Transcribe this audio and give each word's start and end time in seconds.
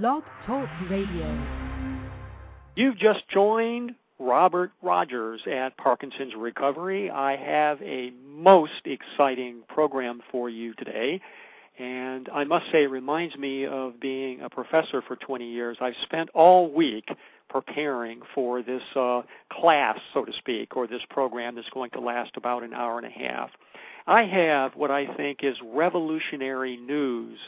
Blog 0.00 0.22
Talk 0.46 0.70
Radio. 0.88 1.46
You've 2.76 2.96
just 2.96 3.28
joined 3.28 3.94
Robert 4.18 4.72
Rogers 4.80 5.42
at 5.46 5.76
Parkinson's 5.76 6.32
Recovery. 6.34 7.10
I 7.10 7.36
have 7.36 7.82
a 7.82 8.10
most 8.26 8.86
exciting 8.86 9.56
program 9.68 10.22
for 10.30 10.48
you 10.48 10.72
today. 10.76 11.20
And 11.78 12.30
I 12.32 12.44
must 12.44 12.72
say, 12.72 12.84
it 12.84 12.90
reminds 12.90 13.36
me 13.36 13.66
of 13.66 14.00
being 14.00 14.40
a 14.40 14.48
professor 14.48 15.02
for 15.02 15.16
20 15.16 15.46
years. 15.46 15.76
I've 15.78 15.96
spent 16.04 16.30
all 16.32 16.72
week 16.72 17.10
preparing 17.50 18.22
for 18.34 18.62
this 18.62 18.82
uh, 18.96 19.20
class, 19.52 19.98
so 20.14 20.24
to 20.24 20.32
speak, 20.38 20.74
or 20.74 20.86
this 20.86 21.02
program 21.10 21.56
that's 21.56 21.68
going 21.68 21.90
to 21.90 22.00
last 22.00 22.30
about 22.38 22.62
an 22.62 22.72
hour 22.72 22.96
and 22.96 23.06
a 23.06 23.10
half. 23.10 23.50
I 24.06 24.22
have 24.22 24.74
what 24.74 24.90
I 24.90 25.14
think 25.16 25.40
is 25.42 25.58
revolutionary 25.62 26.78
news 26.78 27.38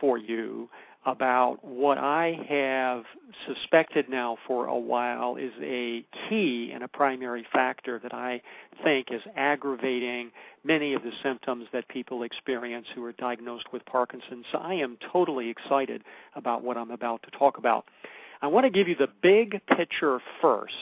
for 0.00 0.18
you 0.18 0.68
about 1.04 1.64
what 1.64 1.98
I 1.98 2.38
have 2.48 3.04
suspected 3.46 4.08
now 4.08 4.38
for 4.46 4.66
a 4.66 4.78
while 4.78 5.36
is 5.36 5.52
a 5.60 6.04
key 6.28 6.70
and 6.72 6.84
a 6.84 6.88
primary 6.88 7.44
factor 7.52 7.98
that 7.98 8.14
I 8.14 8.40
think 8.84 9.08
is 9.10 9.22
aggravating 9.36 10.30
many 10.62 10.94
of 10.94 11.02
the 11.02 11.10
symptoms 11.22 11.66
that 11.72 11.88
people 11.88 12.22
experience 12.22 12.86
who 12.94 13.04
are 13.04 13.12
diagnosed 13.12 13.72
with 13.72 13.84
Parkinson's. 13.84 14.46
So 14.52 14.58
I 14.58 14.74
am 14.74 14.96
totally 15.12 15.48
excited 15.48 16.04
about 16.36 16.62
what 16.62 16.76
I'm 16.76 16.92
about 16.92 17.24
to 17.24 17.36
talk 17.36 17.58
about. 17.58 17.84
I 18.40 18.46
want 18.46 18.64
to 18.64 18.70
give 18.70 18.86
you 18.86 18.94
the 18.94 19.08
big 19.22 19.60
picture 19.66 20.20
first. 20.40 20.72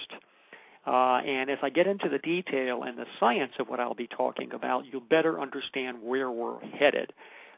Uh, 0.87 1.17
and 1.19 1.51
as 1.51 1.59
I 1.63 1.71
get 1.71 1.87
into 1.87 2.09
the 2.09 2.19
detail 2.19 2.83
and 2.83 2.99
the 2.99 3.07
science 3.19 3.53
of 3.59 3.69
what 3.69 3.81
I'll 3.81 3.95
be 3.95 4.07
talking 4.07 4.53
about, 4.53 4.85
you'll 4.91 5.01
better 5.01 5.41
understand 5.41 5.99
where 6.03 6.31
we're 6.31 6.61
headed. 6.61 7.13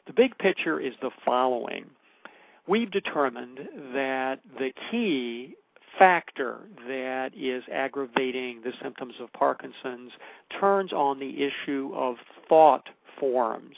The 0.07 0.13
big 0.13 0.37
picture 0.39 0.81
is 0.81 0.95
the 1.01 1.11
following 1.25 1.87
we've 2.67 2.91
determined 2.91 3.59
that 3.95 4.41
the 4.59 4.73
key 4.91 5.55
factor 5.99 6.59
that 6.89 7.31
is 7.37 7.63
aggravating 7.71 8.61
the 8.63 8.73
symptoms 8.83 9.15
of 9.21 9.33
Parkinson's 9.33 10.13
turns 10.59 10.93
on 10.93 11.19
the 11.19 11.43
issue 11.43 11.93
of 11.95 12.17
thought 12.49 12.89
forms. 13.19 13.77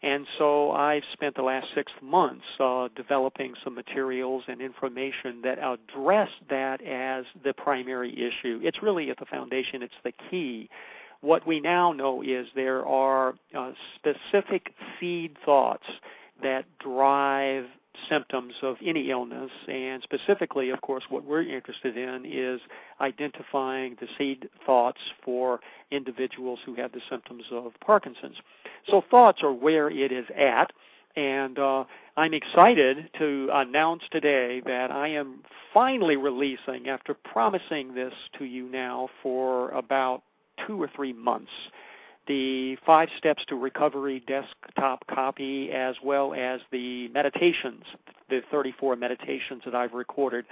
And 0.00 0.26
so 0.38 0.70
I've 0.70 1.02
spent 1.12 1.34
the 1.34 1.42
last 1.42 1.66
six 1.74 1.90
months 2.00 2.44
uh, 2.60 2.88
developing 2.94 3.54
some 3.64 3.74
materials 3.74 4.44
and 4.46 4.60
information 4.60 5.40
that 5.42 5.58
address 5.58 6.30
that 6.48 6.80
as 6.84 7.24
the 7.44 7.52
primary 7.52 8.12
issue. 8.12 8.60
It's 8.62 8.80
really 8.80 9.10
at 9.10 9.18
the 9.18 9.26
foundation, 9.26 9.82
it's 9.82 9.92
the 10.04 10.12
key. 10.30 10.70
What 11.20 11.44
we 11.48 11.58
now 11.58 11.90
know 11.90 12.22
is 12.22 12.46
there 12.54 12.86
are 12.86 13.34
uh, 13.56 13.72
specific 13.96 14.72
seed 15.00 15.36
thoughts 15.44 15.86
that 16.42 16.64
drive 16.78 17.64
symptoms 18.08 18.54
of 18.62 18.76
any 18.84 19.10
illness, 19.10 19.50
and 19.68 20.02
specifically, 20.02 20.70
of 20.70 20.80
course, 20.80 21.04
what 21.08 21.24
we're 21.24 21.42
interested 21.42 21.96
in 21.96 22.24
is 22.26 22.60
identifying 23.00 23.96
the 24.00 24.08
seed 24.16 24.48
thoughts 24.64 25.00
for 25.24 25.60
individuals 25.90 26.58
who 26.64 26.74
have 26.74 26.92
the 26.92 27.00
symptoms 27.08 27.44
of 27.50 27.72
Parkinson's. 27.84 28.36
So, 28.88 29.02
thoughts 29.10 29.42
are 29.42 29.52
where 29.52 29.90
it 29.90 30.12
is 30.12 30.26
at, 30.36 30.72
and 31.16 31.58
uh, 31.58 31.84
I'm 32.16 32.34
excited 32.34 33.10
to 33.18 33.48
announce 33.52 34.02
today 34.10 34.60
that 34.66 34.90
I 34.90 35.08
am 35.08 35.40
finally 35.74 36.16
releasing, 36.16 36.88
after 36.88 37.14
promising 37.14 37.94
this 37.94 38.14
to 38.38 38.44
you 38.44 38.68
now 38.68 39.08
for 39.22 39.70
about 39.70 40.22
two 40.66 40.80
or 40.80 40.90
three 40.94 41.12
months 41.12 41.52
the 42.28 42.76
Five 42.86 43.08
Steps 43.18 43.44
to 43.48 43.56
Recovery 43.56 44.22
desktop 44.26 45.06
copy, 45.08 45.72
as 45.72 45.96
well 46.04 46.34
as 46.34 46.60
the 46.70 47.08
meditations, 47.08 47.84
the 48.28 48.42
34 48.50 48.96
meditations 48.96 49.62
that 49.64 49.74
I've 49.74 49.94
recorded 49.94 50.44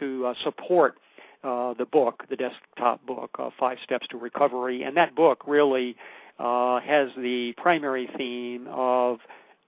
to 0.00 0.26
uh, 0.26 0.34
support 0.42 0.96
uh, 1.42 1.72
the 1.74 1.86
book, 1.86 2.24
the 2.28 2.36
desktop 2.36 3.04
book, 3.06 3.30
uh, 3.38 3.50
Five 3.58 3.78
Steps 3.82 4.06
to 4.08 4.18
Recovery. 4.18 4.82
And 4.82 4.96
that 4.96 5.14
book 5.14 5.44
really 5.46 5.96
uh, 6.38 6.80
has 6.80 7.08
the 7.16 7.54
primary 7.56 8.10
theme 8.18 8.66
of 8.70 9.20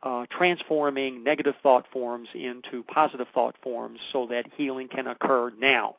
uh, 0.03 0.27
transforming 0.31 1.23
negative 1.23 1.55
thought 1.63 1.87
forms 1.93 2.29
into 2.35 2.83
positive 2.83 3.29
thought 3.33 3.55
forms 3.63 4.01
so 4.13 4.27
that 4.27 4.47
healing 4.57 4.89
can 4.89 5.07
occur 5.07 5.53
now. 5.59 5.97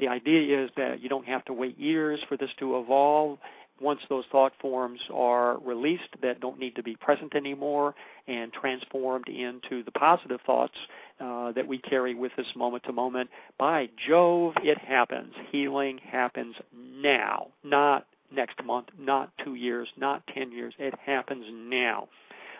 The 0.00 0.08
idea 0.08 0.64
is 0.64 0.70
that 0.76 1.00
you 1.00 1.08
don't 1.08 1.26
have 1.26 1.44
to 1.44 1.52
wait 1.52 1.78
years 1.78 2.20
for 2.28 2.36
this 2.36 2.50
to 2.58 2.78
evolve 2.78 3.38
once 3.84 4.00
those 4.08 4.24
thought 4.32 4.52
forms 4.60 4.98
are 5.12 5.58
released 5.58 6.08
that 6.22 6.40
don't 6.40 6.58
need 6.58 6.74
to 6.74 6.82
be 6.82 6.96
present 6.96 7.36
anymore 7.36 7.94
and 8.26 8.52
transformed 8.52 9.28
into 9.28 9.82
the 9.84 9.90
positive 9.92 10.40
thoughts 10.46 10.74
uh, 11.20 11.52
that 11.52 11.68
we 11.68 11.78
carry 11.78 12.14
with 12.14 12.32
us 12.38 12.46
moment 12.56 12.82
to 12.84 12.92
moment, 12.92 13.28
by 13.58 13.88
Jove, 14.08 14.54
it 14.62 14.78
happens. 14.78 15.34
Healing 15.52 15.98
happens 15.98 16.56
now, 16.74 17.48
not 17.62 18.06
next 18.32 18.64
month, 18.64 18.88
not 18.98 19.30
two 19.44 19.54
years, 19.54 19.88
not 19.96 20.26
ten 20.34 20.50
years. 20.50 20.74
It 20.78 20.94
happens 21.04 21.44
now. 21.52 22.08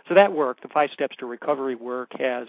So 0.08 0.14
that 0.14 0.32
work, 0.32 0.60
the 0.60 0.68
five 0.68 0.90
steps 0.92 1.16
to 1.18 1.26
recovery 1.26 1.74
work, 1.74 2.10
has 2.18 2.46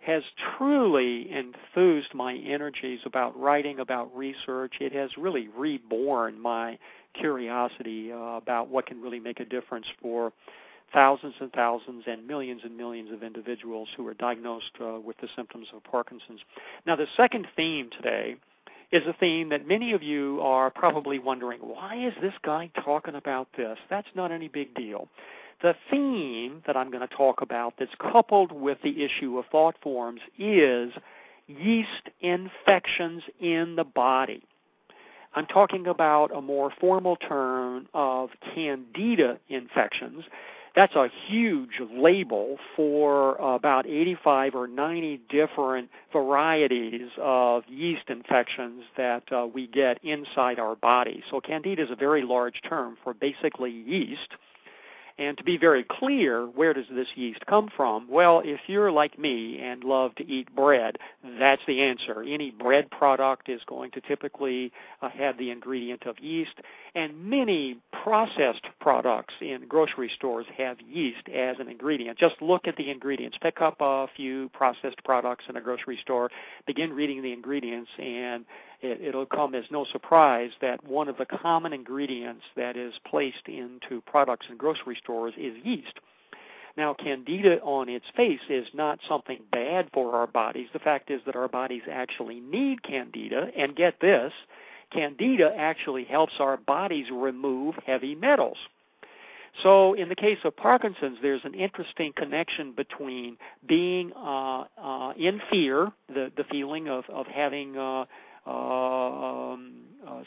has 0.00 0.22
truly 0.56 1.28
enthused 1.32 2.14
my 2.14 2.34
energies 2.36 3.00
about 3.04 3.36
writing, 3.38 3.80
about 3.80 4.16
research. 4.16 4.74
It 4.80 4.92
has 4.92 5.10
really 5.18 5.48
reborn 5.48 6.40
my 6.40 6.78
curiosity 7.18 8.12
uh, 8.12 8.16
about 8.16 8.68
what 8.68 8.86
can 8.86 9.00
really 9.00 9.20
make 9.20 9.40
a 9.40 9.44
difference 9.44 9.86
for 10.00 10.32
thousands 10.92 11.34
and 11.40 11.52
thousands 11.52 12.04
and 12.06 12.26
millions 12.26 12.62
and 12.64 12.76
millions 12.76 13.12
of 13.12 13.22
individuals 13.22 13.88
who 13.96 14.06
are 14.06 14.14
diagnosed 14.14 14.70
uh, 14.80 14.98
with 15.00 15.16
the 15.18 15.28
symptoms 15.34 15.68
of 15.74 15.82
Parkinson's. 15.84 16.40
Now, 16.86 16.96
the 16.96 17.06
second 17.16 17.46
theme 17.56 17.90
today 17.90 18.36
is 18.92 19.02
a 19.06 19.12
theme 19.12 19.48
that 19.48 19.66
many 19.66 19.92
of 19.92 20.02
you 20.02 20.40
are 20.42 20.70
probably 20.70 21.18
wondering 21.18 21.58
why 21.60 21.96
is 21.96 22.14
this 22.20 22.34
guy 22.42 22.70
talking 22.84 23.14
about 23.14 23.48
this? 23.56 23.78
That's 23.90 24.08
not 24.14 24.30
any 24.30 24.48
big 24.48 24.74
deal. 24.74 25.08
The 25.62 25.74
theme 25.90 26.62
that 26.66 26.76
I'm 26.76 26.90
going 26.90 27.06
to 27.06 27.14
talk 27.14 27.40
about 27.40 27.74
that's 27.78 27.94
coupled 27.98 28.52
with 28.52 28.78
the 28.82 29.02
issue 29.02 29.38
of 29.38 29.46
thought 29.46 29.74
forms 29.82 30.20
is 30.38 30.92
yeast 31.46 32.10
infections 32.20 33.22
in 33.40 33.74
the 33.76 33.84
body. 33.84 34.42
I'm 35.36 35.46
talking 35.46 35.86
about 35.86 36.34
a 36.34 36.40
more 36.40 36.72
formal 36.80 37.16
term 37.16 37.88
of 37.92 38.30
candida 38.54 39.38
infections. 39.50 40.24
That's 40.74 40.94
a 40.94 41.10
huge 41.26 41.80
label 41.90 42.56
for 42.74 43.36
about 43.36 43.86
85 43.86 44.54
or 44.54 44.66
90 44.66 45.20
different 45.28 45.90
varieties 46.10 47.10
of 47.18 47.64
yeast 47.68 48.08
infections 48.08 48.84
that 48.96 49.30
uh, 49.30 49.46
we 49.46 49.66
get 49.66 50.02
inside 50.02 50.58
our 50.58 50.74
body. 50.74 51.22
So, 51.30 51.40
candida 51.40 51.82
is 51.82 51.90
a 51.90 51.96
very 51.96 52.22
large 52.22 52.62
term 52.66 52.96
for 53.04 53.12
basically 53.12 53.70
yeast 53.70 54.36
and 55.18 55.38
to 55.38 55.44
be 55.44 55.56
very 55.56 55.82
clear, 55.82 56.44
where 56.44 56.74
does 56.74 56.84
this 56.92 57.08
yeast 57.14 57.44
come 57.46 57.70
from? 57.74 58.06
Well, 58.10 58.42
if 58.44 58.60
you're 58.66 58.92
like 58.92 59.18
me 59.18 59.58
and 59.60 59.82
love 59.82 60.14
to 60.16 60.26
eat 60.26 60.54
bread, 60.54 60.98
that's 61.38 61.62
the 61.66 61.80
answer. 61.80 62.22
Any 62.22 62.50
bread 62.50 62.90
product 62.90 63.48
is 63.48 63.60
going 63.66 63.92
to 63.92 64.00
typically 64.02 64.72
uh, 65.00 65.08
have 65.08 65.38
the 65.38 65.50
ingredient 65.50 66.06
of 66.06 66.18
yeast, 66.18 66.54
and 66.94 67.18
many 67.18 67.78
processed 68.02 68.66
products 68.80 69.34
in 69.40 69.66
grocery 69.66 70.10
stores 70.14 70.46
have 70.56 70.76
yeast 70.80 71.28
as 71.34 71.56
an 71.60 71.68
ingredient. 71.68 72.18
Just 72.18 72.40
look 72.42 72.68
at 72.68 72.76
the 72.76 72.90
ingredients. 72.90 73.38
Pick 73.40 73.62
up 73.62 73.76
a 73.80 74.06
few 74.16 74.50
processed 74.50 75.02
products 75.04 75.44
in 75.48 75.56
a 75.56 75.60
grocery 75.60 75.98
store, 76.02 76.30
begin 76.66 76.92
reading 76.92 77.22
the 77.22 77.32
ingredients, 77.32 77.90
and 77.98 78.44
it, 78.80 79.00
it'll 79.00 79.26
come 79.26 79.54
as 79.54 79.64
no 79.70 79.84
surprise 79.84 80.50
that 80.60 80.84
one 80.84 81.08
of 81.08 81.16
the 81.16 81.26
common 81.26 81.72
ingredients 81.72 82.44
that 82.56 82.76
is 82.76 82.94
placed 83.06 83.48
into 83.48 84.00
products 84.02 84.46
in 84.50 84.56
grocery 84.56 84.96
stores 85.02 85.34
is 85.36 85.54
yeast. 85.64 85.98
Now, 86.76 86.92
candida 86.92 87.60
on 87.62 87.88
its 87.88 88.04
face 88.16 88.40
is 88.50 88.66
not 88.74 89.00
something 89.08 89.40
bad 89.50 89.88
for 89.94 90.14
our 90.14 90.26
bodies. 90.26 90.68
The 90.72 90.78
fact 90.78 91.10
is 91.10 91.22
that 91.24 91.36
our 91.36 91.48
bodies 91.48 91.82
actually 91.90 92.40
need 92.40 92.82
candida, 92.82 93.50
and 93.56 93.74
get 93.74 93.98
this, 94.00 94.32
candida 94.92 95.52
actually 95.56 96.04
helps 96.04 96.34
our 96.38 96.58
bodies 96.58 97.06
remove 97.10 97.76
heavy 97.86 98.14
metals. 98.14 98.58
So, 99.62 99.94
in 99.94 100.10
the 100.10 100.14
case 100.14 100.36
of 100.44 100.54
Parkinson's, 100.54 101.16
there's 101.22 101.40
an 101.44 101.54
interesting 101.54 102.12
connection 102.14 102.72
between 102.72 103.38
being 103.66 104.12
uh, 104.12 104.64
uh, 104.76 105.12
in 105.16 105.40
fear, 105.50 105.90
the 106.08 106.30
the 106.36 106.44
feeling 106.50 106.88
of 106.88 107.04
of 107.08 107.26
having 107.26 107.74
uh, 107.78 108.04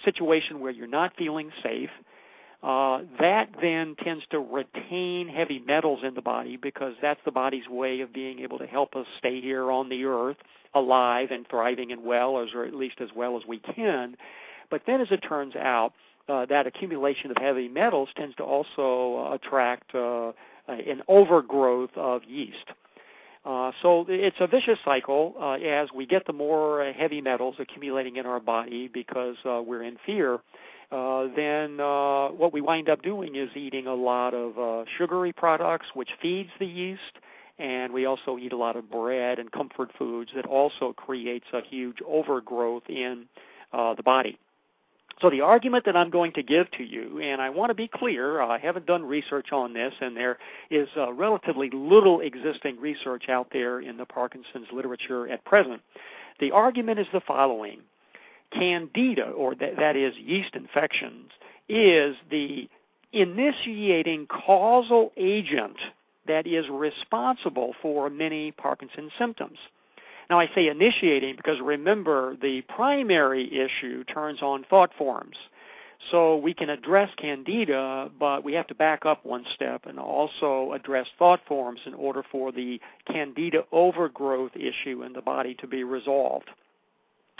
situation 0.04 0.60
where 0.60 0.72
you're 0.72 0.88
not 0.88 1.16
feeling 1.18 1.52
safe. 1.64 1.90
Uh, 2.62 3.04
that 3.20 3.50
then 3.62 3.96
tends 4.04 4.26
to 4.30 4.40
retain 4.40 5.30
heavy 5.30 5.60
metals 5.60 6.02
in 6.04 6.14
the 6.14 6.22
body 6.22 6.58
because 6.58 6.94
that's 7.02 7.22
the 7.24 7.32
body's 7.32 7.68
way 7.70 8.02
of 8.02 8.12
being 8.12 8.40
able 8.40 8.58
to 8.58 8.66
help 8.66 8.96
us 8.98 9.06
stay 9.18 9.40
here 9.40 9.72
on 9.72 9.88
the 9.88 10.04
earth 10.04 10.36
alive 10.74 11.30
and 11.32 11.48
thriving 11.48 11.92
and 11.92 12.04
well, 12.04 12.32
or 12.32 12.66
at 12.66 12.74
least 12.74 13.00
as 13.00 13.10
well 13.16 13.38
as 13.38 13.44
we 13.48 13.60
can. 13.60 14.16
But 14.70 14.82
then, 14.86 15.02
as 15.02 15.08
it 15.10 15.18
turns 15.18 15.56
out, 15.56 15.94
uh, 16.28 16.46
that 16.48 16.68
accumulation 16.68 17.32
of 17.32 17.38
heavy 17.38 17.68
metals 17.68 18.10
tends 18.16 18.36
to 18.36 18.44
also 18.44 19.30
uh, 19.32 19.36
attract 19.36 19.96
uh, 19.96 20.32
an 20.68 21.02
overgrowth 21.08 21.90
of 21.96 22.24
yeast. 22.26 22.66
Uh, 23.46 23.72
so 23.82 24.06
it's 24.10 24.36
a 24.40 24.48
vicious 24.48 24.78
cycle 24.84 25.34
uh, 25.40 25.54
as 25.54 25.90
we 25.96 26.06
get 26.06 26.26
the 26.28 26.34
more 26.34 26.92
heavy 26.98 27.22
metals 27.22 27.56
accumulating 27.58 28.18
in 28.18 28.26
our 28.26 28.40
body 28.40 28.88
because 28.88 29.38
uh, 29.46 29.62
we're 29.66 29.84
in 29.84 29.98
fear. 30.06 30.40
Uh, 30.92 31.28
then 31.36 31.80
uh, 31.80 32.30
what 32.30 32.52
we 32.52 32.62
wind 32.62 32.90
up 32.90 33.02
doing 33.02 33.36
is 33.36 33.50
eating 33.56 33.88
a 33.88 33.94
lot 33.94 34.34
of 34.34 34.58
uh, 34.58 34.86
sugary 34.98 35.32
products, 35.32 35.86
which 35.94 36.10
feeds 36.22 36.50
the 36.60 36.66
yeast, 36.66 37.20
and 37.60 37.94
we 37.94 38.06
also 38.06 38.38
eat 38.38 38.52
a 38.52 38.58
lot 38.58 38.76
of 38.76 38.90
bread 38.90 39.38
and 39.38 39.52
comfort 39.52 39.92
foods 39.98 40.32
that 40.36 40.46
also 40.46 40.94
creates 40.94 41.46
a 41.54 41.62
huge 41.62 41.98
overgrowth 42.08 42.84
in 42.90 43.26
uh, 43.72 43.94
the 43.94 44.04
body. 44.04 44.38
So 45.22 45.30
the 45.30 45.42
argument 45.42 45.86
that 45.86 45.98
I'm 45.98 46.10
going 46.10 46.32
to 46.34 46.44
give 46.44 46.72
to 46.72 46.84
you, 46.84 47.20
and 47.20 47.42
I 47.42 47.50
want 47.50 47.72
to 47.72 47.74
be 47.74 47.90
clear, 47.90 48.42
I 48.42 48.58
haven't 48.58 48.86
done 48.86 49.04
research 49.04 49.52
on 49.52 49.74
this, 49.74 49.94
and 50.00 50.16
there 50.16 50.38
is 50.70 50.88
uh, 50.96 51.12
relatively 51.12 51.70
little 51.74 52.22
existing 52.22 52.80
research 52.80 53.28
out 53.28 53.48
there 53.52 53.82
in 53.82 53.98
the 53.98 54.06
Parkinson's 54.06 54.68
literature 54.72 55.28
at 55.28 55.44
present. 55.44 55.82
The 56.40 56.52
argument 56.52 57.00
is 57.00 57.08
the 57.12 57.22
following. 57.22 57.82
Candida, 58.54 59.30
or 59.32 59.56
th- 59.56 59.76
that 59.78 59.96
is 59.96 60.14
yeast 60.18 60.56
infections, 60.56 61.30
is 61.68 62.16
the 62.32 62.70
initiating 63.12 64.26
causal 64.28 65.12
agent 65.18 65.76
that 66.28 66.48
is 66.48 66.66
responsible 66.70 67.74
for 67.82 68.10
many 68.10 68.52
Parkinson's 68.52 69.12
symptoms. 69.18 69.58
Now, 70.30 70.40
I 70.40 70.50
say 70.54 70.68
initiating 70.68 71.36
because 71.38 71.60
remember, 71.60 72.36
the 72.40 72.62
primary 72.62 73.52
issue 73.52 74.04
turns 74.04 74.42
on 74.42 74.64
thought 74.70 74.92
forms. 74.98 75.36
So 76.12 76.38
we 76.38 76.54
can 76.54 76.70
address 76.70 77.10
candida, 77.18 78.10
but 78.18 78.44
we 78.44 78.54
have 78.54 78.68
to 78.68 78.76
back 78.76 79.06
up 79.06 79.26
one 79.26 79.46
step 79.54 79.86
and 79.86 80.00
also 80.00 80.72
address 80.74 81.08
thought 81.18 81.42
forms 81.46 81.82
in 81.86 81.94
order 81.94 82.24
for 82.32 82.52
the 82.52 82.80
candida 83.12 83.66
overgrowth 83.72 84.56
issue 84.56 85.04
in 85.04 85.14
the 85.14 85.22
body 85.22 85.56
to 85.56 85.68
be 85.68 85.84
resolved. 85.84 86.50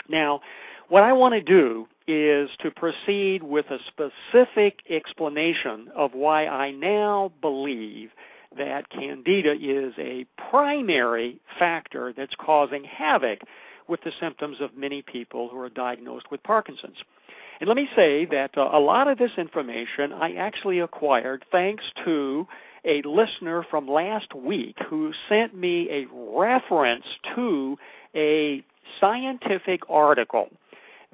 Now, 0.08 0.40
what 0.88 1.04
I 1.04 1.12
want 1.12 1.34
to 1.34 1.40
do 1.40 1.86
is 2.06 2.50
to 2.58 2.70
proceed 2.70 3.42
with 3.42 3.66
a 3.70 3.78
specific 3.86 4.80
explanation 4.90 5.88
of 5.94 6.12
why 6.14 6.46
I 6.46 6.72
now 6.72 7.32
believe 7.40 8.10
that 8.56 8.88
candida 8.90 9.52
is 9.52 9.92
a 9.98 10.26
primary 10.50 11.40
factor 11.58 12.12
that's 12.16 12.34
causing 12.38 12.84
havoc 12.84 13.40
with 13.88 14.00
the 14.02 14.12
symptoms 14.20 14.58
of 14.60 14.76
many 14.76 15.02
people 15.02 15.48
who 15.48 15.58
are 15.58 15.68
diagnosed 15.68 16.30
with 16.30 16.42
Parkinson's. 16.42 16.96
And 17.60 17.68
let 17.68 17.76
me 17.76 17.88
say 17.94 18.24
that 18.26 18.56
uh, 18.56 18.70
a 18.72 18.80
lot 18.80 19.08
of 19.08 19.18
this 19.18 19.32
information 19.36 20.12
I 20.12 20.34
actually 20.34 20.80
acquired 20.80 21.44
thanks 21.52 21.84
to 22.04 22.46
a 22.84 23.02
listener 23.02 23.64
from 23.70 23.86
last 23.86 24.34
week 24.34 24.76
who 24.88 25.12
sent 25.28 25.54
me 25.54 25.88
a 25.90 26.06
reference 26.12 27.04
to 27.34 27.76
a 28.14 28.64
scientific 29.00 29.82
article 29.90 30.48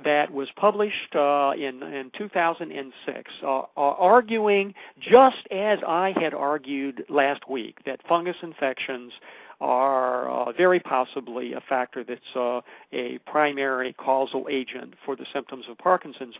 that 0.04 0.30
was 0.30 0.48
published 0.56 1.14
uh, 1.14 1.52
in, 1.56 1.82
in 1.82 2.10
2006, 2.16 3.32
uh, 3.42 3.46
uh, 3.46 3.64
arguing 3.76 4.74
just 5.00 5.46
as 5.50 5.78
I 5.86 6.14
had 6.20 6.34
argued 6.34 7.04
last 7.08 7.48
week 7.48 7.78
that 7.86 8.00
fungus 8.06 8.36
infections 8.42 9.12
are 9.60 10.28
uh, 10.28 10.52
very 10.52 10.80
possibly 10.80 11.54
a 11.54 11.60
factor 11.62 12.04
that's 12.04 12.20
uh, 12.34 12.60
a 12.92 13.18
primary 13.26 13.94
causal 13.94 14.46
agent 14.50 14.94
for 15.04 15.16
the 15.16 15.24
symptoms 15.32 15.64
of 15.68 15.78
Parkinson's. 15.78 16.34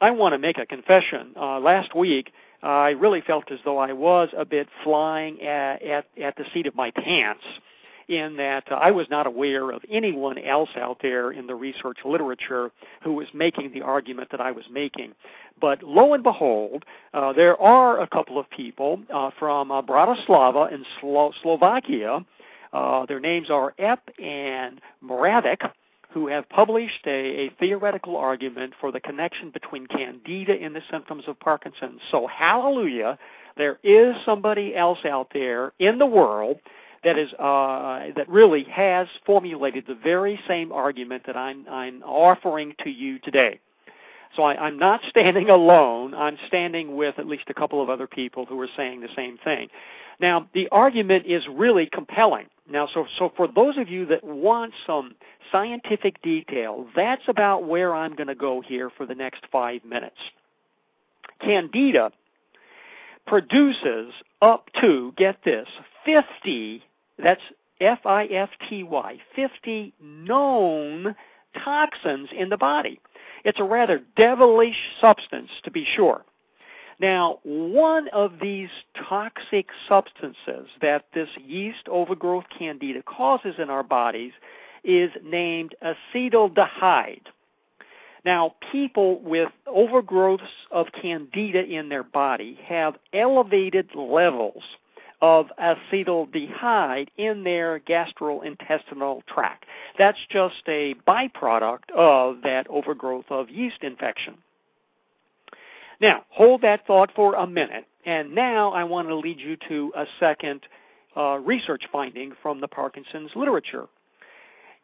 I 0.00 0.10
want 0.10 0.32
to 0.32 0.38
make 0.38 0.58
a 0.58 0.66
confession. 0.66 1.32
Uh, 1.36 1.60
last 1.60 1.94
week, 1.94 2.32
I 2.62 2.90
really 2.90 3.20
felt 3.20 3.52
as 3.52 3.60
though 3.64 3.78
I 3.78 3.92
was 3.92 4.28
a 4.36 4.44
bit 4.44 4.68
flying 4.82 5.40
at, 5.42 5.82
at, 5.82 6.06
at 6.20 6.36
the 6.36 6.44
seat 6.52 6.66
of 6.66 6.74
my 6.74 6.90
pants 6.90 7.44
in 8.08 8.36
that 8.36 8.64
I 8.70 8.90
was 8.90 9.06
not 9.10 9.26
aware 9.26 9.70
of 9.70 9.82
anyone 9.90 10.38
else 10.38 10.70
out 10.76 10.98
there 11.02 11.30
in 11.30 11.46
the 11.46 11.54
research 11.54 11.98
literature 12.04 12.70
who 13.02 13.12
was 13.12 13.28
making 13.34 13.72
the 13.72 13.82
argument 13.82 14.30
that 14.30 14.40
I 14.40 14.50
was 14.50 14.64
making. 14.70 15.12
But 15.60 15.82
lo 15.82 16.14
and 16.14 16.22
behold, 16.22 16.84
uh, 17.12 17.32
there 17.32 17.60
are 17.60 18.00
a 18.00 18.06
couple 18.06 18.38
of 18.38 18.48
people 18.50 19.00
uh, 19.12 19.30
from 19.38 19.70
uh, 19.70 19.82
Bratislava 19.82 20.72
in 20.72 20.84
Slo- 21.00 21.32
Slovakia. 21.42 22.24
Uh, 22.72 23.06
their 23.06 23.20
names 23.20 23.50
are 23.50 23.74
Epp 23.78 23.98
and 24.22 24.80
Moravec, 25.04 25.70
who 26.10 26.26
have 26.28 26.48
published 26.48 27.06
a, 27.06 27.46
a, 27.46 27.50
theoretical 27.60 28.16
argument 28.16 28.72
for 28.80 28.90
the 28.90 29.00
connection 29.00 29.50
between 29.50 29.86
candida 29.86 30.54
and 30.54 30.74
the 30.74 30.82
symptoms 30.90 31.24
of 31.26 31.38
Parkinson's. 31.38 32.00
So, 32.10 32.26
hallelujah, 32.26 33.18
there 33.56 33.78
is 33.82 34.14
somebody 34.24 34.74
else 34.74 34.98
out 35.04 35.28
there 35.32 35.72
in 35.78 35.98
the 35.98 36.06
world 36.06 36.58
that 37.04 37.18
is 37.18 37.32
uh, 37.34 38.06
that 38.16 38.28
really 38.28 38.64
has 38.64 39.06
formulated 39.24 39.84
the 39.86 39.94
very 39.94 40.40
same 40.48 40.72
argument 40.72 41.24
that 41.26 41.36
I'm, 41.36 41.66
I'm 41.68 42.02
offering 42.02 42.74
to 42.84 42.90
you 42.90 43.18
today. 43.20 43.60
So 44.36 44.42
I, 44.42 44.66
I'm 44.66 44.78
not 44.78 45.00
standing 45.08 45.50
alone. 45.50 46.14
I'm 46.14 46.38
standing 46.46 46.96
with 46.96 47.18
at 47.18 47.26
least 47.26 47.44
a 47.48 47.54
couple 47.54 47.82
of 47.82 47.88
other 47.88 48.06
people 48.06 48.46
who 48.46 48.60
are 48.60 48.68
saying 48.76 49.00
the 49.00 49.08
same 49.16 49.38
thing. 49.38 49.68
Now, 50.20 50.48
the 50.52 50.68
argument 50.70 51.26
is 51.26 51.44
really 51.48 51.86
compelling. 51.86 52.46
Now, 52.70 52.88
so, 52.92 53.06
so 53.18 53.32
for 53.36 53.46
those 53.46 53.78
of 53.78 53.88
you 53.88 54.04
that 54.06 54.24
want 54.24 54.74
some 54.86 55.14
scientific 55.52 56.20
detail, 56.22 56.86
that's 56.94 57.22
about 57.28 57.66
where 57.66 57.94
I'm 57.94 58.14
going 58.14 58.26
to 58.26 58.34
go 58.34 58.60
here 58.60 58.90
for 58.90 59.06
the 59.06 59.14
next 59.14 59.44
five 59.50 59.84
minutes. 59.84 60.16
Candida 61.40 62.10
produces 63.26 64.12
up 64.42 64.68
to, 64.80 65.14
get 65.16 65.44
this, 65.44 65.68
50 66.04 66.82
that's 67.22 67.42
F 67.80 68.00
I 68.04 68.24
F 68.26 68.50
T 68.68 68.82
Y, 68.82 69.18
50 69.34 69.92
known 70.00 71.14
toxins 71.64 72.28
in 72.36 72.48
the 72.48 72.56
body. 72.56 73.00
It's 73.44 73.60
a 73.60 73.64
rather 73.64 74.02
devilish 74.16 74.76
substance, 75.00 75.50
to 75.64 75.70
be 75.70 75.86
sure. 75.96 76.24
Now, 77.00 77.38
one 77.44 78.08
of 78.08 78.32
these 78.42 78.70
toxic 79.08 79.68
substances 79.88 80.68
that 80.82 81.06
this 81.14 81.28
yeast 81.46 81.88
overgrowth 81.88 82.46
candida 82.56 83.02
causes 83.02 83.54
in 83.58 83.70
our 83.70 83.84
bodies 83.84 84.32
is 84.82 85.10
named 85.24 85.76
acetaldehyde. 85.82 87.26
Now, 88.24 88.54
people 88.72 89.20
with 89.20 89.48
overgrowths 89.66 90.40
of 90.72 90.86
candida 91.00 91.64
in 91.64 91.88
their 91.88 92.02
body 92.02 92.58
have 92.64 92.96
elevated 93.12 93.94
levels 93.94 94.64
of 95.20 95.46
acetaldehyde 95.60 97.08
in 97.16 97.42
their 97.42 97.80
gastrointestinal 97.80 99.24
tract. 99.26 99.64
That's 99.98 100.18
just 100.30 100.62
a 100.68 100.94
byproduct 101.06 101.90
of 101.94 102.42
that 102.42 102.66
overgrowth 102.68 103.26
of 103.30 103.50
yeast 103.50 103.82
infection. 103.82 104.34
Now, 106.00 106.24
hold 106.30 106.62
that 106.62 106.86
thought 106.86 107.10
for 107.14 107.34
a 107.34 107.46
minute, 107.46 107.86
and 108.04 108.34
now 108.34 108.70
I 108.70 108.84
want 108.84 109.08
to 109.08 109.16
lead 109.16 109.40
you 109.40 109.56
to 109.68 109.92
a 109.96 110.06
second 110.20 110.60
uh, 111.16 111.38
research 111.38 111.82
finding 111.90 112.32
from 112.40 112.60
the 112.60 112.68
Parkinson's 112.68 113.30
literature 113.34 113.88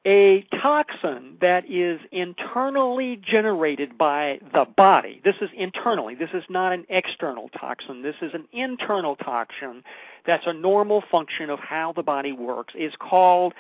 a 0.07 0.43
toxin 0.61 1.37
that 1.41 1.69
is 1.69 1.99
internally 2.13 3.17
generated 3.25 3.97
by 3.97 4.39
the 4.53 4.67
body. 4.77 5.21
This 5.25 5.37
is 5.41 5.49
internally. 5.57 6.15
This 6.15 6.31
is 6.35 6.45
not 6.51 6.73
an 6.73 6.85
external 6.91 7.49
toxin. 7.59 8.03
This 8.03 8.17
is 8.21 8.35
an 8.35 8.47
internal 8.53 9.17
toxin 9.17 9.83
that's 10.27 10.47
a 10.47 10.53
normal 10.53 11.03
function 11.11 11.49
of 11.51 11.59
how 11.59 11.93
the 11.93 12.03
body 12.03 12.33
works 12.33 12.75
is 12.77 12.93
called 12.99 13.55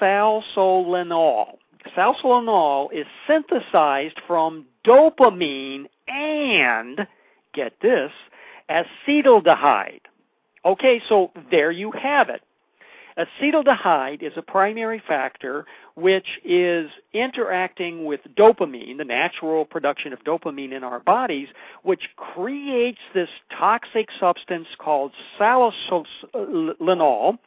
salsolinol. 0.00 1.56
Salsolinol 1.96 2.92
is 2.92 3.06
synthesized 3.26 4.20
from 4.26 4.66
dopamine 4.84 5.86
and, 6.08 7.06
get 7.52 7.74
this, 7.80 8.10
acetaldehyde. 8.70 10.00
Okay, 10.64 11.02
so 11.08 11.30
there 11.50 11.70
you 11.70 11.90
have 11.92 12.28
it. 12.28 12.42
Acetaldehyde 13.16 14.22
is 14.22 14.32
a 14.36 14.42
primary 14.42 15.00
factor 15.06 15.66
which 15.94 16.26
is 16.44 16.90
interacting 17.12 18.06
with 18.06 18.20
dopamine, 18.36 18.98
the 18.98 19.04
natural 19.04 19.64
production 19.64 20.12
of 20.12 20.18
dopamine 20.24 20.72
in 20.72 20.82
our 20.82 20.98
bodies, 20.98 21.46
which 21.82 22.08
creates 22.16 22.98
this 23.14 23.28
toxic 23.56 24.08
substance 24.18 24.66
called 24.78 25.12
salsolinol, 25.38 27.38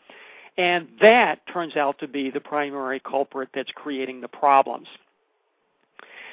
and 0.57 0.87
that 1.01 1.45
turns 1.51 1.75
out 1.75 1.99
to 1.99 2.07
be 2.07 2.31
the 2.31 2.39
primary 2.39 3.01
culprit 3.01 3.49
that's 3.53 3.71
creating 3.75 4.21
the 4.21 4.29
problems. 4.29 4.87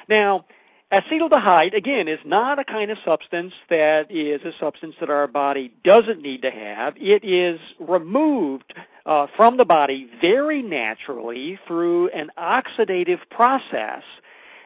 Now, 0.07 0.45
Acetaldehyde, 0.91 1.75
again, 1.75 2.07
is 2.07 2.19
not 2.23 2.59
a 2.59 2.63
kind 2.63 2.89
of 2.89 2.97
substance 3.03 3.53
that 3.69 4.09
is 4.09 4.41
a 4.43 4.53
substance 4.59 4.95
that 4.99 5.09
our 5.09 5.27
body 5.27 5.73
doesn't 5.83 6.21
need 6.21 6.43
to 6.43 6.51
have. 6.51 6.95
It 6.95 7.25
is 7.25 7.59
removed 7.79 8.73
uh, 9.05 9.27
from 9.35 9.57
the 9.57 9.65
body 9.65 10.09
very 10.21 10.61
naturally 10.61 11.59
through 11.67 12.09
an 12.09 12.31
oxidative 12.37 13.19
process 13.29 14.03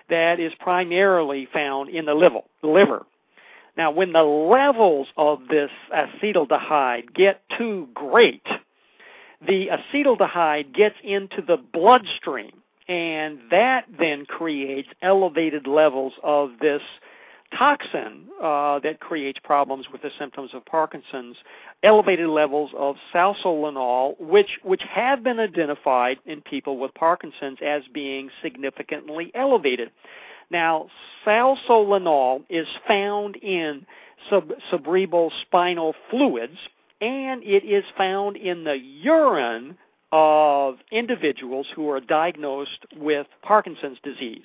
that 0.09 0.39
is 0.39 0.53
primarily 0.59 1.47
found 1.51 1.89
in 1.89 2.05
the 2.05 2.13
liver. 2.63 3.05
Now, 3.77 3.91
when 3.91 4.11
the 4.11 4.23
levels 4.23 5.07
of 5.17 5.47
this 5.49 5.71
acetaldehyde 5.93 7.13
get 7.13 7.41
too 7.57 7.87
great, 7.93 8.45
the 9.45 9.69
acetaldehyde 9.69 10.73
gets 10.73 10.95
into 11.03 11.41
the 11.41 11.57
bloodstream, 11.57 12.61
and 12.87 13.39
that 13.51 13.85
then 13.97 14.25
creates 14.25 14.89
elevated 15.01 15.67
levels 15.67 16.13
of 16.23 16.51
this 16.59 16.81
toxin 17.57 18.25
uh, 18.41 18.79
that 18.79 18.99
creates 18.99 19.39
problems 19.43 19.85
with 19.91 20.01
the 20.01 20.11
symptoms 20.19 20.51
of 20.53 20.65
Parkinson's, 20.65 21.35
elevated 21.83 22.27
levels 22.29 22.71
of 22.77 22.95
salsolinol, 23.13 24.19
which 24.19 24.59
which 24.63 24.83
have 24.83 25.23
been 25.23 25.39
identified 25.39 26.19
in 26.25 26.41
people 26.41 26.77
with 26.77 26.93
Parkinson's 26.93 27.57
as 27.65 27.83
being 27.93 28.29
significantly 28.41 29.31
elevated. 29.33 29.91
Now, 30.51 30.87
salsolinol 31.25 32.43
is 32.49 32.67
found 32.87 33.35
in 33.37 33.85
sub- 34.29 34.53
cerebral 34.69 35.31
spinal 35.41 35.93
fluids, 36.09 36.57
and 37.01 37.43
it 37.43 37.63
is 37.63 37.83
found 37.97 38.35
in 38.35 38.63
the 38.63 38.77
urine 38.77 39.77
of 40.11 40.75
individuals 40.91 41.67
who 41.75 41.89
are 41.89 41.99
diagnosed 41.99 42.85
with 42.95 43.27
Parkinson's 43.43 43.99
disease. 44.03 44.41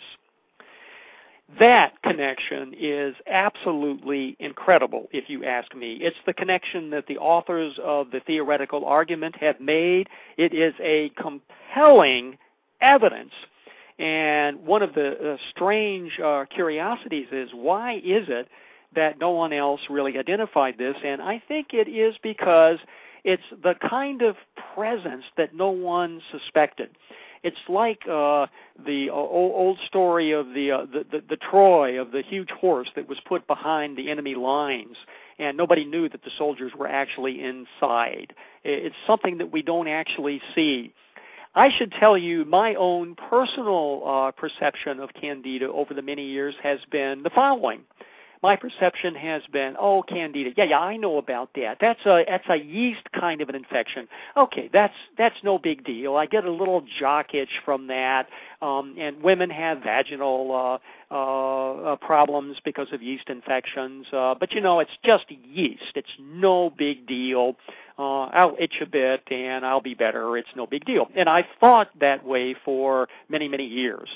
That 1.58 2.00
connection 2.02 2.74
is 2.78 3.14
absolutely 3.26 4.36
incredible, 4.40 5.08
if 5.12 5.28
you 5.28 5.44
ask 5.44 5.74
me. 5.74 5.94
It's 6.00 6.16
the 6.26 6.32
connection 6.32 6.90
that 6.90 7.06
the 7.06 7.18
authors 7.18 7.78
of 7.82 8.10
the 8.10 8.20
theoretical 8.20 8.84
argument 8.86 9.36
have 9.36 9.60
made. 9.60 10.08
It 10.36 10.54
is 10.54 10.74
a 10.80 11.10
compelling 11.10 12.38
evidence. 12.80 13.32
And 13.98 14.66
one 14.66 14.82
of 14.82 14.94
the 14.94 15.34
uh, 15.34 15.36
strange 15.50 16.18
uh, 16.18 16.46
curiosities 16.46 17.28
is 17.30 17.50
why 17.52 17.96
is 17.96 18.26
it 18.28 18.48
that 18.96 19.18
no 19.20 19.30
one 19.30 19.52
else 19.52 19.82
really 19.90 20.18
identified 20.18 20.78
this? 20.78 20.96
And 21.04 21.22
I 21.22 21.42
think 21.46 21.68
it 21.72 21.88
is 21.88 22.16
because 22.22 22.78
it's 23.22 23.42
the 23.62 23.74
kind 23.88 24.22
of 24.22 24.36
presence 24.74 25.24
that 25.36 25.54
no 25.54 25.70
one 25.70 26.20
suspected. 26.32 26.90
It's 27.44 27.56
like 27.68 28.00
uh, 28.10 28.46
the 28.86 29.10
uh, 29.10 29.12
old 29.12 29.78
story 29.86 30.32
of 30.32 30.46
the, 30.54 30.72
uh, 30.72 30.86
the, 30.86 31.04
the 31.12 31.24
the 31.28 31.36
Troy 31.36 32.00
of 32.00 32.10
the 32.10 32.22
huge 32.22 32.50
horse 32.50 32.88
that 32.96 33.06
was 33.06 33.18
put 33.26 33.46
behind 33.46 33.98
the 33.98 34.10
enemy 34.10 34.34
lines, 34.34 34.96
and 35.38 35.56
nobody 35.56 35.84
knew 35.84 36.08
that 36.08 36.24
the 36.24 36.30
soldiers 36.38 36.72
were 36.76 36.88
actually 36.88 37.44
inside. 37.44 38.32
It's 38.64 38.96
something 39.06 39.38
that 39.38 39.52
we 39.52 39.60
don't 39.60 39.88
actually 39.88 40.40
see. 40.54 40.94
I 41.54 41.68
should 41.76 41.92
tell 41.92 42.16
you, 42.16 42.46
my 42.46 42.74
own 42.74 43.14
personal 43.14 44.02
uh, 44.04 44.30
perception 44.32 44.98
of 44.98 45.10
candida 45.12 45.70
over 45.70 45.92
the 45.92 46.02
many 46.02 46.26
years 46.26 46.54
has 46.62 46.80
been 46.90 47.22
the 47.22 47.30
following 47.30 47.82
my 48.44 48.56
perception 48.56 49.14
has 49.14 49.40
been, 49.50 49.74
oh, 49.80 50.02
candida. 50.02 50.50
Yeah, 50.54 50.64
yeah, 50.64 50.78
I 50.78 50.98
know 50.98 51.16
about 51.16 51.54
that. 51.54 51.78
That's 51.80 52.04
a 52.04 52.26
that's 52.28 52.44
a 52.50 52.56
yeast 52.56 53.10
kind 53.18 53.40
of 53.40 53.48
an 53.48 53.54
infection. 53.54 54.06
Okay, 54.36 54.68
that's 54.70 54.92
that's 55.16 55.36
no 55.42 55.58
big 55.58 55.82
deal. 55.82 56.16
I 56.16 56.26
get 56.26 56.44
a 56.44 56.50
little 56.50 56.84
jock 57.00 57.32
itch 57.32 57.62
from 57.64 57.86
that. 57.86 58.28
Um, 58.60 58.96
and 58.98 59.22
women 59.22 59.48
have 59.48 59.78
vaginal 59.78 60.80
uh, 61.10 61.14
uh, 61.14 61.92
uh, 61.92 61.96
problems 61.96 62.58
because 62.62 62.88
of 62.92 63.00
yeast 63.00 63.30
infections. 63.30 64.06
Uh, 64.12 64.34
but 64.38 64.52
you 64.52 64.60
know, 64.60 64.78
it's 64.78 64.98
just 65.02 65.24
yeast. 65.30 65.92
It's 65.94 66.14
no 66.20 66.68
big 66.68 67.06
deal. 67.06 67.56
Uh, 67.96 68.24
I'll 68.24 68.56
itch 68.58 68.78
a 68.80 68.86
bit 68.86 69.22
and 69.30 69.64
I'll 69.64 69.80
be 69.80 69.94
better. 69.94 70.36
It's 70.36 70.48
no 70.56 70.66
big 70.66 70.84
deal. 70.84 71.08
And 71.14 71.28
I 71.28 71.46
thought 71.60 71.88
that 72.00 72.24
way 72.24 72.54
for 72.64 73.08
many, 73.28 73.46
many 73.46 73.64
years. 73.64 74.08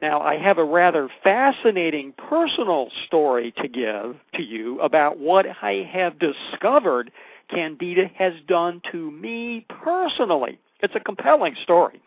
Now, 0.00 0.20
I 0.20 0.38
have 0.38 0.58
a 0.58 0.64
rather 0.64 1.08
fascinating 1.22 2.12
personal 2.12 2.88
story 3.06 3.52
to 3.58 3.68
give 3.68 4.16
to 4.34 4.42
you 4.42 4.80
about 4.80 5.18
what 5.18 5.44
I 5.60 5.88
have 5.92 6.18
discovered 6.18 7.10
Candida 7.50 8.10
has 8.14 8.34
done 8.46 8.80
to 8.92 9.10
me 9.10 9.66
personally. 9.68 10.58
It's 10.80 10.94
a 10.94 11.00
compelling 11.00 11.56
story. 11.62 12.00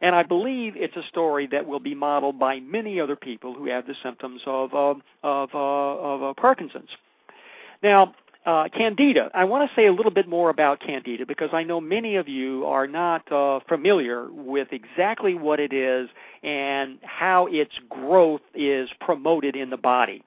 And 0.00 0.14
I 0.14 0.22
believe 0.22 0.74
it's 0.76 0.96
a 0.96 1.02
story 1.08 1.46
that 1.48 1.66
will 1.66 1.80
be 1.80 1.94
modeled 1.94 2.38
by 2.38 2.60
many 2.60 3.00
other 3.00 3.16
people 3.16 3.54
who 3.54 3.66
have 3.66 3.86
the 3.86 3.94
symptoms 4.02 4.42
of, 4.46 4.72
uh, 4.74 4.94
of, 5.22 5.50
uh, 5.54 5.58
of 5.58 6.22
uh, 6.22 6.34
Parkinson's. 6.34 6.90
Now, 7.82 8.14
uh, 8.48 8.66
candida. 8.70 9.30
I 9.34 9.44
want 9.44 9.68
to 9.68 9.76
say 9.76 9.86
a 9.88 9.92
little 9.92 10.10
bit 10.10 10.26
more 10.26 10.48
about 10.48 10.80
candida 10.80 11.26
because 11.26 11.50
I 11.52 11.64
know 11.64 11.82
many 11.82 12.16
of 12.16 12.28
you 12.28 12.64
are 12.64 12.86
not 12.86 13.30
uh, 13.30 13.60
familiar 13.68 14.26
with 14.30 14.68
exactly 14.72 15.34
what 15.34 15.60
it 15.60 15.74
is 15.74 16.08
and 16.42 16.98
how 17.02 17.46
its 17.48 17.74
growth 17.90 18.40
is 18.54 18.88
promoted 19.02 19.54
in 19.54 19.68
the 19.68 19.76
body. 19.76 20.24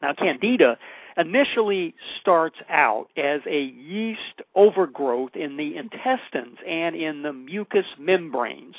Now, 0.00 0.14
candida 0.14 0.78
initially 1.18 1.94
starts 2.22 2.56
out 2.70 3.08
as 3.18 3.42
a 3.46 3.64
yeast 3.64 4.40
overgrowth 4.54 5.36
in 5.36 5.58
the 5.58 5.76
intestines 5.76 6.56
and 6.66 6.96
in 6.96 7.22
the 7.22 7.34
mucous 7.34 7.86
membranes. 7.98 8.76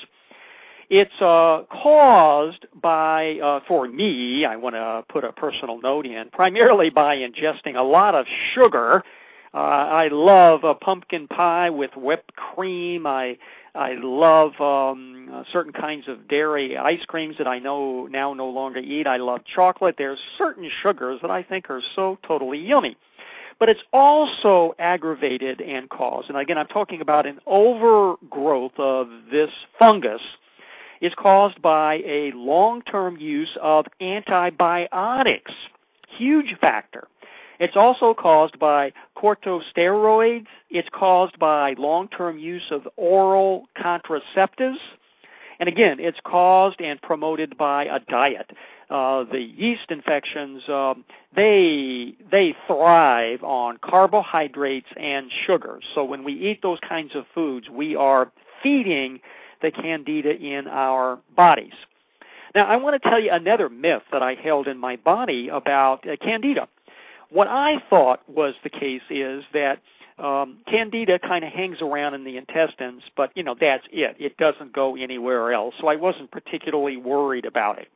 It's 0.89 1.19
uh, 1.19 1.63
caused 1.69 2.65
by, 2.81 3.39
uh, 3.39 3.59
for 3.67 3.87
me, 3.89 4.45
I 4.45 4.55
want 4.55 4.75
to 4.75 5.03
put 5.09 5.25
a 5.25 5.33
personal 5.33 5.81
note 5.81 6.05
in, 6.05 6.29
primarily 6.31 6.89
by 6.89 7.17
ingesting 7.17 7.75
a 7.75 7.83
lot 7.83 8.15
of 8.15 8.25
sugar. 8.53 9.03
Uh, 9.53 9.57
I 9.57 10.07
love 10.09 10.63
a 10.63 10.75
pumpkin 10.75 11.27
pie 11.27 11.69
with 11.69 11.91
whipped 11.95 12.35
cream. 12.35 13.05
I 13.05 13.37
I 13.75 13.95
love 14.01 14.59
um, 14.59 15.45
certain 15.51 15.73
kinds 15.73 16.07
of 16.07 16.27
dairy 16.27 16.77
ice 16.77 17.05
creams 17.05 17.37
that 17.37 17.47
I 17.47 17.59
know 17.59 18.07
now 18.07 18.33
no 18.33 18.47
longer 18.47 18.79
eat. 18.79 19.05
I 19.05 19.17
love 19.17 19.41
chocolate. 19.45 19.95
There's 19.97 20.17
certain 20.37 20.69
sugars 20.81 21.19
that 21.21 21.29
I 21.29 21.43
think 21.43 21.69
are 21.69 21.81
so 21.95 22.17
totally 22.25 22.59
yummy. 22.59 22.97
But 23.59 23.69
it's 23.69 23.81
also 23.93 24.73
aggravated 24.79 25.61
and 25.61 25.89
caused, 25.89 26.29
and 26.29 26.37
again, 26.37 26.57
I'm 26.57 26.67
talking 26.67 27.01
about 27.01 27.25
an 27.25 27.39
overgrowth 27.45 28.73
of 28.77 29.09
this 29.31 29.49
fungus 29.79 30.21
is 31.01 31.13
caused 31.15 31.61
by 31.61 31.95
a 32.05 32.31
long-term 32.33 33.17
use 33.17 33.57
of 33.61 33.85
antibiotics. 34.01 35.51
Huge 36.07 36.55
factor. 36.59 37.07
It's 37.59 37.75
also 37.75 38.13
caused 38.13 38.59
by 38.59 38.93
corticosteroids. 39.15 40.47
It's 40.69 40.89
caused 40.93 41.39
by 41.39 41.73
long-term 41.77 42.37
use 42.37 42.65
of 42.71 42.87
oral 42.97 43.67
contraceptives. 43.77 44.77
And 45.59 45.67
again, 45.67 45.97
it's 45.99 46.19
caused 46.23 46.79
and 46.81 47.01
promoted 47.01 47.57
by 47.57 47.85
a 47.85 47.99
diet. 47.99 48.51
Uh, 48.89 49.23
the 49.23 49.41
yeast 49.41 49.89
infections, 49.89 50.61
um, 50.69 51.03
they 51.35 52.13
they 52.31 52.55
thrive 52.67 53.43
on 53.43 53.77
carbohydrates 53.77 54.87
and 54.95 55.29
sugars. 55.45 55.83
So 55.93 56.05
when 56.05 56.23
we 56.23 56.33
eat 56.33 56.61
those 56.61 56.79
kinds 56.87 57.15
of 57.15 57.25
foods, 57.33 57.69
we 57.69 57.95
are 57.95 58.31
feeding 58.63 59.19
the 59.61 59.71
candida 59.71 60.35
in 60.35 60.67
our 60.67 61.19
bodies. 61.35 61.73
Now, 62.55 62.65
I 62.65 62.77
want 62.77 63.01
to 63.01 63.09
tell 63.09 63.19
you 63.19 63.31
another 63.31 63.69
myth 63.69 64.03
that 64.11 64.23
I 64.23 64.33
held 64.33 64.67
in 64.67 64.77
my 64.77 64.95
body 64.95 65.49
about 65.49 66.07
uh, 66.07 66.15
candida. 66.17 66.67
What 67.29 67.47
I 67.47 67.83
thought 67.89 68.21
was 68.29 68.55
the 68.63 68.69
case 68.69 69.01
is 69.09 69.43
that 69.53 69.79
um, 70.17 70.57
candida 70.67 71.19
kind 71.19 71.45
of 71.45 71.51
hangs 71.51 71.77
around 71.81 72.13
in 72.15 72.23
the 72.23 72.37
intestines, 72.37 73.03
but 73.15 73.31
you 73.35 73.43
know 73.43 73.55
that's 73.59 73.85
it. 73.91 74.15
It 74.19 74.37
doesn't 74.37 74.73
go 74.73 74.95
anywhere 74.95 75.51
else, 75.53 75.75
so 75.79 75.87
I 75.87 75.95
wasn't 75.95 76.31
particularly 76.31 76.97
worried 76.97 77.45
about 77.45 77.79
it. 77.79 77.89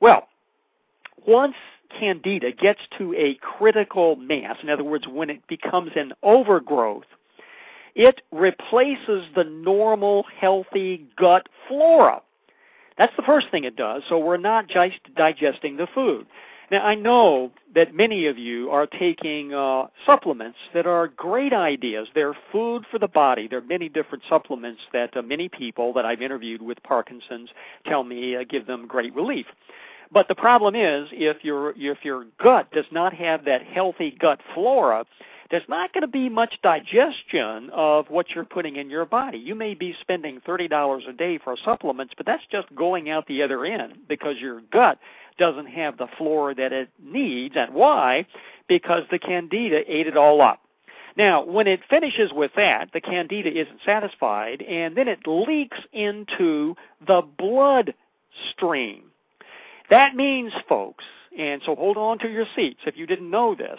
Well, 0.00 0.28
once 1.26 1.56
candida 1.98 2.52
gets 2.52 2.80
to 2.98 3.14
a 3.14 3.34
critical 3.34 4.16
mass, 4.16 4.56
in 4.62 4.70
other 4.70 4.84
words, 4.84 5.06
when 5.06 5.30
it 5.30 5.46
becomes 5.46 5.92
an 5.96 6.12
overgrowth, 6.22 7.04
it 7.94 8.22
replaces 8.32 9.24
the 9.34 9.44
normal, 9.44 10.24
healthy 10.40 11.06
gut 11.16 11.48
flora. 11.68 12.22
That's 12.98 13.14
the 13.16 13.22
first 13.22 13.48
thing 13.50 13.64
it 13.64 13.76
does, 13.76 14.02
so 14.08 14.18
we're 14.18 14.36
not 14.36 14.68
just 14.68 14.98
digesting 15.16 15.76
the 15.76 15.88
food. 15.94 16.26
Now, 16.70 16.84
I 16.84 16.94
know 16.94 17.52
that 17.74 17.94
many 17.94 18.26
of 18.26 18.38
you 18.38 18.70
are 18.70 18.86
taking 18.86 19.52
uh, 19.52 19.88
supplements 20.06 20.56
that 20.72 20.86
are 20.86 21.08
great 21.08 21.52
ideas. 21.52 22.08
They're 22.14 22.36
food 22.50 22.84
for 22.90 22.98
the 22.98 23.08
body. 23.08 23.48
There 23.48 23.58
are 23.58 23.62
many 23.62 23.88
different 23.88 24.24
supplements 24.28 24.80
that 24.92 25.16
uh, 25.16 25.22
many 25.22 25.48
people 25.48 25.92
that 25.92 26.06
I've 26.06 26.22
interviewed 26.22 26.62
with 26.62 26.82
Parkinson's 26.82 27.50
tell 27.86 28.02
me 28.02 28.36
uh, 28.36 28.44
give 28.48 28.66
them 28.66 28.86
great 28.86 29.14
relief. 29.14 29.46
But 30.10 30.28
the 30.28 30.34
problem 30.34 30.74
is, 30.74 31.08
if 31.12 31.44
your 31.44 31.74
if 31.76 31.98
your 32.04 32.26
gut 32.42 32.70
does 32.72 32.84
not 32.92 33.12
have 33.14 33.44
that 33.44 33.62
healthy 33.62 34.16
gut 34.18 34.40
flora, 34.54 35.04
there's 35.50 35.68
not 35.68 35.92
going 35.92 36.02
to 36.02 36.08
be 36.08 36.28
much 36.28 36.58
digestion 36.62 37.70
of 37.72 38.06
what 38.08 38.30
you're 38.30 38.44
putting 38.44 38.76
in 38.76 38.90
your 38.90 39.04
body. 39.04 39.38
You 39.38 39.54
may 39.54 39.74
be 39.74 39.94
spending 40.00 40.40
$30 40.46 41.08
a 41.08 41.12
day 41.12 41.38
for 41.38 41.56
supplements, 41.64 42.14
but 42.16 42.26
that's 42.26 42.42
just 42.50 42.74
going 42.74 43.10
out 43.10 43.26
the 43.26 43.42
other 43.42 43.64
end 43.64 43.94
because 44.08 44.36
your 44.38 44.62
gut 44.72 44.98
doesn't 45.38 45.66
have 45.66 45.98
the 45.98 46.08
flora 46.16 46.54
that 46.54 46.72
it 46.72 46.88
needs. 47.02 47.54
And 47.56 47.74
why? 47.74 48.26
Because 48.68 49.02
the 49.10 49.18
candida 49.18 49.82
ate 49.86 50.06
it 50.06 50.16
all 50.16 50.40
up. 50.40 50.60
Now, 51.16 51.44
when 51.44 51.66
it 51.68 51.80
finishes 51.88 52.32
with 52.32 52.50
that, 52.56 52.90
the 52.92 53.00
candida 53.00 53.48
isn't 53.48 53.80
satisfied, 53.84 54.62
and 54.62 54.96
then 54.96 55.06
it 55.06 55.20
leaks 55.26 55.78
into 55.92 56.74
the 57.06 57.22
blood 57.38 57.94
stream. 58.50 59.04
That 59.90 60.16
means, 60.16 60.52
folks, 60.68 61.04
and 61.38 61.62
so 61.64 61.76
hold 61.76 61.96
on 61.96 62.18
to 62.20 62.28
your 62.28 62.46
seats 62.56 62.80
if 62.86 62.96
you 62.96 63.06
didn't 63.06 63.30
know 63.30 63.54
this, 63.54 63.78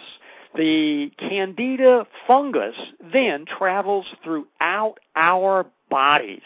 The 0.56 1.10
candida 1.18 2.06
fungus 2.26 2.74
then 3.12 3.44
travels 3.44 4.06
throughout 4.24 4.94
our 5.14 5.66
bodies. 5.90 6.42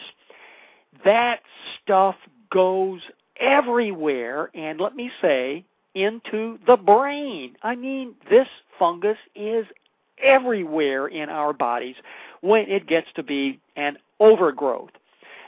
That 1.05 1.39
stuff 1.81 2.15
goes 2.51 2.99
everywhere, 3.39 4.51
and 4.53 4.79
let 4.79 4.95
me 4.95 5.11
say, 5.21 5.65
into 5.95 6.59
the 6.67 6.77
brain. 6.77 7.55
I 7.63 7.75
mean, 7.75 8.15
this 8.29 8.47
fungus 8.77 9.17
is 9.35 9.65
everywhere 10.21 11.07
in 11.07 11.29
our 11.29 11.53
bodies 11.53 11.95
when 12.41 12.69
it 12.69 12.87
gets 12.87 13.07
to 13.15 13.23
be 13.23 13.59
an 13.75 13.97
overgrowth. 14.19 14.91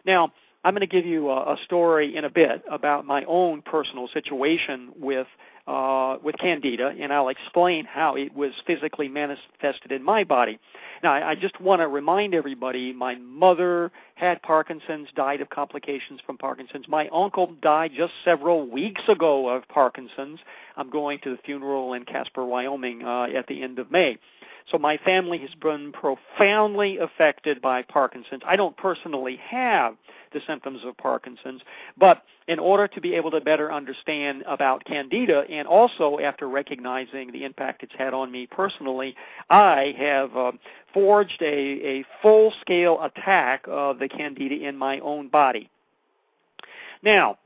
Now, 0.05 0.31
I'm 0.63 0.73
going 0.73 0.81
to 0.81 0.87
give 0.87 1.05
you 1.05 1.29
a, 1.29 1.57
story 1.65 2.15
in 2.15 2.23
a 2.23 2.29
bit 2.29 2.63
about 2.71 3.05
my 3.05 3.25
own 3.25 3.61
personal 3.61 4.07
situation 4.07 4.91
with 4.97 5.27
uh, 5.65 6.17
with 6.21 6.37
candida, 6.37 6.93
and 6.99 7.13
I'll 7.13 7.29
explain 7.29 7.85
how 7.85 8.15
it 8.15 8.35
was 8.35 8.51
physically 8.67 9.07
manifested 9.07 9.91
in 9.91 10.03
my 10.03 10.23
body. 10.23 10.59
Now, 11.01 11.13
I, 11.13 11.31
I 11.31 11.35
just 11.35 11.59
want 11.61 11.81
to 11.81 11.87
remind 11.87 12.33
everybody 12.33 12.91
my 12.91 13.15
mother 13.15 13.91
had 14.15 14.41
Parkinson's, 14.41 15.07
died 15.15 15.41
of 15.41 15.49
complications 15.49 16.19
from 16.25 16.37
Parkinson's. 16.37 16.87
My 16.87 17.07
uncle 17.09 17.53
died 17.61 17.91
just 17.95 18.13
several 18.25 18.67
weeks 18.67 19.01
ago 19.07 19.49
of 19.49 19.67
Parkinson's. 19.69 20.39
I'm 20.75 20.89
going 20.89 21.19
to 21.23 21.31
the 21.31 21.37
funeral 21.45 21.93
in 21.93 22.03
Casper, 22.03 22.45
Wyoming 22.45 23.03
uh, 23.03 23.27
at 23.35 23.47
the 23.47 23.63
end 23.63 23.79
of 23.79 23.89
May. 23.89 24.17
So 24.71 24.77
my 24.77 24.97
family 24.97 25.37
has 25.39 25.53
been 25.61 25.91
profoundly 25.91 26.97
affected 26.97 27.61
by 27.61 27.81
Parkinson's. 27.83 28.41
I 28.45 28.55
don't 28.55 28.75
personally 28.77 29.37
have 29.49 29.95
the 30.31 30.41
symptoms 30.47 30.81
of 30.83 30.97
Parkinson's, 30.97 31.61
but 31.97 32.23
in 32.47 32.59
order 32.59 32.87
to 32.87 33.01
be 33.01 33.13
able 33.13 33.31
to 33.31 33.41
better 33.41 33.71
understand 33.71 34.43
about 34.47 34.83
candida 34.85 35.43
and 35.49 35.67
also 35.67 36.17
after 36.19 36.49
recognizing 36.49 37.31
the 37.31 37.43
impact 37.43 37.83
it's 37.83 37.93
had 37.97 38.13
on 38.13 38.31
me 38.31 38.47
personally, 38.47 39.15
I 39.49 39.93
have 39.97 40.35
uh, 40.35 40.51
forged 40.93 41.41
a, 41.41 41.45
a 41.45 42.05
full-scale 42.21 42.99
attack 43.03 43.65
of 43.67 43.99
the 43.99 44.07
candida 44.07 44.67
in 44.67 44.77
my 44.77 44.99
own 44.99 45.27
body. 45.27 45.69
Now, 47.03 47.37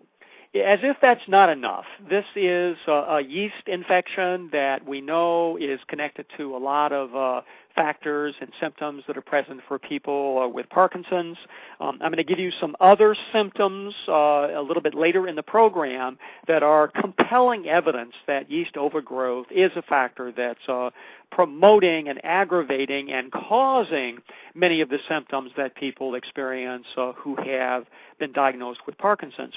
as 0.55 0.79
if 0.81 0.97
that's 1.01 1.27
not 1.27 1.49
enough, 1.49 1.85
this 2.09 2.25
is 2.35 2.77
a, 2.87 2.91
a, 2.91 3.21
yeast 3.21 3.67
infection 3.67 4.49
that 4.51 4.85
we 4.87 5.01
know 5.01 5.57
is 5.57 5.79
connected 5.87 6.25
to 6.37 6.55
a 6.55 6.57
lot 6.57 6.91
of 6.91 7.15
uh, 7.15 7.41
factors 7.75 8.33
and 8.41 8.51
symptoms 8.59 9.03
that 9.07 9.15
are 9.15 9.21
present 9.21 9.61
for 9.67 9.77
people 9.77 10.41
uh, 10.43 10.47
with 10.47 10.67
Parkinson's. 10.69 11.37
Um, 11.79 11.99
I'm 12.01 12.11
going 12.11 12.17
to 12.17 12.23
give 12.23 12.39
you 12.39 12.51
some 12.59 12.75
other 12.79 13.15
symptoms 13.31 13.93
uh, 14.07 14.11
a 14.57 14.63
little 14.65 14.81
bit 14.81 14.95
later 14.95 15.27
in 15.27 15.35
the 15.35 15.43
program 15.43 16.17
that 16.47 16.63
are 16.63 16.87
compelling 16.87 17.67
evidence 17.67 18.13
that 18.25 18.49
yeast 18.49 18.77
overgrowth 18.77 19.47
is 19.51 19.71
a 19.75 19.83
factor 19.83 20.31
that's 20.35 20.67
uh, 20.67 20.89
promoting 21.31 22.07
and 22.07 22.23
aggravating 22.23 23.11
and 23.11 23.31
causing 23.31 24.19
many 24.55 24.81
of 24.81 24.89
the 24.89 24.99
symptoms 25.07 25.51
that 25.57 25.75
people 25.75 26.15
experience 26.15 26.85
uh, 26.97 27.11
who 27.13 27.35
have 27.35 27.85
been 28.19 28.31
diagnosed 28.31 28.79
with 28.85 28.97
Parkinson's. 28.97 29.53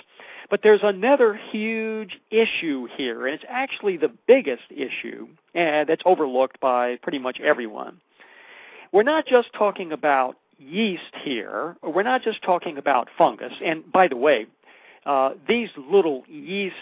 But 0.50 0.60
there's 0.62 0.82
another 0.82 1.40
huge 1.50 2.20
issue 2.30 2.86
here, 2.96 3.26
and 3.26 3.34
it's 3.34 3.44
actually 3.48 3.96
the 3.96 4.10
biggest 4.26 4.64
issue 4.70 5.28
and 5.54 5.88
that's 5.88 6.02
overlooked 6.04 6.60
by 6.60 6.96
pretty 6.96 7.18
much 7.18 7.40
everyone. 7.40 8.00
We're 8.92 9.02
not 9.04 9.26
just 9.26 9.52
talking 9.52 9.92
about 9.92 10.36
yeast 10.58 11.14
here, 11.22 11.76
we're 11.82 12.02
not 12.02 12.22
just 12.22 12.42
talking 12.42 12.76
about 12.76 13.08
fungus. 13.16 13.52
And 13.64 13.90
by 13.90 14.08
the 14.08 14.16
way, 14.16 14.46
uh, 15.06 15.30
these 15.48 15.70
little 15.76 16.24
yeast 16.28 16.74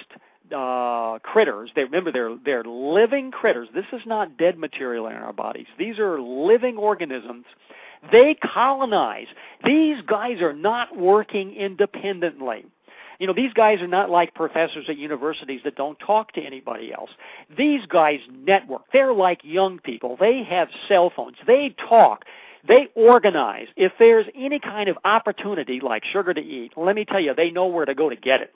uh, 0.55 1.19
critters. 1.21 1.71
They 1.75 1.85
remember 1.85 2.13
they're 2.13 2.37
they're 2.45 2.65
living 2.65 3.31
critters. 3.31 3.69
This 3.75 3.87
is 3.93 4.03
not 4.07 4.37
dead 4.37 4.59
material 4.59 5.07
in 5.07 5.15
our 5.15 5.33
bodies. 5.33 5.67
These 5.79 5.99
are 5.99 6.21
living 6.21 6.77
organisms. 6.77 7.45
They 8.13 8.35
colonize. 8.35 9.27
These 9.65 10.03
guys 10.07 10.41
are 10.41 10.53
not 10.53 10.97
working 10.97 11.55
independently. 11.55 12.65
You 13.19 13.27
know, 13.27 13.33
these 13.33 13.53
guys 13.53 13.81
are 13.81 13.89
not 13.89 14.11
like 14.11 14.35
professors 14.35 14.85
at 14.89 14.97
universities 14.97 15.61
that 15.65 15.75
don't 15.75 15.99
talk 15.99 16.33
to 16.35 16.41
anybody 16.41 16.93
else. 16.93 17.11
These 17.57 17.85
guys 17.87 18.21
network. 18.31 18.83
They're 18.93 19.13
like 19.13 19.41
young 19.43 19.81
people. 19.81 20.17
They 20.21 20.45
have 20.45 20.69
cell 20.87 21.13
phones. 21.15 21.37
They 21.45 21.75
talk. 21.89 22.25
They 22.67 22.89
organize. 22.95 23.67
If 23.77 23.93
there's 23.99 24.27
any 24.37 24.61
kind 24.61 24.89
of 24.89 24.99
opportunity 25.05 25.81
like 25.81 26.05
sugar 26.05 26.33
to 26.33 26.41
eat, 26.41 26.73
let 26.77 26.95
me 26.95 27.05
tell 27.05 27.21
you, 27.21 27.35
they 27.35 27.51
know 27.51 27.67
where 27.67 27.87
to 27.87 27.95
go 27.95 28.09
to 28.09 28.17
get 28.17 28.41
it 28.41 28.55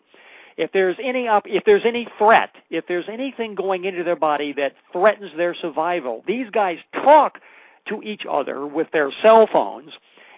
if 0.57 0.73
there's 0.73 0.97
any 1.03 1.29
up, 1.29 1.45
if 1.47 1.65
there's 1.65 1.85
any 1.85 2.07
threat, 2.19 2.51
if 2.71 2.87
there's 2.87 3.09
anything 3.09 3.55
going 3.55 3.85
into 3.85 4.05
their 4.05 4.17
body 4.17 4.53
that 4.55 4.75
threatens 4.93 5.31
their 5.37 5.55
survival, 5.55 6.23
these 6.27 6.49
guys 6.51 6.79
talk 6.95 7.39
to 7.89 8.03
each 8.03 8.25
other 8.29 8.67
with 8.67 8.91
their 8.93 9.11
cell 9.23 9.49
phones 9.53 9.93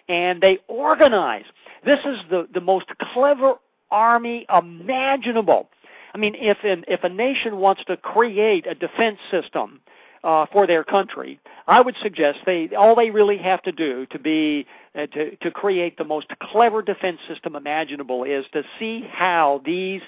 and 0.09 0.41
they 0.41 0.59
organize. 0.69 1.45
This 1.85 2.01
is 2.05 2.19
the, 2.31 2.49
the 2.53 2.61
most 2.61 2.87
clever 3.13 3.55
army 3.91 4.47
imaginable. 4.55 5.69
I 6.15 6.19
mean, 6.19 6.35
if 6.37 6.59
an, 6.63 6.85
if 6.89 7.05
a 7.05 7.09
nation 7.09 7.59
wants 7.59 7.85
to 7.87 7.97
create 7.97 8.67
a 8.67 8.75
defense 8.75 9.19
system 9.31 9.81
uh, 10.25 10.47
for 10.51 10.67
their 10.67 10.83
country, 10.83 11.39
I 11.67 11.81
would 11.81 11.95
suggest 12.03 12.41
they 12.47 12.71
all 12.77 12.97
they 12.97 13.11
really 13.11 13.39
have 13.39 13.63
to 13.63 13.73
do 13.73 14.07
to 14.07 14.19
be 14.19 14.67
uh, 14.95 15.07
to 15.07 15.37
to 15.37 15.51
create 15.51 15.99
the 15.99 16.05
most 16.05 16.29
clever 16.41 16.83
defense 16.83 17.21
system 17.29 17.55
imaginable 17.55 18.25
is 18.25 18.45
to 18.53 18.65
see 18.79 19.07
how 19.13 19.61
these 19.65 20.01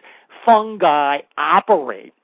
fungi 0.45 1.21
operate. 1.37 2.15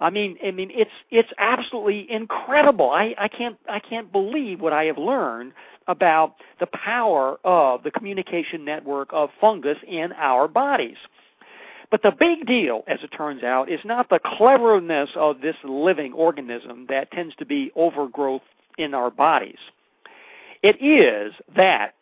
I 0.00 0.10
mean, 0.10 0.38
I 0.46 0.50
mean, 0.52 0.70
it's 0.72 0.90
it's 1.10 1.30
absolutely 1.38 2.10
incredible. 2.10 2.90
I, 2.90 3.14
I 3.18 3.28
can't 3.28 3.58
I 3.68 3.80
can't 3.80 4.10
believe 4.10 4.60
what 4.60 4.72
I 4.72 4.84
have 4.84 4.98
learned 4.98 5.52
about 5.88 6.36
the 6.60 6.66
power 6.66 7.38
of 7.44 7.82
the 7.82 7.90
communication 7.90 8.64
network 8.64 9.08
of 9.12 9.30
fungus 9.40 9.78
in 9.86 10.12
our 10.12 10.46
bodies. 10.46 10.96
But 11.90 12.02
the 12.02 12.12
big 12.12 12.46
deal, 12.46 12.84
as 12.86 13.00
it 13.02 13.08
turns 13.08 13.42
out, 13.42 13.68
is 13.68 13.80
not 13.84 14.08
the 14.08 14.20
cleverness 14.20 15.10
of 15.16 15.40
this 15.40 15.56
living 15.64 16.12
organism 16.12 16.86
that 16.88 17.10
tends 17.10 17.34
to 17.36 17.44
be 17.44 17.72
overgrowth 17.74 18.42
in 18.78 18.94
our 18.94 19.10
bodies. 19.10 19.58
It 20.62 20.80
is 20.82 21.34
that 21.56 21.94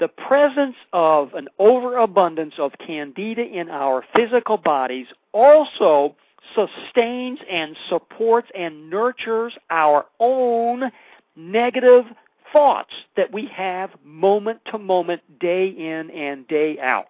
the 0.00 0.08
presence 0.08 0.76
of 0.92 1.32
an 1.34 1.48
overabundance 1.58 2.54
of 2.58 2.72
candida 2.84 3.42
in 3.42 3.70
our 3.70 4.04
physical 4.14 4.56
bodies 4.56 5.06
also 5.32 6.16
sustains 6.54 7.38
and 7.48 7.76
supports 7.88 8.48
and 8.54 8.90
nurtures 8.90 9.54
our 9.70 10.06
own 10.18 10.90
negative 11.36 12.04
thoughts 12.52 12.92
that 13.16 13.32
we 13.32 13.46
have 13.46 13.90
moment 14.04 14.60
to 14.66 14.78
moment, 14.78 15.22
day 15.38 15.68
in 15.68 16.10
and 16.10 16.46
day 16.48 16.78
out. 16.80 17.06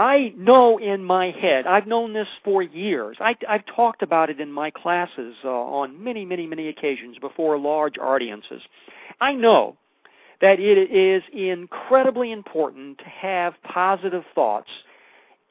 I 0.00 0.32
know 0.34 0.78
in 0.78 1.04
my 1.04 1.30
head, 1.30 1.66
I've 1.66 1.86
known 1.86 2.14
this 2.14 2.26
for 2.42 2.62
years. 2.62 3.18
I, 3.20 3.36
have 3.46 3.66
talked 3.66 4.00
about 4.00 4.30
it 4.30 4.40
in 4.40 4.50
my 4.50 4.70
classes 4.70 5.34
uh, 5.44 5.50
on 5.50 6.02
many, 6.02 6.24
many, 6.24 6.46
many 6.46 6.68
occasions 6.68 7.18
before 7.18 7.58
large 7.58 7.98
audiences. 7.98 8.62
I 9.20 9.34
know 9.34 9.76
that 10.40 10.58
it 10.58 10.90
is 10.90 11.22
incredibly 11.34 12.32
important 12.32 12.96
to 12.96 13.04
have 13.04 13.52
positive 13.62 14.24
thoughts 14.34 14.70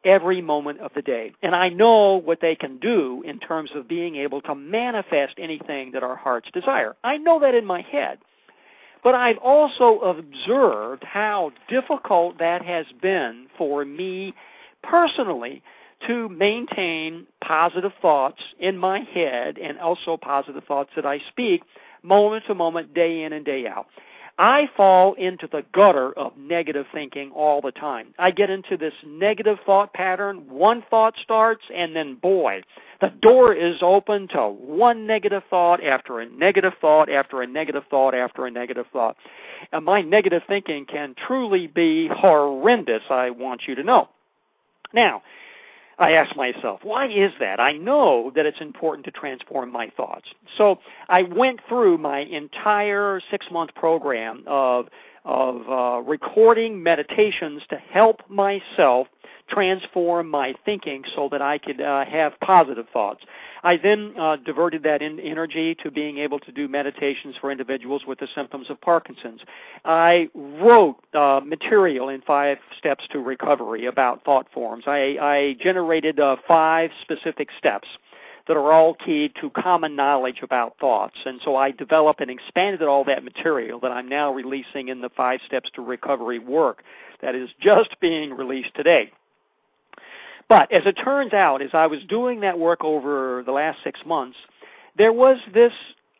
every 0.03 0.41
moment 0.41 0.79
of 0.79 0.93
the 0.95 1.03
day. 1.03 1.31
And 1.43 1.53
I 1.53 1.69
know 1.69 2.15
what 2.15 2.41
they 2.41 2.55
can 2.55 2.79
do 2.79 3.21
in 3.27 3.37
terms 3.37 3.69
of 3.75 3.87
being 3.87 4.15
able 4.15 4.41
to 4.41 4.55
manifest 4.55 5.35
anything 5.37 5.91
that 5.91 6.01
our 6.01 6.15
hearts 6.15 6.49
desire. 6.51 6.95
I 7.03 7.17
know 7.17 7.39
that 7.41 7.53
in 7.53 7.65
my 7.65 7.81
head. 7.81 8.17
But 9.03 9.15
I've 9.15 9.37
also 9.37 9.99
observed 9.99 11.03
how 11.03 11.51
difficult 11.69 12.39
that 12.39 12.63
has 12.63 12.85
been 13.01 13.47
for 13.57 13.85
me 13.85 14.33
personally 14.83 15.61
to 16.07 16.29
maintain 16.29 17.27
positive 17.41 17.91
thoughts 18.01 18.41
in 18.59 18.77
my 18.77 18.99
head 18.99 19.57
and 19.57 19.79
also 19.79 20.17
positive 20.17 20.63
thoughts 20.63 20.91
that 20.95 21.05
I 21.05 21.19
speak 21.29 21.63
moment 22.03 22.45
to 22.47 22.55
moment, 22.55 22.93
day 22.93 23.23
in 23.23 23.33
and 23.33 23.45
day 23.45 23.67
out. 23.67 23.87
I 24.39 24.69
fall 24.77 25.15
into 25.15 25.47
the 25.51 25.65
gutter 25.73 26.13
of 26.13 26.31
negative 26.37 26.85
thinking 26.93 27.29
all 27.31 27.59
the 27.59 27.73
time. 27.73 28.13
I 28.17 28.31
get 28.31 28.49
into 28.49 28.77
this 28.77 28.93
negative 29.05 29.57
thought 29.65 29.91
pattern. 29.93 30.49
One 30.49 30.81
thought 30.89 31.15
starts, 31.21 31.63
and 31.75 31.93
then, 31.93 32.15
boy, 32.15 32.61
the 33.01 33.09
door 33.21 33.53
is 33.53 33.75
open 33.81 34.29
to 34.29 34.47
one 34.47 35.05
negative 35.05 35.43
thought 35.49 35.83
after 35.83 36.21
a 36.21 36.25
negative 36.29 36.71
thought 36.79 37.09
after 37.09 37.41
a 37.41 37.47
negative 37.47 37.83
thought 37.89 38.15
after 38.15 38.45
a 38.45 38.51
negative 38.51 38.85
thought. 38.93 39.17
And 39.73 39.83
my 39.83 40.01
negative 40.01 40.43
thinking 40.47 40.85
can 40.85 41.15
truly 41.27 41.67
be 41.67 42.07
horrendous, 42.07 43.03
I 43.09 43.31
want 43.31 43.67
you 43.67 43.75
to 43.75 43.83
know. 43.83 44.07
Now, 44.93 45.21
I 45.99 46.13
ask 46.13 46.35
myself, 46.35 46.79
why 46.83 47.07
is 47.09 47.31
that? 47.39 47.59
I 47.59 47.73
know 47.73 48.31
that 48.35 48.45
it's 48.45 48.61
important 48.61 49.05
to 49.05 49.11
transform 49.11 49.71
my 49.71 49.91
thoughts. 49.95 50.27
So 50.57 50.79
I 51.09 51.23
went 51.23 51.59
through 51.67 51.97
my 51.97 52.19
entire 52.19 53.21
six 53.29 53.47
month 53.51 53.75
program 53.75 54.43
of 54.47 54.87
of 55.29 55.69
uh, 55.69 56.01
recording 56.01 56.81
meditations 56.81 57.61
to 57.69 57.77
help 57.77 58.27
myself 58.29 59.07
transform 59.47 60.29
my 60.29 60.55
thinking 60.65 61.03
so 61.15 61.29
that 61.31 61.41
I 61.41 61.59
could 61.59 61.79
uh, 61.81 62.05
have 62.05 62.33
positive 62.39 62.87
thoughts. 62.91 63.23
I 63.63 63.77
then 63.77 64.13
uh, 64.19 64.37
diverted 64.37 64.83
that 64.83 65.01
in 65.01 65.19
energy 65.19 65.75
to 65.83 65.91
being 65.91 66.17
able 66.17 66.39
to 66.39 66.51
do 66.51 66.67
meditations 66.67 67.35
for 67.39 67.51
individuals 67.51 68.03
with 68.07 68.19
the 68.19 68.27
symptoms 68.33 68.69
of 68.69 68.81
Parkinson's. 68.81 69.41
I 69.85 70.29
wrote 70.33 70.97
uh, 71.13 71.41
material 71.45 72.09
in 72.09 72.21
Five 72.21 72.57
Steps 72.77 73.05
to 73.11 73.19
Recovery 73.19 73.85
about 73.85 74.23
thought 74.23 74.47
forms. 74.51 74.85
I, 74.87 75.17
I 75.21 75.57
generated 75.61 76.19
uh, 76.19 76.37
five 76.47 76.89
specific 77.01 77.49
steps 77.57 77.87
that 78.49 78.57
are 78.57 78.73
all 78.73 78.95
key 78.95 79.31
to 79.39 79.51
common 79.51 79.95
knowledge 79.95 80.39
about 80.41 80.75
thoughts. 80.79 81.13
And 81.23 81.39
so 81.45 81.55
I 81.55 81.69
developed 81.69 82.19
and 82.19 82.31
expanded 82.31 82.81
all 82.81 83.03
that 83.03 83.23
material 83.23 83.79
that 83.81 83.91
I'm 83.91 84.09
now 84.09 84.33
releasing 84.33 84.87
in 84.87 85.01
the 85.01 85.09
Five 85.09 85.39
Steps 85.45 85.69
to 85.75 85.83
Recovery 85.83 86.39
work 86.39 86.83
that 87.21 87.35
is 87.35 87.49
just 87.61 87.99
being 87.99 88.33
released 88.33 88.73
today. 88.73 89.11
But 90.49 90.71
as 90.71 90.81
it 90.87 90.93
turns 90.93 91.31
out, 91.31 91.61
as 91.61 91.69
I 91.73 91.85
was 91.85 91.99
doing 92.09 92.39
that 92.39 92.57
work 92.57 92.83
over 92.83 93.43
the 93.45 93.51
last 93.51 93.83
six 93.83 93.99
months, 94.03 94.37
there 94.97 95.13
was 95.13 95.37
this 95.53 95.73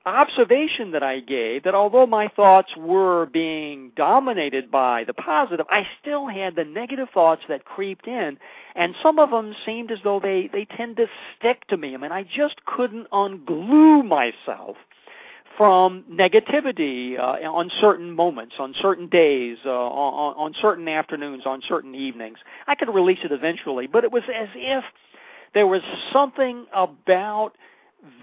observation 0.06 0.92
that 0.92 1.04
I 1.04 1.20
gave 1.20 1.64
that 1.64 1.76
although 1.76 2.06
my 2.06 2.28
thoughts 2.30 2.72
were 2.78 3.28
being 3.28 3.92
dominated 3.96 4.72
by 4.72 5.04
the 5.04 5.14
positive, 5.14 5.66
I 5.70 5.86
still 6.02 6.28
had 6.28 6.56
the 6.56 6.64
negative 6.64 7.10
thoughts 7.14 7.42
that 7.50 7.66
creeped 7.66 8.08
in, 8.08 8.38
and 8.76 8.96
some 9.04 9.20
of 9.20 9.30
them 9.30 9.54
seemed 9.66 9.92
as 9.92 10.00
though 10.04 10.20
they, 10.20 10.50
they 10.52 10.66
tend 10.66 10.98
to 10.98 11.08
stick 11.38 11.68
to 11.68 11.78
me. 11.78 11.94
I 11.94 11.98
mean, 11.98 12.12
I 12.12 12.24
just 12.24 12.66
couldn't 12.66 13.10
unglue 13.12 14.06
myself 14.06 14.78
from 15.58 16.06
negativity 16.10 17.20
uh, 17.20 17.50
on 17.52 17.70
certain 17.82 18.12
moments, 18.12 18.56
on 18.60 18.74
certain 18.82 19.08
days, 19.08 19.58
uh, 19.66 19.70
on, 19.70 20.34
on 20.38 20.54
certain 20.62 20.88
afternoons, 20.88 21.46
on 21.46 21.62
certain 21.68 21.94
evenings. 21.94 22.38
I 22.68 22.76
could 22.76 22.88
release 22.88 23.20
it 23.24 23.34
eventually, 23.34 23.86
but 23.86 24.06
it 24.06 24.12
was 24.12 24.24
as 24.34 24.48
if 24.56 24.86
there 25.54 25.68
was 25.68 25.82
something 26.14 26.66
about 26.74 27.58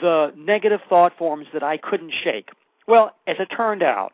the 0.00 0.32
negative 0.36 0.80
thought 0.88 1.16
forms 1.18 1.46
that 1.52 1.62
I 1.62 1.76
couldn't 1.76 2.12
shake. 2.22 2.50
Well, 2.86 3.14
as 3.26 3.36
it 3.38 3.46
turned 3.46 3.82
out, 3.82 4.12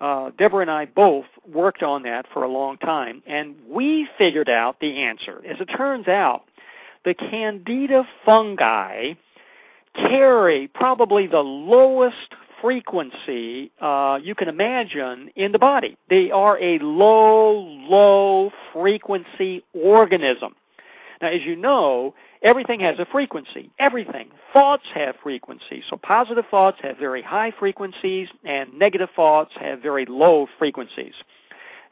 uh, 0.00 0.30
Deborah 0.38 0.62
and 0.62 0.70
I 0.70 0.86
both 0.86 1.26
worked 1.52 1.82
on 1.82 2.02
that 2.04 2.26
for 2.32 2.44
a 2.44 2.48
long 2.48 2.76
time, 2.78 3.22
and 3.26 3.56
we 3.68 4.08
figured 4.16 4.48
out 4.48 4.80
the 4.80 5.02
answer. 5.02 5.42
As 5.48 5.60
it 5.60 5.66
turns 5.66 6.08
out, 6.08 6.44
the 7.04 7.14
Candida 7.14 8.06
fungi 8.24 9.14
carry 9.94 10.68
probably 10.68 11.26
the 11.26 11.40
lowest 11.40 12.34
frequency 12.60 13.70
uh, 13.80 14.18
you 14.22 14.34
can 14.34 14.48
imagine 14.48 15.30
in 15.36 15.52
the 15.52 15.58
body. 15.58 15.96
They 16.10 16.30
are 16.30 16.58
a 16.60 16.78
low, 16.80 17.58
low 17.58 18.50
frequency 18.72 19.64
organism. 19.72 20.54
Now, 21.20 21.28
as 21.28 21.42
you 21.44 21.56
know, 21.56 22.14
everything 22.42 22.80
has 22.80 22.98
a 22.98 23.06
frequency. 23.06 23.70
Everything. 23.78 24.30
Thoughts 24.52 24.84
have 24.94 25.16
frequencies. 25.22 25.84
So 25.90 25.96
positive 25.96 26.44
thoughts 26.50 26.78
have 26.82 26.96
very 26.96 27.22
high 27.22 27.52
frequencies, 27.58 28.28
and 28.44 28.72
negative 28.78 29.08
thoughts 29.16 29.52
have 29.58 29.80
very 29.80 30.06
low 30.06 30.46
frequencies. 30.58 31.14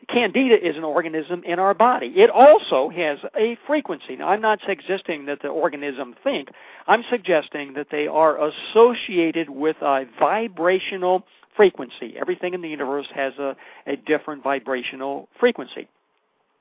Candida 0.08 0.64
is 0.64 0.76
an 0.76 0.84
organism 0.84 1.42
in 1.44 1.58
our 1.58 1.74
body. 1.74 2.12
It 2.16 2.30
also 2.30 2.90
has 2.90 3.18
a 3.36 3.58
frequency. 3.66 4.14
Now, 4.14 4.28
I'm 4.28 4.40
not 4.40 4.60
suggesting 4.64 5.26
that 5.26 5.42
the 5.42 5.48
organism 5.48 6.14
think. 6.22 6.50
I'm 6.86 7.02
suggesting 7.10 7.72
that 7.74 7.88
they 7.90 8.06
are 8.06 8.38
associated 8.38 9.50
with 9.50 9.76
a 9.80 10.04
vibrational 10.20 11.24
frequency. 11.56 12.14
Everything 12.20 12.54
in 12.54 12.60
the 12.60 12.68
universe 12.68 13.06
has 13.14 13.32
a, 13.38 13.56
a 13.86 13.96
different 13.96 14.44
vibrational 14.44 15.28
frequency. 15.40 15.88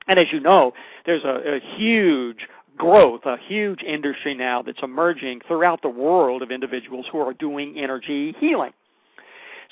And 0.08 0.18
as 0.18 0.26
you 0.32 0.40
know, 0.40 0.72
there's 1.04 1.24
a, 1.24 1.56
a 1.56 1.60
huge 1.76 2.48
growth, 2.76 3.22
a 3.24 3.36
huge 3.36 3.82
industry 3.82 4.34
now 4.34 4.62
that's 4.62 4.82
emerging 4.82 5.40
throughout 5.46 5.82
the 5.82 5.88
world 5.88 6.42
of 6.42 6.50
individuals 6.50 7.06
who 7.10 7.18
are 7.20 7.32
doing 7.34 7.78
energy 7.78 8.34
healing. 8.38 8.72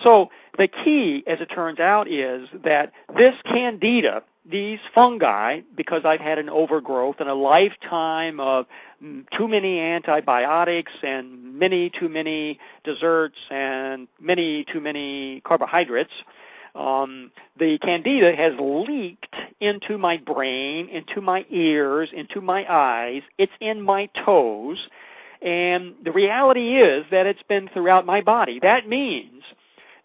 So 0.02 0.30
the 0.58 0.68
key, 0.68 1.22
as 1.26 1.40
it 1.40 1.46
turns 1.46 1.78
out, 1.78 2.08
is 2.10 2.48
that 2.64 2.92
this 3.16 3.34
candida, 3.46 4.22
these 4.50 4.78
fungi, 4.94 5.60
because 5.76 6.02
I've 6.04 6.20
had 6.20 6.38
an 6.38 6.48
overgrowth 6.48 7.16
and 7.20 7.28
a 7.28 7.34
lifetime 7.34 8.40
of 8.40 8.66
too 9.36 9.48
many 9.48 9.80
antibiotics 9.80 10.92
and 11.02 11.54
many 11.58 11.90
too 11.90 12.08
many 12.08 12.58
desserts 12.82 13.36
and 13.50 14.08
many 14.20 14.64
too 14.64 14.80
many 14.80 15.40
carbohydrates, 15.42 16.12
um, 16.74 17.30
the 17.58 17.78
candida 17.78 18.34
has 18.34 18.52
leaked 18.58 19.34
into 19.60 19.96
my 19.96 20.16
brain, 20.16 20.88
into 20.88 21.20
my 21.20 21.46
ears, 21.50 22.10
into 22.12 22.40
my 22.40 22.66
eyes. 22.72 23.22
It's 23.38 23.52
in 23.60 23.80
my 23.80 24.06
toes. 24.24 24.78
And 25.40 25.94
the 26.04 26.10
reality 26.10 26.76
is 26.76 27.04
that 27.10 27.26
it's 27.26 27.42
been 27.48 27.68
throughout 27.72 28.06
my 28.06 28.20
body. 28.22 28.58
That 28.60 28.88
means 28.88 29.42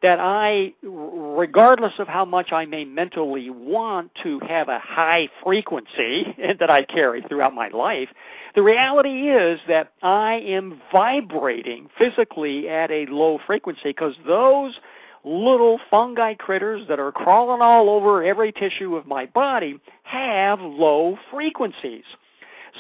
that 0.02 0.20
I, 0.20 0.74
regardless 0.82 1.94
of 2.00 2.08
how 2.08 2.24
much 2.24 2.54
I 2.54 2.66
may 2.66 2.86
mentally 2.86 3.50
want 3.50 4.12
to 4.24 4.40
have 4.48 4.70
a 4.70 4.80
high 4.80 5.30
frequency 5.44 6.36
that 6.60 6.70
I 6.70 6.84
carry 6.84 7.22
throughout 7.22 7.54
my 7.54 7.70
life, 7.70 8.10
the 8.56 8.62
reality 8.62 9.30
is 9.30 9.60
that 9.68 9.92
I 10.02 10.36
am 10.36 10.82
vibrating 10.92 11.90
physically 11.98 12.70
at 12.70 12.92
a 12.92 13.06
low 13.08 13.40
frequency 13.46 13.82
because 13.86 14.16
those 14.26 14.80
little 15.24 15.80
fungi 15.90 16.34
critters 16.34 16.88
that 16.88 17.00
are 17.00 17.12
crawling 17.12 17.62
all 17.62 17.90
over 17.90 18.24
every 18.24 18.52
tissue 18.52 18.96
of 18.96 19.06
my 19.06 19.26
body 19.26 19.80
have 20.04 20.60
low 20.62 21.18
frequencies. 21.32 22.06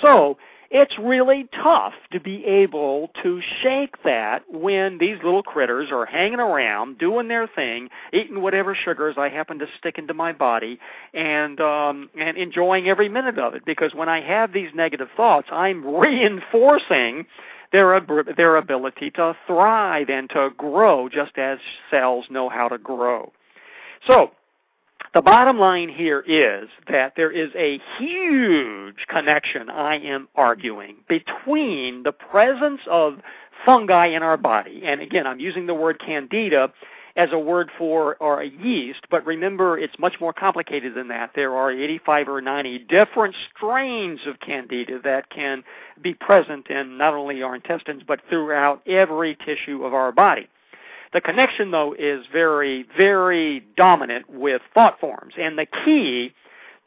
So, 0.02 0.38
it's 0.71 0.93
really 0.99 1.47
tough 1.63 1.93
to 2.12 2.19
be 2.19 2.45
able 2.45 3.10
to 3.23 3.41
shake 3.63 4.04
that 4.04 4.43
when 4.52 4.99
these 4.99 5.17
little 5.23 5.41
critters 5.41 5.89
are 5.91 6.06
hanging 6.06 6.39
around, 6.39 6.99
doing 6.99 7.28
their 7.28 7.47
thing, 7.47 7.89
eating 8.13 8.41
whatever 8.41 8.75
sugars 8.75 9.15
I 9.17 9.30
happen 9.30 9.58
to 9.60 9.65
stick 9.80 9.97
into 9.97 10.13
my 10.13 10.32
body, 10.32 10.80
and 11.13 11.60
um, 11.60 12.10
and 12.19 12.38
enjoying 12.38 12.88
every 12.88 13.10
minute 13.10 13.39
of 13.39 13.56
it. 13.56 13.65
Because 13.65 13.95
when 13.95 14.10
I 14.10 14.21
have 14.21 14.54
these 14.54 14.69
negative 14.75 15.08
thoughts, 15.17 15.47
I'm 15.52 15.84
reinforcing 15.99 17.25
their 17.71 17.99
their 18.36 18.55
ability 18.58 19.12
to 19.12 19.36
thrive 19.47 20.10
and 20.10 20.29
to 20.32 20.49
grow, 20.58 21.10
just 21.10 21.38
as 21.38 21.60
cells 21.91 22.25
know 22.29 22.49
how 22.49 22.67
to 22.67 22.77
grow. 22.77 23.32
So 24.08 24.32
the 25.13 25.21
bottom 25.21 25.58
line 25.60 25.89
here 25.89 26.23
is 26.27 26.69
that 26.89 27.13
there 27.15 27.32
is 27.32 27.49
a 27.55 27.79
huge 27.97 29.08
connection, 29.08 29.69
I 29.69 29.95
am 29.97 30.27
arguing, 30.36 30.97
between 31.08 32.03
the 32.03 32.12
presence 32.12 32.82
of 32.88 33.19
fungi 33.65 34.08
in 34.08 34.23
our 34.23 34.38
body, 34.38 34.84
and 34.86 35.01
again, 35.01 35.25
I'm 35.25 35.39
using 35.39 35.65
the 35.65 35.73
word 35.73 35.99
candida 35.99 36.71
as 37.19 37.34
a 37.34 37.38
word 37.38 37.69
for 37.77 38.15
or 38.21 38.41
a 38.41 38.47
yeast, 38.47 39.01
but 39.12 39.25
remember 39.25 39.77
it's 39.77 39.99
much 39.99 40.13
more 40.21 40.32
complicated 40.32 40.95
than 40.95 41.10
that. 41.10 41.32
There 41.36 41.53
are 41.53 41.69
85 41.69 42.29
or 42.29 42.41
90 42.41 42.79
different 42.88 43.36
strains 43.53 44.21
of 44.25 44.39
candida 44.39 45.01
that 45.03 45.29
can 45.29 45.65
be 46.01 46.13
present 46.13 46.67
in 46.69 46.97
not 46.97 47.13
only 47.13 47.43
our 47.43 47.55
intestines 47.55 48.03
but 48.08 48.21
throughout 48.29 48.82
every 48.88 49.38
tissue 49.45 49.84
of 49.84 49.93
our 49.93 50.13
body. 50.13 50.47
The 51.12 51.19
connection, 51.19 51.71
though, 51.71 51.93
is 51.99 52.25
very, 52.32 52.86
very 52.95 53.65
dominant 53.75 54.29
with 54.29 54.62
thought 54.73 54.97
forms. 55.01 55.34
And 55.38 55.58
the 55.58 55.65
key 55.65 56.34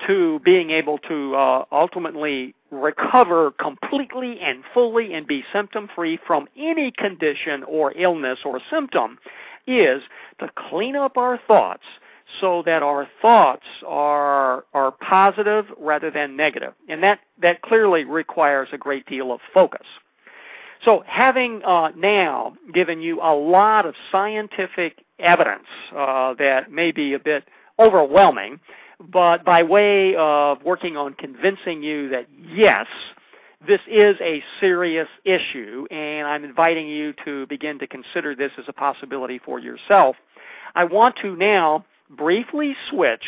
to 0.07 0.41
being 0.41 0.71
able 0.71 0.97
to 0.99 1.35
uh, 1.35 1.65
ultimately 1.71 2.55
recover 2.71 3.51
completely 3.53 4.41
and 4.41 4.65
fully 4.73 5.13
and 5.13 5.27
be 5.27 5.45
symptom 5.53 5.91
free 5.95 6.19
from 6.27 6.49
any 6.57 6.91
condition 6.91 7.63
or 7.65 7.93
illness 7.97 8.39
or 8.45 8.61
symptom 8.71 9.19
is 9.67 10.03
to 10.41 10.51
clean 10.71 10.97
up 10.97 11.17
our 11.17 11.39
thoughts 11.47 11.85
so 12.41 12.63
that 12.65 12.83
our 12.83 13.09
thoughts 13.21 13.67
are 13.87 14.65
are 14.75 14.93
positive 14.93 15.67
rather 15.79 16.11
than 16.11 16.37
negative. 16.37 16.73
And 16.89 17.03
that 17.03 17.21
that 17.41 17.63
clearly 17.63 18.05
requires 18.05 18.69
a 18.73 18.79
great 18.79 19.07
deal 19.07 19.33
of 19.33 19.41
focus. 19.53 19.87
So, 20.85 21.05
having 21.07 21.63
uh, 21.65 21.91
now 21.97 22.55
given 22.75 23.01
you 23.01 23.21
a 23.21 23.35
lot 23.35 23.87
of 23.87 23.95
scientific 24.11 25.05
evidence 25.21 25.67
uh, 25.97 26.35
that 26.35 26.73
may 26.73 26.91
be 26.91 27.13
a 27.13 27.19
bit 27.21 27.45
overwhelming, 27.79 28.59
but 29.13 29.45
by 29.45 29.63
way 29.63 30.17
of 30.17 30.63
working 30.65 30.97
on 30.97 31.15
convincing 31.15 31.83
you 31.83 32.09
that 32.09 32.27
yes, 32.53 32.87
this 33.67 33.81
is 33.89 34.17
a 34.21 34.43
serious 34.61 35.09
issue, 35.25 35.87
and 35.91 36.27
I'm 36.27 36.45
inviting 36.45 36.89
you 36.89 37.15
to 37.25 37.47
begin 37.47 37.79
to 37.79 37.87
consider 37.87 38.35
this 38.35 38.53
as 38.59 38.65
a 38.69 38.73
possibility 38.73 39.39
for 39.39 39.59
yourself, 39.59 40.17
I 40.75 40.85
want 40.85 41.17
to 41.23 41.37
now 41.37 41.85
briefly 42.11 42.75
switch 42.91 43.25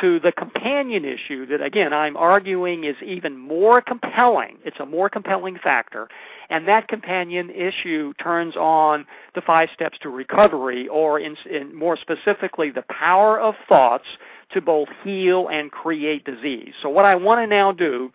to 0.00 0.20
the 0.20 0.30
companion 0.30 1.04
issue 1.04 1.46
that, 1.46 1.60
again, 1.60 1.92
I'm 1.92 2.16
arguing 2.16 2.84
is 2.84 2.94
even 3.04 3.36
more 3.36 3.80
compelling. 3.80 4.58
It's 4.64 4.78
a 4.78 4.86
more 4.86 5.08
compelling 5.08 5.58
factor. 5.58 6.08
And 6.48 6.68
that 6.68 6.86
companion 6.86 7.50
issue 7.50 8.12
turns 8.22 8.54
on 8.56 9.04
the 9.34 9.40
five 9.40 9.68
steps 9.74 9.98
to 10.02 10.08
recovery, 10.08 10.86
or 10.86 11.18
in, 11.18 11.36
in 11.50 11.74
more 11.74 11.96
specifically, 11.96 12.70
the 12.70 12.84
power 12.88 13.40
of 13.40 13.56
thoughts 13.68 14.04
to 14.52 14.60
both 14.60 14.88
heal 15.02 15.48
and 15.48 15.72
create 15.72 16.24
disease. 16.24 16.72
So, 16.82 16.88
what 16.88 17.04
I 17.04 17.16
want 17.16 17.40
to 17.40 17.46
now 17.48 17.72
do 17.72 18.12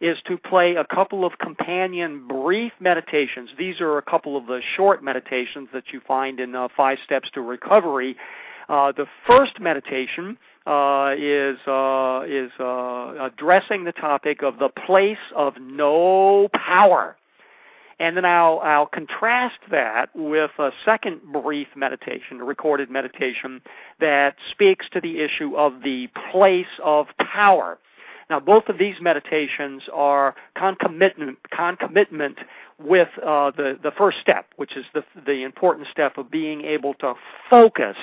is 0.00 0.18
to 0.26 0.38
play 0.38 0.76
a 0.76 0.84
couple 0.84 1.24
of 1.24 1.38
companion 1.38 2.26
brief 2.26 2.72
meditations. 2.80 3.50
These 3.58 3.80
are 3.80 3.98
a 3.98 4.02
couple 4.02 4.36
of 4.36 4.46
the 4.46 4.60
short 4.76 5.04
meditations 5.04 5.68
that 5.72 5.84
you 5.92 6.00
find 6.06 6.40
in 6.40 6.54
uh, 6.54 6.68
Five 6.74 6.98
Steps 7.04 7.30
to 7.34 7.42
Recovery. 7.42 8.16
Uh, 8.68 8.92
the 8.92 9.06
first 9.26 9.60
meditation 9.60 10.38
uh, 10.66 11.14
is 11.18 11.58
uh, 11.66 12.22
is 12.26 12.50
uh, 12.60 13.14
addressing 13.20 13.84
the 13.84 13.92
topic 13.92 14.42
of 14.42 14.58
the 14.58 14.68
place 14.68 15.18
of 15.34 15.54
no 15.60 16.48
power. 16.54 17.16
And 17.98 18.16
then 18.16 18.24
I'll, 18.24 18.60
I'll 18.60 18.86
contrast 18.86 19.58
that 19.70 20.08
with 20.14 20.52
a 20.58 20.70
second 20.86 21.20
brief 21.30 21.68
meditation, 21.76 22.40
a 22.40 22.44
recorded 22.44 22.90
meditation, 22.90 23.60
that 24.00 24.36
speaks 24.50 24.86
to 24.92 25.02
the 25.02 25.20
issue 25.20 25.54
of 25.54 25.82
the 25.84 26.08
place 26.30 26.80
of 26.82 27.08
power. 27.18 27.78
Now, 28.30 28.38
both 28.38 28.68
of 28.68 28.78
these 28.78 28.94
meditations 29.00 29.82
are 29.92 30.36
concomitant, 30.56 31.38
concomitant 31.50 32.38
with 32.78 33.08
uh, 33.18 33.50
the, 33.50 33.76
the 33.82 33.90
first 33.90 34.18
step, 34.20 34.46
which 34.54 34.76
is 34.76 34.86
the, 34.94 35.02
the 35.26 35.42
important 35.42 35.88
step 35.90 36.16
of 36.16 36.30
being 36.30 36.62
able 36.62 36.94
to 36.94 37.14
focus 37.50 37.96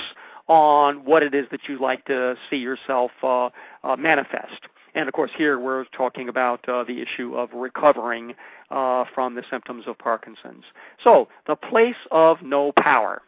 on 0.47 1.05
what 1.05 1.23
it 1.23 1.33
is 1.33 1.45
that 1.51 1.61
you 1.69 1.79
like 1.79 2.03
to 2.05 2.35
see 2.49 2.57
yourself 2.57 3.11
uh, 3.23 3.49
uh, 3.85 3.95
manifest. 3.95 4.67
And 4.95 5.07
of 5.07 5.13
course, 5.13 5.31
here 5.37 5.59
we're 5.59 5.85
talking 5.95 6.27
about 6.27 6.67
uh, 6.67 6.83
the 6.83 7.01
issue 7.01 7.35
of 7.35 7.49
recovering 7.53 8.35
uh, 8.69 9.05
from 9.15 9.33
the 9.35 9.43
symptoms 9.49 9.85
of 9.87 9.97
Parkinson's. 9.97 10.65
So, 11.03 11.29
the 11.47 11.55
place 11.55 11.95
of 12.11 12.41
no 12.41 12.73
power. 12.77 13.21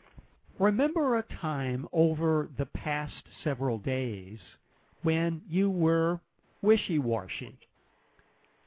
Remember 0.57 1.17
a 1.17 1.23
time 1.39 1.87
over 1.93 2.49
the 2.57 2.65
past 2.65 3.23
several 3.43 3.77
days 3.77 4.39
when 5.03 5.41
you 5.49 5.69
were 5.69 6.19
wishy 6.61 6.99
washy. 6.99 7.57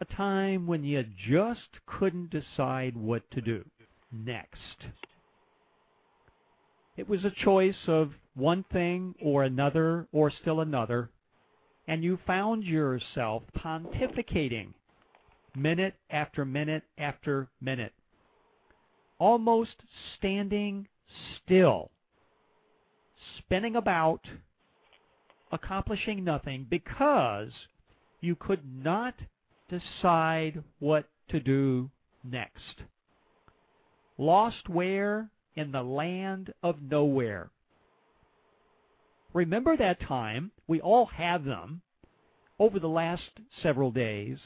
A 0.00 0.04
time 0.04 0.66
when 0.66 0.84
you 0.84 1.04
just 1.28 1.68
couldn't 1.86 2.30
decide 2.30 2.96
what 2.96 3.22
to 3.30 3.40
do 3.40 3.64
next. 4.10 4.86
It 6.96 7.08
was 7.08 7.24
a 7.24 7.44
choice 7.44 7.76
of 7.86 8.12
one 8.34 8.64
thing 8.72 9.14
or 9.22 9.44
another 9.44 10.06
or 10.12 10.30
still 10.30 10.60
another, 10.60 11.10
and 11.88 12.04
you 12.04 12.18
found 12.26 12.64
yourself 12.64 13.42
pontificating 13.56 14.74
minute 15.56 15.94
after 16.10 16.44
minute 16.44 16.82
after 16.98 17.48
minute, 17.60 17.92
almost 19.18 19.76
standing 20.18 20.88
still, 21.36 21.90
spinning 23.38 23.76
about, 23.76 24.20
accomplishing 25.50 26.24
nothing 26.24 26.66
because 26.68 27.52
you 28.22 28.36
could 28.36 28.60
not 28.82 29.14
decide 29.68 30.62
what 30.78 31.06
to 31.28 31.40
do 31.40 31.90
next. 32.24 32.82
Lost 34.16 34.68
where? 34.68 35.28
In 35.54 35.72
the 35.72 35.82
land 35.82 36.54
of 36.62 36.80
nowhere. 36.80 37.50
Remember 39.34 39.76
that 39.76 40.00
time? 40.00 40.50
We 40.66 40.80
all 40.80 41.06
have 41.06 41.44
them 41.44 41.82
over 42.58 42.78
the 42.78 42.88
last 42.88 43.40
several 43.62 43.90
days 43.90 44.38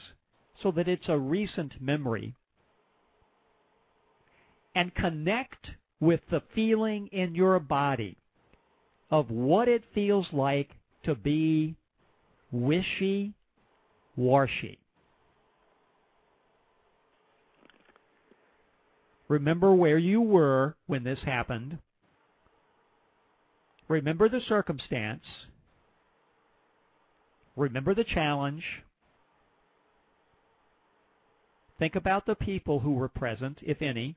so 0.61 0.71
that 0.71 0.87
it's 0.87 1.07
a 1.07 1.17
recent 1.17 1.81
memory. 1.81 2.33
And 4.75 4.93
connect 4.95 5.67
with 5.99 6.21
the 6.29 6.41
feeling 6.53 7.07
in 7.11 7.35
your 7.35 7.59
body 7.59 8.17
of 9.11 9.29
what 9.29 9.67
it 9.67 9.83
feels 9.93 10.27
like 10.33 10.71
to 11.03 11.15
be 11.15 11.75
wishy 12.51 13.33
washy. 14.17 14.79
Remember 19.29 19.73
where 19.73 19.97
you 19.97 20.21
were 20.21 20.75
when 20.87 21.03
this 21.03 21.19
happened. 21.25 21.77
Remember 23.87 24.27
the 24.27 24.41
circumstance. 24.47 25.23
Remember 27.55 27.95
the 27.95 28.03
challenge. 28.03 28.63
Think 31.79 31.95
about 31.95 32.25
the 32.25 32.35
people 32.35 32.79
who 32.79 32.93
were 32.93 33.09
present, 33.09 33.59
if 33.61 33.81
any. 33.81 34.15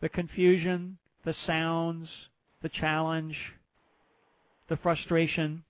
The 0.00 0.08
confusion, 0.08 0.98
the 1.24 1.34
sounds, 1.46 2.08
the 2.62 2.68
challenge, 2.68 3.36
the 4.68 4.76
frustration. 4.76 5.64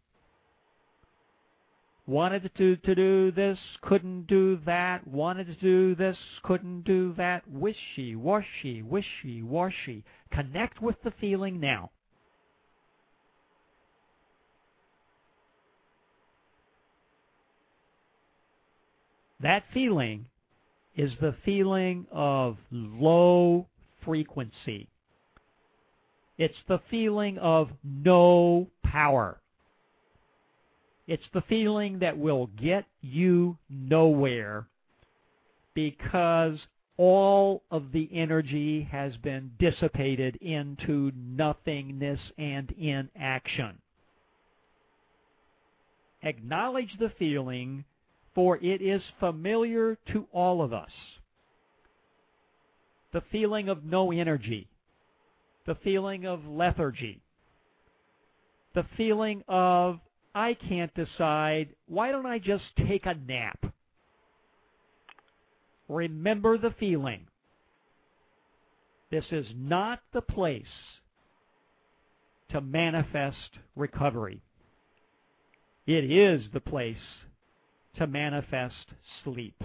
Wanted 2.08 2.48
to, 2.56 2.76
to 2.76 2.94
do 2.94 3.32
this, 3.32 3.58
couldn't 3.82 4.28
do 4.28 4.60
that. 4.64 5.06
Wanted 5.08 5.48
to 5.48 5.54
do 5.54 5.96
this, 5.96 6.16
couldn't 6.44 6.82
do 6.82 7.12
that. 7.14 7.42
Wishy, 7.50 8.14
washy, 8.14 8.80
wishy, 8.82 9.42
washy. 9.42 10.04
Connect 10.32 10.80
with 10.80 10.96
the 11.02 11.12
feeling 11.20 11.58
now. 11.58 11.90
That 19.40 19.64
feeling 19.74 20.26
is 20.96 21.10
the 21.20 21.34
feeling 21.44 22.06
of 22.12 22.56
low 22.70 23.66
frequency. 24.04 24.88
It's 26.38 26.54
the 26.68 26.80
feeling 26.88 27.38
of 27.38 27.70
no 27.82 28.68
power. 28.84 29.40
It's 31.06 31.22
the 31.32 31.42
feeling 31.42 32.00
that 32.00 32.18
will 32.18 32.48
get 32.60 32.84
you 33.00 33.58
nowhere 33.70 34.66
because 35.74 36.58
all 36.96 37.62
of 37.70 37.92
the 37.92 38.08
energy 38.12 38.88
has 38.90 39.16
been 39.18 39.52
dissipated 39.58 40.36
into 40.36 41.12
nothingness 41.14 42.20
and 42.38 42.72
inaction. 42.72 43.78
Acknowledge 46.22 46.90
the 46.98 47.12
feeling 47.18 47.84
for 48.34 48.56
it 48.58 48.82
is 48.82 49.02
familiar 49.20 49.96
to 50.12 50.26
all 50.32 50.62
of 50.62 50.72
us. 50.72 50.90
The 53.12 53.22
feeling 53.30 53.68
of 53.68 53.84
no 53.84 54.10
energy, 54.12 54.68
the 55.66 55.76
feeling 55.76 56.26
of 56.26 56.44
lethargy, 56.46 57.20
the 58.74 58.84
feeling 58.96 59.42
of, 59.48 60.00
I 60.36 60.52
can't 60.52 60.92
decide, 60.94 61.68
why 61.86 62.12
don't 62.12 62.26
I 62.26 62.38
just 62.38 62.64
take 62.86 63.06
a 63.06 63.14
nap? 63.14 63.72
Remember 65.88 66.58
the 66.58 66.74
feeling. 66.78 67.26
This 69.10 69.24
is 69.30 69.46
not 69.56 70.00
the 70.12 70.20
place 70.20 70.66
to 72.50 72.60
manifest 72.60 73.60
recovery. 73.76 74.42
It 75.86 76.04
is 76.04 76.42
the 76.52 76.60
place 76.60 76.96
to 77.96 78.06
manifest 78.06 78.92
sleep. 79.24 79.62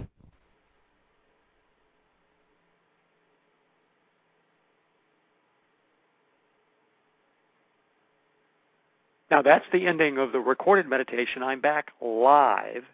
Now 9.32 9.40
that's 9.40 9.64
the 9.72 9.86
ending 9.86 10.18
of 10.18 10.32
the 10.32 10.40
recorded 10.40 10.86
meditation. 10.86 11.42
I'm 11.42 11.62
back 11.62 11.92
live. 12.02 12.84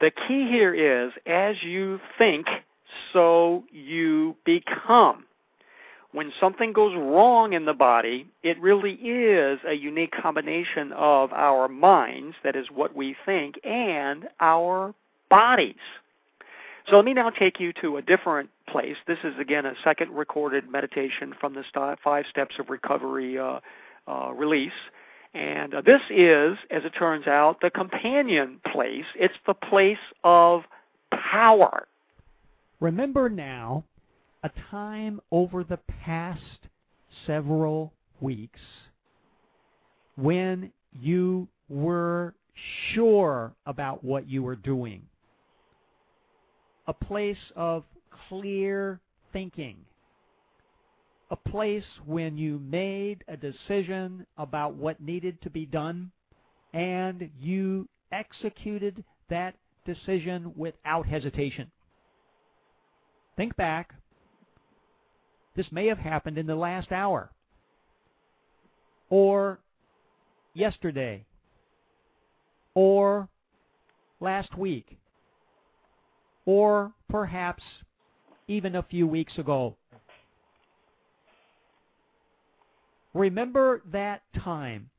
The 0.00 0.10
key 0.10 0.48
here 0.48 0.74
is 0.74 1.12
as 1.26 1.62
you 1.62 2.00
think, 2.16 2.46
so 3.12 3.64
you 3.70 4.34
become 4.46 5.26
when 6.12 6.32
something 6.40 6.72
goes 6.72 6.94
wrong 6.96 7.52
in 7.52 7.66
the 7.66 7.74
body, 7.74 8.26
it 8.42 8.58
really 8.60 8.92
is 8.92 9.58
a 9.66 9.74
unique 9.74 10.14
combination 10.22 10.92
of 10.92 11.32
our 11.34 11.68
minds, 11.68 12.36
that 12.44 12.56
is 12.56 12.68
what 12.72 12.94
we 12.96 13.16
think, 13.26 13.58
and 13.62 14.28
our 14.40 14.94
bodies. 15.28 15.74
So 16.88 16.96
let 16.96 17.04
me 17.04 17.12
now 17.12 17.28
take 17.28 17.60
you 17.60 17.74
to 17.82 17.96
a 17.98 18.02
different 18.02 18.48
place. 18.68 18.96
This 19.06 19.18
is 19.22 19.34
again 19.38 19.66
a 19.66 19.74
second 19.84 20.12
recorded 20.12 20.70
meditation 20.70 21.34
from 21.38 21.52
the 21.52 21.96
Five 22.02 22.24
Steps 22.30 22.54
of 22.58 22.70
Recovery 22.70 23.36
uh, 23.36 23.58
uh, 24.06 24.32
release. 24.32 24.72
And 25.34 25.74
uh, 25.74 25.80
this 25.80 26.00
is, 26.10 26.56
as 26.70 26.84
it 26.84 26.90
turns 26.90 27.26
out, 27.26 27.60
the 27.60 27.70
companion 27.70 28.60
place. 28.72 29.04
It's 29.16 29.34
the 29.46 29.54
place 29.54 29.98
of 30.22 30.62
power. 31.10 31.88
Remember 32.80 33.28
now 33.28 33.84
a 34.44 34.50
time 34.70 35.20
over 35.32 35.64
the 35.64 35.78
past 36.04 36.40
several 37.26 37.92
weeks 38.20 38.60
when 40.16 40.70
you 40.92 41.48
were 41.68 42.34
sure 42.92 43.52
about 43.66 44.04
what 44.04 44.28
you 44.28 44.42
were 44.42 44.56
doing. 44.56 45.02
A 46.86 46.92
place 46.92 47.36
of 47.56 47.84
clear 48.28 49.00
thinking. 49.32 49.76
A 51.34 51.48
place 51.50 51.82
when 52.06 52.38
you 52.38 52.60
made 52.60 53.24
a 53.26 53.36
decision 53.36 54.24
about 54.38 54.76
what 54.76 55.00
needed 55.00 55.42
to 55.42 55.50
be 55.50 55.66
done 55.66 56.12
and 56.72 57.28
you 57.40 57.88
executed 58.12 59.02
that 59.30 59.56
decision 59.84 60.52
without 60.54 61.08
hesitation. 61.08 61.72
Think 63.36 63.56
back. 63.56 63.94
This 65.56 65.66
may 65.72 65.88
have 65.88 65.98
happened 65.98 66.38
in 66.38 66.46
the 66.46 66.54
last 66.54 66.92
hour 66.92 67.32
or 69.10 69.58
yesterday 70.52 71.24
or 72.74 73.28
last 74.20 74.56
week 74.56 74.98
or 76.46 76.92
perhaps 77.10 77.64
even 78.46 78.76
a 78.76 78.84
few 78.84 79.08
weeks 79.08 79.36
ago. 79.36 79.76
Remember 83.14 83.80
that 83.92 84.22
time 84.42 84.90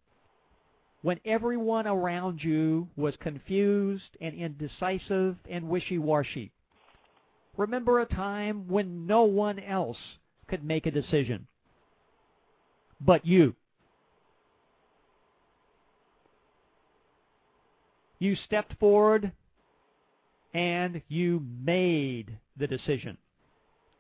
when 1.02 1.20
everyone 1.26 1.86
around 1.86 2.42
you 2.42 2.88
was 2.96 3.14
confused 3.20 4.18
and 4.22 4.34
indecisive 4.34 5.36
and 5.50 5.68
wishy-washy. 5.68 6.52
Remember 7.58 8.00
a 8.00 8.06
time 8.06 8.68
when 8.68 9.06
no 9.06 9.24
one 9.24 9.60
else 9.60 9.98
could 10.48 10.64
make 10.64 10.86
a 10.86 10.92
decision 10.92 11.48
but 13.02 13.26
you. 13.26 13.54
You 18.20 18.36
stepped 18.46 18.80
forward 18.80 19.32
and 20.54 21.02
you 21.10 21.44
made 21.64 22.38
the 22.58 22.68
decision 22.68 23.18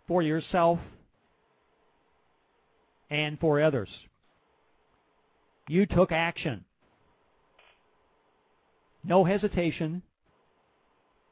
for 0.07 0.21
yourself 0.21 0.79
and 3.09 3.39
for 3.39 3.61
others. 3.61 3.89
You 5.67 5.85
took 5.85 6.11
action. 6.11 6.65
No 9.03 9.23
hesitation, 9.23 10.01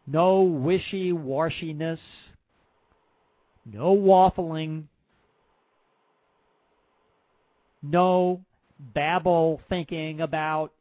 no 0.05 0.41
wishy-washiness, 0.41 1.99
no 3.65 3.95
waffling, 3.95 4.83
no 7.81 8.41
babble 8.93 9.61
thinking 9.69 10.21
about 10.21 10.71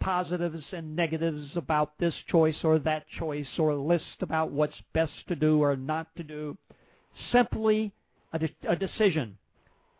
positives 0.00 0.64
and 0.72 0.94
negatives 0.96 1.50
about 1.56 1.92
this 1.98 2.14
choice 2.30 2.56
or 2.62 2.78
that 2.78 3.04
choice 3.18 3.46
or 3.58 3.74
list 3.74 4.04
about 4.20 4.50
what's 4.50 4.80
best 4.94 5.12
to 5.28 5.36
do 5.36 5.62
or 5.62 5.76
not 5.76 6.06
to 6.16 6.22
do. 6.22 6.56
Simply 7.32 7.92
a, 8.32 8.38
de- 8.38 8.54
a 8.68 8.76
decision, 8.76 9.36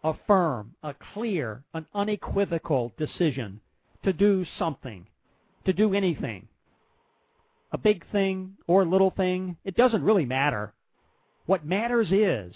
a 0.04 0.14
firm, 0.26 0.74
a 0.82 0.94
clear, 1.12 1.64
an 1.74 1.86
unequivocal 1.94 2.92
decision 2.96 3.60
to 4.04 4.12
do 4.12 4.44
something, 4.58 5.06
to 5.64 5.72
do 5.72 5.94
anything. 5.94 6.48
A 7.72 7.78
big 7.78 8.04
thing 8.10 8.56
or 8.66 8.82
a 8.82 8.88
little 8.88 9.10
thing, 9.10 9.56
it 9.64 9.76
doesn't 9.76 10.02
really 10.02 10.24
matter. 10.24 10.72
What 11.46 11.66
matters 11.66 12.10
is 12.10 12.54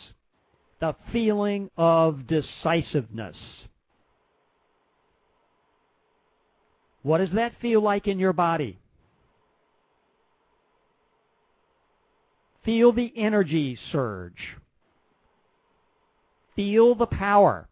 the 0.81 0.95
feeling 1.13 1.71
of 1.77 2.27
decisiveness. 2.27 3.37
What 7.03 7.19
does 7.19 7.31
that 7.35 7.53
feel 7.61 7.83
like 7.83 8.07
in 8.07 8.19
your 8.19 8.33
body? 8.33 8.79
Feel 12.65 12.93
the 12.93 13.13
energy 13.17 13.77
surge. 13.91 14.57
Feel 16.57 16.95
the 16.95 17.07
power. 17.07 17.69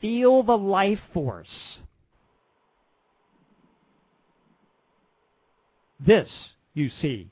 Feel 0.00 0.42
the 0.42 0.56
life 0.56 1.00
force. 1.12 1.46
This, 6.04 6.28
you 6.74 6.90
see, 7.02 7.30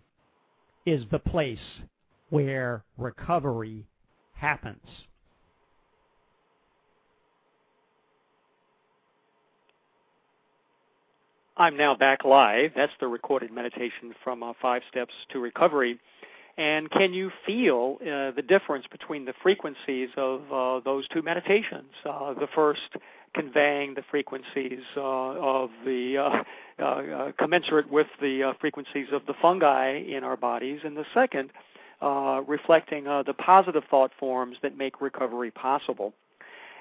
is 0.84 1.04
the 1.10 1.18
place 1.18 1.58
where 2.30 2.84
recovery 2.98 3.86
happens. 4.34 4.86
I'm 11.56 11.76
now 11.76 11.96
back 11.96 12.24
live. 12.24 12.70
That's 12.76 12.92
the 13.00 13.08
recorded 13.08 13.50
meditation 13.50 14.14
from 14.22 14.44
uh, 14.44 14.52
Five 14.62 14.82
Steps 14.90 15.12
to 15.32 15.40
Recovery. 15.40 15.98
And 16.58 16.90
can 16.90 17.14
you 17.14 17.30
feel 17.46 17.98
uh, 18.02 18.32
the 18.32 18.42
difference 18.46 18.84
between 18.90 19.24
the 19.24 19.32
frequencies 19.42 20.08
of 20.16 20.40
uh, 20.52 20.80
those 20.84 21.06
two 21.08 21.22
meditations? 21.22 21.92
Uh, 22.04 22.34
the 22.34 22.48
first 22.52 22.80
conveying 23.32 23.94
the 23.94 24.02
frequencies 24.10 24.80
uh, 24.96 25.00
of 25.00 25.70
the 25.84 26.42
uh, 26.78 27.32
commensurate 27.38 27.88
with 27.90 28.08
the 28.20 28.52
frequencies 28.60 29.06
of 29.12 29.24
the 29.26 29.34
fungi 29.40 29.98
in 29.98 30.24
our 30.24 30.36
bodies, 30.36 30.80
and 30.84 30.96
the 30.96 31.06
second 31.14 31.50
reflecting 32.46 33.04
the 33.04 33.34
positive 33.38 33.84
thought 33.88 34.10
forms 34.18 34.56
that 34.62 34.76
make 34.76 35.00
recovery 35.00 35.52
possible. 35.52 36.12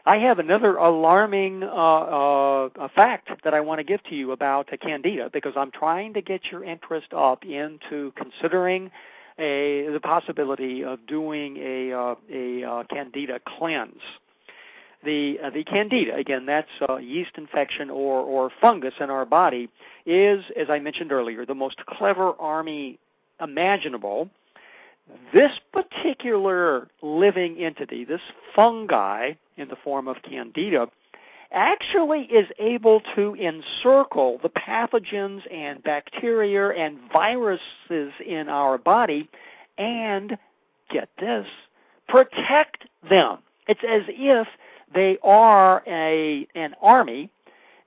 I 0.07 0.19
have 0.19 0.39
another 0.39 0.77
alarming 0.77 1.63
uh, 1.63 1.67
uh, 1.67 2.87
fact 2.95 3.29
that 3.43 3.53
I 3.53 3.59
want 3.59 3.79
to 3.79 3.83
give 3.83 4.01
to 4.03 4.15
you 4.15 4.31
about 4.31 4.71
uh, 4.71 4.77
candida 4.77 5.29
because 5.33 5.51
I'm 5.57 5.69
trying 5.69 6.13
to 6.13 6.21
get 6.21 6.45
your 6.49 6.63
interest 6.63 7.07
up 7.13 7.43
into 7.43 8.13
considering 8.15 8.89
a 9.39 9.87
the 9.91 9.99
possibility 10.01 10.83
of 10.83 11.05
doing 11.07 11.57
a 11.57 11.93
uh, 11.93 12.15
a 12.31 12.63
uh, 12.63 12.83
candida 12.89 13.39
cleanse. 13.57 14.01
The 15.03 15.37
uh, 15.43 15.49
the 15.51 15.63
candida 15.63 16.15
again 16.15 16.45
that's 16.45 16.69
yeast 17.01 17.31
infection 17.37 17.89
or 17.89 18.21
or 18.21 18.51
fungus 18.61 18.95
in 18.99 19.09
our 19.09 19.25
body 19.25 19.69
is 20.05 20.43
as 20.59 20.69
I 20.69 20.79
mentioned 20.79 21.11
earlier 21.11 21.45
the 21.45 21.55
most 21.55 21.85
clever 21.85 22.33
army 22.39 22.99
imaginable 23.41 24.29
this 25.33 25.51
particular 25.71 26.87
living 27.01 27.57
entity, 27.57 28.03
this 28.03 28.21
fungi 28.55 29.33
in 29.57 29.67
the 29.67 29.75
form 29.83 30.07
of 30.07 30.17
candida, 30.27 30.87
actually 31.51 32.21
is 32.23 32.47
able 32.59 33.01
to 33.15 33.35
encircle 33.35 34.39
the 34.43 34.49
pathogens 34.49 35.41
and 35.51 35.81
bacteria 35.83 36.69
and 36.69 36.97
viruses 37.11 38.13
in 38.25 38.49
our 38.49 38.77
body 38.77 39.29
and, 39.77 40.37
get 40.91 41.09
this, 41.19 41.47
protect 42.07 42.85
them. 43.09 43.39
It's 43.67 43.83
as 43.87 44.03
if 44.07 44.47
they 44.93 45.17
are 45.23 45.83
a, 45.87 46.47
an 46.55 46.73
army 46.81 47.29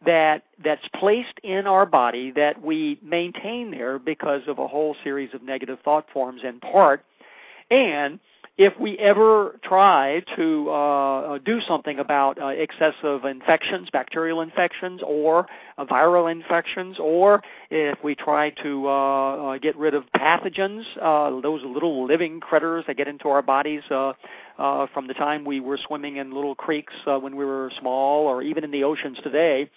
that 0.04 0.44
that's 0.62 0.86
placed 0.98 1.38
in 1.42 1.66
our 1.66 1.84
body 1.84 2.30
that 2.30 2.62
we 2.62 2.98
maintain 3.02 3.70
there 3.70 3.98
because 3.98 4.42
of 4.46 4.58
a 4.58 4.66
whole 4.66 4.96
series 5.04 5.34
of 5.34 5.42
negative 5.42 5.78
thought 5.84 6.06
forms 6.12 6.40
in 6.42 6.58
part 6.60 7.04
and 7.70 8.18
if 8.60 8.78
we 8.78 8.98
ever 8.98 9.58
try 9.64 10.22
to 10.36 10.68
uh, 10.68 11.38
do 11.38 11.62
something 11.62 11.98
about 11.98 12.38
uh, 12.38 12.48
excessive 12.48 13.24
infections, 13.24 13.88
bacterial 13.90 14.42
infections, 14.42 15.00
or 15.02 15.46
uh, 15.78 15.86
viral 15.86 16.30
infections, 16.30 16.98
or 17.00 17.40
if 17.70 17.96
we 18.04 18.14
try 18.14 18.50
to 18.50 18.86
uh, 18.86 18.90
uh, 18.92 19.58
get 19.58 19.74
rid 19.78 19.94
of 19.94 20.04
pathogens, 20.14 20.84
uh, 21.00 21.40
those 21.40 21.62
little 21.64 22.06
living 22.06 22.38
critters 22.38 22.84
that 22.86 22.98
get 22.98 23.08
into 23.08 23.30
our 23.30 23.40
bodies 23.40 23.80
from 23.88 25.06
the 25.06 25.14
time 25.14 25.42
we 25.46 25.58
were 25.58 25.78
swimming 25.86 26.18
in 26.18 26.34
little 26.34 26.54
creeks 26.54 26.92
when 27.06 27.34
we 27.34 27.46
were 27.46 27.72
small, 27.80 28.26
or 28.26 28.42
even 28.42 28.62
in 28.62 28.70
the 28.70 28.84
oceans 28.84 29.16
today, 29.22 29.70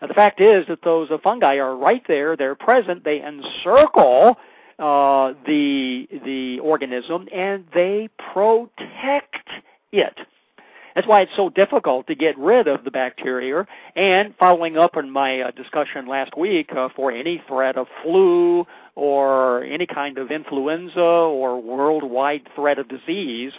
the 0.00 0.14
fact 0.14 0.40
is 0.40 0.66
that 0.68 0.80
those 0.82 1.10
fungi 1.22 1.56
are 1.56 1.76
right 1.76 2.02
there, 2.08 2.38
they're 2.38 2.54
present, 2.54 3.04
they 3.04 3.20
encircle 3.20 4.38
uh, 4.80 5.34
the 5.46 6.08
the 6.24 6.58
organism 6.60 7.28
and 7.32 7.64
they 7.74 8.08
protect 8.32 9.48
it. 9.92 10.18
That's 10.94 11.06
why 11.06 11.20
it's 11.20 11.36
so 11.36 11.50
difficult 11.50 12.06
to 12.08 12.14
get 12.14 12.36
rid 12.38 12.66
of 12.66 12.84
the 12.84 12.90
bacteria. 12.90 13.66
And 13.94 14.34
following 14.38 14.76
up 14.76 14.96
on 14.96 15.10
my 15.10 15.40
uh, 15.40 15.50
discussion 15.52 16.08
last 16.08 16.36
week, 16.36 16.72
uh, 16.72 16.88
for 16.96 17.12
any 17.12 17.42
threat 17.46 17.76
of 17.76 17.86
flu 18.02 18.66
or 18.96 19.62
any 19.64 19.86
kind 19.86 20.18
of 20.18 20.30
influenza 20.30 21.00
or 21.00 21.60
worldwide 21.60 22.48
threat 22.56 22.78
of 22.78 22.88
disease, 22.88 23.52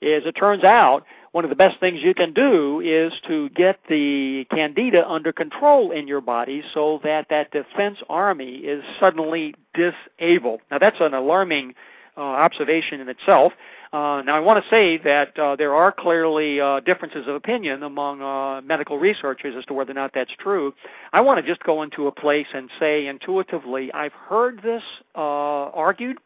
is 0.00 0.24
it 0.24 0.32
turns 0.32 0.64
out 0.64 1.04
one 1.34 1.42
of 1.42 1.50
the 1.50 1.56
best 1.56 1.80
things 1.80 1.98
you 2.00 2.14
can 2.14 2.32
do 2.32 2.78
is 2.78 3.12
to 3.26 3.48
get 3.50 3.80
the 3.88 4.46
candida 4.52 5.04
under 5.08 5.32
control 5.32 5.90
in 5.90 6.06
your 6.06 6.20
body 6.20 6.62
so 6.72 7.00
that 7.02 7.26
that 7.28 7.50
defense 7.50 7.98
army 8.08 8.58
is 8.58 8.84
suddenly 9.00 9.52
disabled. 9.74 10.60
Now 10.70 10.78
that's 10.78 11.00
an 11.00 11.12
alarming 11.12 11.74
uh, 12.16 12.20
observation 12.20 13.00
in 13.00 13.08
itself. 13.08 13.52
Uh, 13.92 14.22
now 14.24 14.36
I 14.36 14.38
want 14.38 14.62
to 14.62 14.70
say 14.70 14.96
that 14.98 15.36
uh, 15.36 15.56
there 15.56 15.74
are 15.74 15.90
clearly 15.90 16.60
uh, 16.60 16.78
differences 16.78 17.26
of 17.26 17.34
opinion 17.34 17.82
among 17.82 18.22
uh, 18.22 18.60
medical 18.60 19.00
researchers 19.00 19.56
as 19.58 19.64
to 19.64 19.74
whether 19.74 19.90
or 19.90 19.94
not 19.94 20.12
that's 20.14 20.32
true. 20.38 20.72
I 21.12 21.20
want 21.20 21.44
to 21.44 21.52
just 21.52 21.64
go 21.64 21.82
into 21.82 22.06
a 22.06 22.12
place 22.12 22.46
and 22.54 22.70
say 22.78 23.08
intuitively, 23.08 23.92
I've 23.92 24.12
heard 24.12 24.62
this 24.62 24.84
uh, 25.16 25.18
argued 25.18 26.18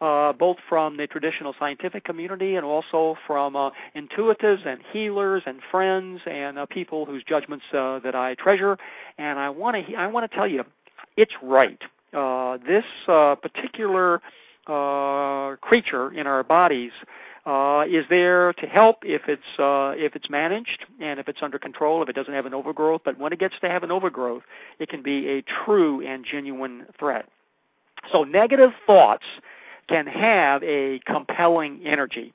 uh, 0.00 0.32
both 0.32 0.56
from 0.68 0.96
the 0.96 1.06
traditional 1.06 1.54
scientific 1.58 2.04
community 2.04 2.56
and 2.56 2.64
also 2.64 3.16
from 3.26 3.56
uh, 3.56 3.70
intuitives 3.96 4.66
and 4.66 4.80
healers 4.92 5.42
and 5.46 5.60
friends 5.70 6.20
and 6.26 6.58
uh, 6.58 6.66
people 6.66 7.04
whose 7.04 7.24
judgments 7.24 7.64
uh, 7.72 7.98
that 8.00 8.14
I 8.14 8.34
treasure. 8.34 8.78
And 9.18 9.38
I 9.38 9.50
want 9.50 9.86
to 9.86 9.94
I 9.94 10.06
want 10.06 10.30
to 10.30 10.36
tell 10.36 10.46
you 10.46 10.64
it's 11.16 11.34
right. 11.42 11.80
Uh, 12.12 12.58
this 12.66 12.84
uh, 13.06 13.34
particular 13.34 14.22
uh, 14.66 15.56
creature 15.56 16.12
in 16.12 16.26
our 16.26 16.42
bodies 16.42 16.92
uh, 17.44 17.84
is 17.88 18.04
there 18.10 18.52
to 18.54 18.66
help 18.66 18.98
if 19.02 19.22
it's 19.26 19.58
uh, 19.58 19.94
if 19.96 20.14
it's 20.14 20.30
managed 20.30 20.84
and 21.00 21.18
if 21.18 21.28
it's 21.28 21.40
under 21.42 21.58
control, 21.58 22.02
if 22.02 22.08
it 22.08 22.14
doesn't 22.14 22.34
have 22.34 22.46
an 22.46 22.54
overgrowth. 22.54 23.00
But 23.04 23.18
when 23.18 23.32
it 23.32 23.38
gets 23.38 23.54
to 23.62 23.68
have 23.68 23.82
an 23.82 23.90
overgrowth, 23.90 24.42
it 24.78 24.88
can 24.88 25.02
be 25.02 25.28
a 25.28 25.42
true 25.42 26.06
and 26.06 26.24
genuine 26.24 26.86
threat. 26.98 27.26
So 28.12 28.24
negative 28.24 28.70
thoughts 28.86 29.24
can 29.88 30.06
have 30.06 30.62
a 30.62 31.00
compelling 31.06 31.80
energy. 31.84 32.32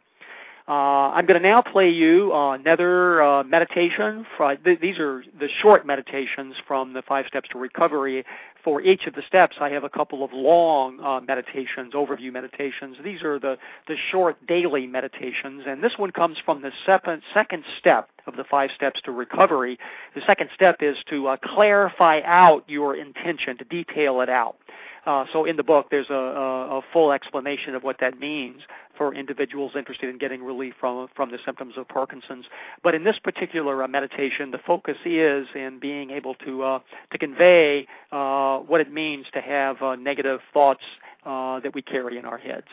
Uh, 0.65 1.11
I'm 1.11 1.25
going 1.25 1.41
to 1.41 1.45
now 1.45 1.61
play 1.61 1.89
you 1.89 2.31
uh, 2.33 2.53
another 2.53 3.21
uh, 3.21 3.43
meditation. 3.43 4.25
For, 4.37 4.55
th- 4.55 4.79
these 4.79 4.97
are 4.97 5.21
the 5.37 5.49
short 5.61 5.85
meditations 5.85 6.55
from 6.65 6.93
the 6.93 7.01
Five 7.01 7.25
Steps 7.27 7.49
to 7.49 7.57
Recovery. 7.57 8.23
For 8.63 8.81
each 8.81 9.05
of 9.05 9.13
the 9.13 9.23
steps, 9.27 9.57
I 9.59 9.69
have 9.71 9.83
a 9.83 9.89
couple 9.89 10.23
of 10.23 10.31
long 10.31 11.01
uh, 11.01 11.19
meditations, 11.19 11.93
overview 11.93 12.31
meditations. 12.31 12.95
These 13.03 13.23
are 13.23 13.39
the, 13.39 13.57
the 13.89 13.97
short 14.09 14.37
daily 14.47 14.87
meditations, 14.87 15.63
and 15.67 15.83
this 15.83 15.93
one 15.97 16.11
comes 16.11 16.37
from 16.45 16.61
the 16.61 16.71
second, 16.85 17.23
second 17.33 17.65
step 17.77 18.09
of 18.27 18.35
the 18.35 18.43
Five 18.43 18.69
Steps 18.75 19.01
to 19.05 19.11
Recovery. 19.11 19.77
The 20.15 20.21
second 20.25 20.49
step 20.53 20.77
is 20.81 20.97
to 21.09 21.27
uh, 21.27 21.37
clarify 21.43 22.21
out 22.25 22.63
your 22.67 22.95
intention, 22.95 23.57
to 23.57 23.65
detail 23.65 24.21
it 24.21 24.29
out. 24.29 24.57
Uh, 25.05 25.25
so 25.33 25.43
in 25.43 25.57
the 25.57 25.63
book, 25.63 25.87
there's 25.91 26.09
a, 26.09 26.13
a, 26.13 26.77
a, 26.77 26.81
full 26.93 27.11
explanation 27.11 27.75
of 27.75 27.83
what 27.83 27.97
that 27.99 28.19
means 28.19 28.61
for 28.97 29.13
individuals 29.13 29.73
interested 29.75 30.09
in 30.09 30.17
getting 30.17 30.41
relief 30.41 30.73
from 30.79 31.09
from 31.13 31.29
the 31.29 31.37
symptoms 31.45 31.73
of 31.77 31.85
Parkinson's. 31.89 32.45
But 32.83 32.95
in 32.95 33.03
this 33.03 33.19
particular 33.19 33.83
uh, 33.83 33.87
meditation, 33.89 34.51
the 34.51 34.59
focus 34.65 34.95
is 35.03 35.47
in 35.55 35.79
being 35.81 36.09
able 36.11 36.35
to 36.35 36.63
uh, 36.63 36.79
to 37.11 37.17
convey 37.17 37.85
uh, 38.13 38.59
what 38.59 38.79
it 38.79 38.93
means 38.93 39.25
to 39.33 39.41
have 39.41 39.81
uh, 39.81 39.95
negative 39.95 40.39
thoughts 40.53 40.83
uh, 41.25 41.59
that 41.59 41.75
we 41.75 41.81
carry 41.81 42.17
in 42.17 42.23
our 42.23 42.37
heads. 42.37 42.67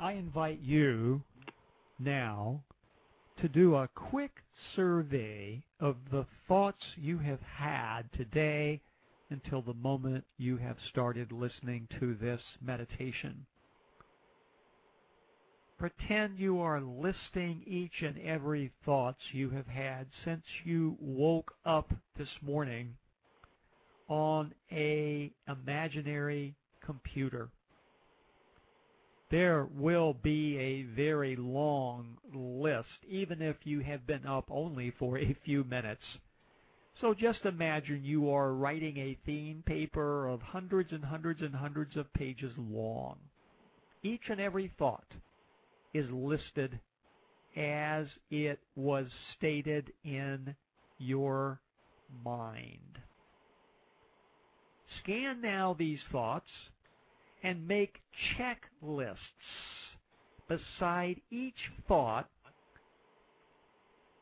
I 0.00 0.12
invite 0.12 0.60
you 0.62 1.20
now 1.98 2.60
to 3.42 3.48
do 3.48 3.74
a 3.76 3.88
quick 3.94 4.30
survey 4.74 5.62
of 5.80 5.96
the 6.10 6.26
thoughts 6.48 6.82
you 6.96 7.18
have 7.18 7.40
had 7.40 8.02
today 8.16 8.80
until 9.30 9.62
the 9.62 9.74
moment 9.74 10.24
you 10.38 10.56
have 10.56 10.76
started 10.90 11.32
listening 11.32 11.88
to 12.00 12.14
this 12.14 12.40
meditation. 12.62 13.46
Pretend 15.78 16.38
you 16.38 16.60
are 16.60 16.80
listing 16.80 17.62
each 17.66 18.02
and 18.02 18.18
every 18.24 18.72
thoughts 18.84 19.18
you 19.32 19.50
have 19.50 19.66
had 19.66 20.06
since 20.24 20.44
you 20.64 20.96
woke 21.00 21.52
up 21.66 21.92
this 22.16 22.28
morning 22.40 22.94
on 24.08 24.54
a 24.72 25.30
imaginary 25.48 26.54
computer. 26.84 27.50
There 29.30 29.64
will 29.64 30.14
be 30.14 30.56
a 30.58 30.82
very 30.94 31.34
long 31.36 32.16
list, 32.32 33.04
even 33.08 33.42
if 33.42 33.56
you 33.64 33.80
have 33.80 34.06
been 34.06 34.24
up 34.24 34.44
only 34.50 34.92
for 34.98 35.18
a 35.18 35.36
few 35.44 35.64
minutes. 35.64 36.02
So 37.00 37.12
just 37.12 37.44
imagine 37.44 38.04
you 38.04 38.30
are 38.30 38.52
writing 38.52 38.96
a 38.96 39.18
theme 39.26 39.62
paper 39.66 40.28
of 40.28 40.40
hundreds 40.40 40.92
and 40.92 41.04
hundreds 41.04 41.42
and 41.42 41.54
hundreds 41.54 41.96
of 41.96 42.12
pages 42.14 42.52
long. 42.56 43.16
Each 44.02 44.22
and 44.30 44.40
every 44.40 44.72
thought 44.78 45.12
is 45.92 46.06
listed 46.10 46.78
as 47.56 48.06
it 48.30 48.60
was 48.76 49.06
stated 49.36 49.92
in 50.04 50.54
your 50.98 51.60
mind. 52.24 52.98
Scan 55.02 55.40
now 55.40 55.74
these 55.78 55.98
thoughts 56.12 56.48
and 57.42 57.66
make 57.66 58.00
checklists 58.38 59.16
beside 60.48 61.20
each 61.30 61.70
thought 61.88 62.28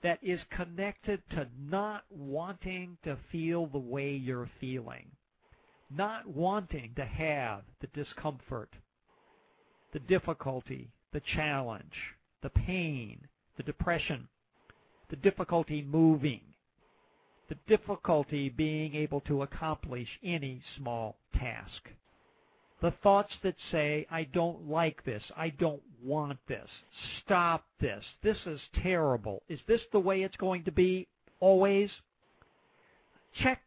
that 0.03 0.19
is 0.23 0.41
connected 0.55 1.23
to 1.31 1.47
not 1.71 2.05
wanting 2.11 2.97
to 3.05 3.17
feel 3.33 3.67
the 3.67 3.79
way 3.79 4.11
you're 4.11 4.51
feeling, 4.61 5.07
not 5.91 6.27
wanting 6.27 6.93
to 6.97 7.05
have 7.05 7.63
the 7.81 7.87
discomfort, 7.95 8.69
the 9.93 10.01
difficulty, 10.01 10.91
the 11.13 11.23
challenge, 11.35 11.95
the 12.43 12.51
pain, 12.51 13.19
the 13.57 13.63
depression, 13.63 14.29
the 15.09 15.17
difficulty 15.17 15.83
moving, 15.83 16.41
the 17.49 17.57
difficulty 17.67 18.49
being 18.51 18.95
able 18.95 19.21
to 19.23 19.43
accomplish 19.43 20.09
any 20.23 20.61
small 20.77 21.17
task. 21.39 21.89
The 22.85 22.93
thoughts 23.03 23.33
that 23.43 23.55
say, 23.73 24.07
I 24.11 24.25
don't 24.25 24.69
like 24.69 25.03
this, 25.07 25.23
I 25.35 25.49
don't 25.49 25.81
want 26.03 26.39
this, 26.47 26.69
stop 27.25 27.65
this, 27.81 28.05
this 28.23 28.37
is 28.45 28.61
terrible, 28.83 29.43
is 29.49 29.59
this 29.67 29.81
the 29.91 29.99
way 29.99 30.23
it's 30.23 30.37
going 30.37 30.65
to 30.65 30.71
be 30.71 31.09
always? 31.41 31.89
Check 33.43 33.63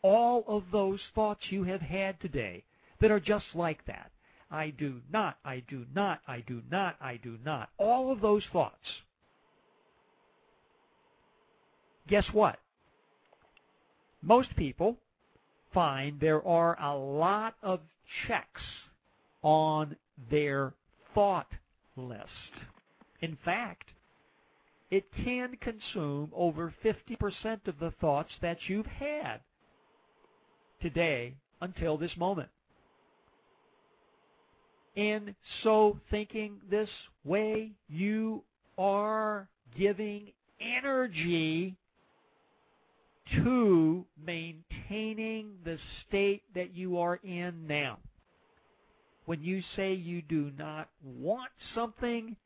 all 0.00 0.42
of 0.48 0.64
those 0.72 1.00
thoughts 1.14 1.42
you 1.50 1.64
have 1.64 1.82
had 1.82 2.18
today 2.22 2.64
that 3.02 3.10
are 3.10 3.20
just 3.20 3.44
like 3.54 3.84
that. 3.84 4.10
I 4.50 4.70
do 4.70 5.02
not, 5.12 5.36
I 5.44 5.62
do 5.68 5.84
not, 5.94 6.20
I 6.26 6.40
do 6.40 6.62
not, 6.70 6.96
I 6.98 7.20
do 7.22 7.36
not. 7.44 7.68
All 7.76 8.10
of 8.10 8.22
those 8.22 8.44
thoughts. 8.54 8.86
Guess 12.08 12.24
what? 12.32 12.56
Most 14.22 14.56
people 14.56 14.96
find 15.74 16.18
there 16.18 16.46
are 16.46 16.80
a 16.80 16.96
lot 16.96 17.54
of 17.62 17.80
checks 18.26 18.62
on 19.42 19.96
their 20.30 20.72
thought 21.14 21.48
list. 21.96 22.28
In 23.20 23.36
fact, 23.44 23.88
it 24.90 25.04
can 25.24 25.56
consume 25.60 26.30
over 26.34 26.74
50% 26.84 27.66
of 27.66 27.78
the 27.78 27.92
thoughts 28.00 28.30
that 28.42 28.58
you've 28.68 28.86
had 28.86 29.40
today 30.80 31.34
until 31.60 31.96
this 31.96 32.10
moment. 32.18 32.50
In 34.96 35.34
so 35.62 35.98
thinking 36.10 36.60
this 36.70 36.90
way, 37.24 37.72
you 37.88 38.42
are 38.76 39.48
giving 39.78 40.32
energy 40.60 41.76
to 43.36 44.04
maintaining 44.24 45.52
the 45.64 45.78
state 46.06 46.42
that 46.54 46.74
you 46.74 46.98
are 46.98 47.16
in 47.22 47.66
now. 47.66 47.98
When 49.24 49.42
you 49.42 49.62
say 49.76 49.94
you 49.94 50.22
do 50.22 50.50
not 50.58 50.88
want 51.02 51.50
something, 51.74 52.36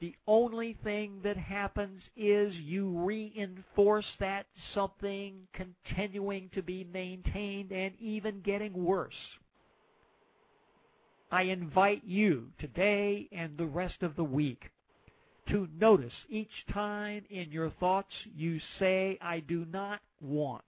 the 0.00 0.14
only 0.26 0.76
thing 0.84 1.20
that 1.24 1.36
happens 1.36 2.02
is 2.16 2.52
you 2.54 2.90
reinforce 2.90 4.04
that 4.20 4.46
something 4.74 5.34
continuing 5.54 6.50
to 6.54 6.62
be 6.62 6.84
maintained 6.92 7.72
and 7.72 7.94
even 7.98 8.40
getting 8.42 8.84
worse. 8.84 9.14
I 11.30 11.42
invite 11.42 12.02
you 12.04 12.48
today 12.60 13.28
and 13.32 13.56
the 13.56 13.66
rest 13.66 14.02
of 14.02 14.14
the 14.14 14.24
week 14.24 14.70
to 15.50 15.68
notice 15.78 16.12
each 16.28 16.50
time 16.72 17.24
in 17.30 17.50
your 17.50 17.70
thoughts 17.80 18.12
you 18.36 18.58
say, 18.78 19.18
I 19.20 19.40
do 19.40 19.66
not 19.70 20.00
want. 20.20 20.64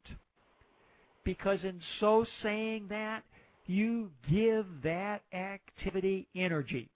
Because 1.24 1.58
in 1.64 1.80
so 2.00 2.24
saying 2.42 2.86
that, 2.90 3.22
you 3.66 4.10
give 4.30 4.66
that 4.84 5.22
activity 5.32 6.28
energy. 6.36 6.88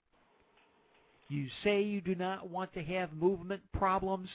You 1.27 1.47
say 1.63 1.81
you 1.81 2.01
do 2.01 2.15
not 2.15 2.49
want 2.49 2.73
to 2.73 2.83
have 2.83 3.13
movement 3.13 3.61
problems. 3.73 4.29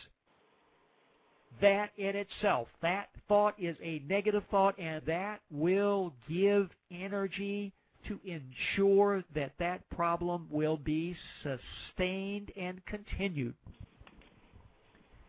That 1.61 1.91
in 1.97 2.15
itself, 2.15 2.69
that 2.83 3.09
thought 3.29 3.55
is 3.59 3.77
a 3.83 4.03
negative 4.07 4.43
thought, 4.51 4.79
and 4.79 5.03
that 5.07 5.41
will 5.51 6.13
give 6.29 6.69
energy 6.91 7.73
to 8.09 8.21
ensure 8.25 9.25
that 9.35 9.53
that 9.59 9.89
problem 9.91 10.47
will 10.51 10.77
be 10.77 11.17
sustained 11.43 12.53
and 12.57 12.85
continued. 12.87 13.55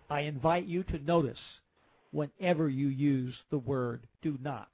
I 0.09 0.21
invite 0.21 0.65
you 0.65 0.83
to 0.83 0.99
notice 0.99 1.37
whenever 2.11 2.69
you 2.69 2.87
use 2.87 3.35
the 3.51 3.57
word 3.57 4.01
do 4.21 4.37
not 4.41 4.69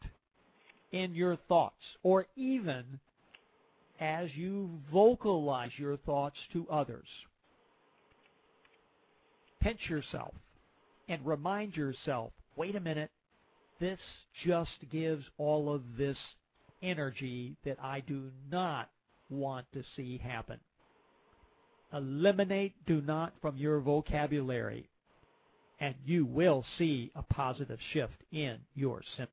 in 0.92 1.16
your 1.16 1.36
thoughts 1.48 1.84
or 2.04 2.28
even 2.36 2.84
as 4.00 4.30
you 4.36 4.70
vocalize 4.92 5.72
your 5.78 5.98
thoughts 5.98 6.38
to 6.54 6.68
others. 6.70 7.08
Pinch 9.62 9.80
yourself 9.90 10.34
and 11.10 11.26
remind 11.26 11.76
yourself 11.76 12.32
wait 12.56 12.76
a 12.76 12.80
minute, 12.80 13.10
this 13.80 14.00
just 14.46 14.70
gives 14.92 15.24
all 15.38 15.74
of 15.74 15.82
this 15.98 16.18
energy 16.84 17.56
that 17.66 17.78
I 17.82 18.02
do 18.02 18.30
not 18.52 18.90
want 19.30 19.66
to 19.74 19.84
see 19.96 20.20
happen. 20.24 20.60
Eliminate 21.94 22.74
do 22.86 23.02
not 23.02 23.34
from 23.42 23.58
your 23.58 23.80
vocabulary, 23.80 24.88
and 25.80 25.96
you 26.06 26.26
will 26.26 26.66
see 26.78 27.12
a 27.16 27.22
positive 27.22 27.80
shift 27.94 28.14
in 28.32 28.58
your 28.76 29.02
symptoms. 29.16 29.30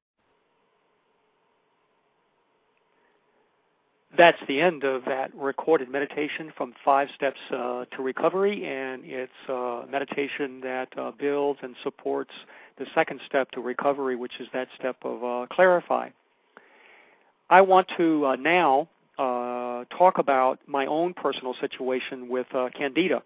That's 4.18 4.38
the 4.48 4.60
end 4.60 4.82
of 4.82 5.04
that 5.04 5.32
recorded 5.34 5.88
meditation 5.88 6.52
from 6.56 6.74
Five 6.84 7.08
Steps 7.14 7.38
uh, 7.52 7.84
to 7.96 8.02
Recovery, 8.02 8.66
and 8.66 9.02
it's 9.04 9.32
a 9.48 9.84
meditation 9.88 10.60
that 10.62 10.88
uh, 10.98 11.12
builds 11.18 11.60
and 11.62 11.76
supports 11.84 12.32
the 12.76 12.86
second 12.94 13.20
step 13.26 13.50
to 13.52 13.60
recovery, 13.60 14.16
which 14.16 14.32
is 14.40 14.48
that 14.52 14.66
step 14.76 14.96
of 15.04 15.22
uh, 15.22 15.46
clarify. 15.54 16.10
I 17.50 17.60
want 17.60 17.88
to 17.98 18.26
uh, 18.26 18.36
now 18.36 18.88
uh, 19.18 19.84
talk 19.98 20.18
about 20.18 20.60
my 20.66 20.86
own 20.86 21.12
personal 21.14 21.54
situation 21.60 22.28
with 22.28 22.46
uh, 22.54 22.70
Candida. 22.74 23.22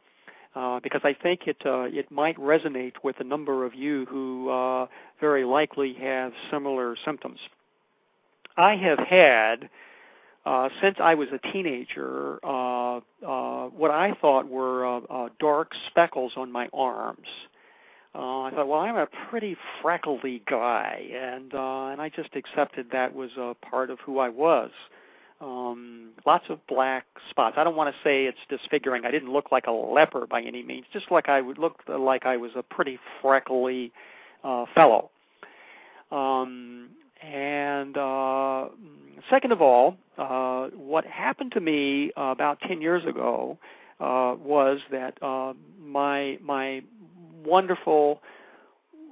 because 0.82 1.02
I 1.04 1.14
think 1.22 1.46
it 1.46 1.58
it 1.64 2.10
might 2.10 2.36
resonate 2.38 2.94
with 3.04 3.20
a 3.20 3.24
number 3.24 3.64
of 3.64 3.74
you 3.74 4.06
who 4.06 4.88
very 5.20 5.44
likely 5.44 5.94
have 5.94 6.32
similar 6.50 6.96
symptoms. 7.04 7.38
I 8.56 8.76
have 8.76 8.98
had 8.98 9.68
uh, 10.46 10.68
since 10.82 10.96
I 11.00 11.14
was 11.14 11.28
a 11.32 11.52
teenager, 11.52 12.38
uh, 12.44 13.00
uh, 13.26 13.68
what 13.68 13.90
I 13.90 14.14
thought 14.20 14.48
were 14.48 14.86
uh, 14.86 15.00
uh, 15.08 15.28
dark 15.40 15.72
speckles 15.88 16.32
on 16.36 16.52
my 16.52 16.68
arms. 16.74 17.26
Uh, 18.14 18.42
I 18.42 18.50
thought, 18.52 18.68
well, 18.68 18.80
I'm 18.80 18.96
a 18.96 19.08
pretty 19.28 19.56
freckly 19.82 20.40
guy, 20.48 21.08
and 21.12 21.52
uh, 21.52 21.86
and 21.86 22.00
I 22.00 22.10
just 22.14 22.36
accepted 22.36 22.86
that 22.92 23.14
was 23.14 23.30
a 23.36 23.54
part 23.54 23.90
of 23.90 23.98
who 24.00 24.18
I 24.18 24.28
was. 24.28 24.70
Um, 25.40 26.10
lots 26.24 26.44
of 26.48 26.64
black 26.68 27.06
spots. 27.30 27.56
I 27.58 27.64
don't 27.64 27.74
want 27.74 27.92
to 27.92 28.00
say 28.04 28.26
it's 28.26 28.38
disfiguring. 28.48 29.04
I 29.04 29.10
didn't 29.10 29.32
look 29.32 29.50
like 29.50 29.66
a 29.66 29.72
leper 29.72 30.26
by 30.26 30.42
any 30.42 30.62
means. 30.62 30.86
Just 30.92 31.10
like 31.10 31.28
I 31.28 31.40
would 31.40 31.58
look 31.58 31.80
like 31.88 32.24
I 32.24 32.36
was 32.36 32.52
a 32.54 32.62
pretty 32.62 33.00
freckly 33.20 33.92
uh, 34.44 34.66
fellow. 34.74 35.10
Um, 36.12 36.90
and 37.20 37.96
uh, 37.96 38.68
second 39.28 39.50
of 39.52 39.60
all, 39.60 39.96
uh, 40.18 40.68
what 40.68 41.04
happened 41.04 41.52
to 41.52 41.60
me 41.60 42.12
about 42.16 42.60
10 42.60 42.80
years 42.80 43.04
ago 43.04 43.58
uh, 44.00 44.36
was 44.38 44.80
that 44.90 45.20
uh, 45.22 45.52
my 45.80 46.38
my 46.42 46.82
wonderful, 47.44 48.20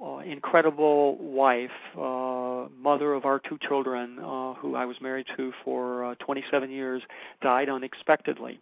uh, 0.03 0.17
incredible 0.19 1.17
wife, 1.17 1.71
uh, 1.97 2.67
mother 2.77 3.13
of 3.13 3.25
our 3.25 3.39
two 3.39 3.57
children, 3.67 4.19
uh, 4.19 4.53
who 4.55 4.75
I 4.75 4.85
was 4.85 4.97
married 5.01 5.27
to 5.37 5.53
for 5.63 6.05
uh, 6.05 6.15
27 6.15 6.69
years, 6.71 7.01
died 7.41 7.69
unexpectedly. 7.69 8.59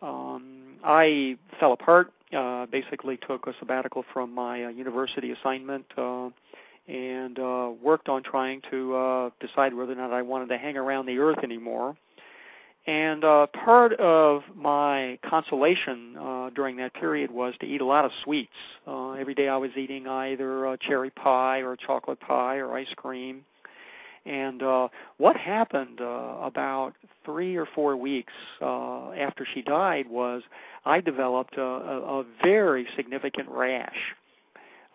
Um, 0.00 0.76
I 0.84 1.36
fell 1.58 1.72
apart. 1.72 2.12
Uh, 2.32 2.66
basically, 2.66 3.16
took 3.16 3.46
a 3.46 3.54
sabbatical 3.58 4.04
from 4.12 4.34
my 4.34 4.64
uh, 4.64 4.68
university 4.68 5.30
assignment. 5.30 5.84
Uh, 5.96 6.30
and 6.86 7.38
uh, 7.38 7.70
worked 7.82 8.08
on 8.08 8.22
trying 8.22 8.60
to 8.70 8.94
uh, 8.94 9.30
decide 9.40 9.74
whether 9.74 9.92
or 9.92 9.96
not 9.96 10.12
I 10.12 10.22
wanted 10.22 10.48
to 10.50 10.58
hang 10.58 10.76
around 10.76 11.06
the 11.06 11.18
earth 11.18 11.38
anymore. 11.42 11.96
And 12.86 13.24
uh, 13.24 13.46
part 13.64 13.94
of 13.94 14.42
my 14.54 15.18
consolation 15.28 16.16
uh, 16.18 16.50
during 16.50 16.76
that 16.76 16.92
period 16.94 17.30
was 17.30 17.54
to 17.60 17.66
eat 17.66 17.80
a 17.80 17.84
lot 17.84 18.04
of 18.04 18.10
sweets. 18.22 18.52
Uh, 18.86 19.12
every 19.12 19.34
day 19.34 19.48
I 19.48 19.56
was 19.56 19.70
eating 19.76 20.06
either 20.06 20.66
a 20.66 20.76
cherry 20.76 21.10
pie 21.10 21.62
or 21.62 21.76
chocolate 21.76 22.20
pie 22.20 22.56
or 22.56 22.74
ice 22.74 22.92
cream. 22.96 23.44
And 24.26 24.62
uh, 24.62 24.88
what 25.16 25.36
happened 25.36 26.00
uh, 26.00 26.36
about 26.42 26.94
three 27.24 27.56
or 27.56 27.66
four 27.74 27.96
weeks 27.96 28.32
uh, 28.60 29.12
after 29.12 29.46
she 29.54 29.62
died 29.62 30.08
was 30.08 30.42
I 30.84 31.00
developed 31.00 31.56
a, 31.56 31.62
a, 31.62 32.20
a 32.20 32.24
very 32.42 32.86
significant 32.96 33.48
rash 33.48 34.14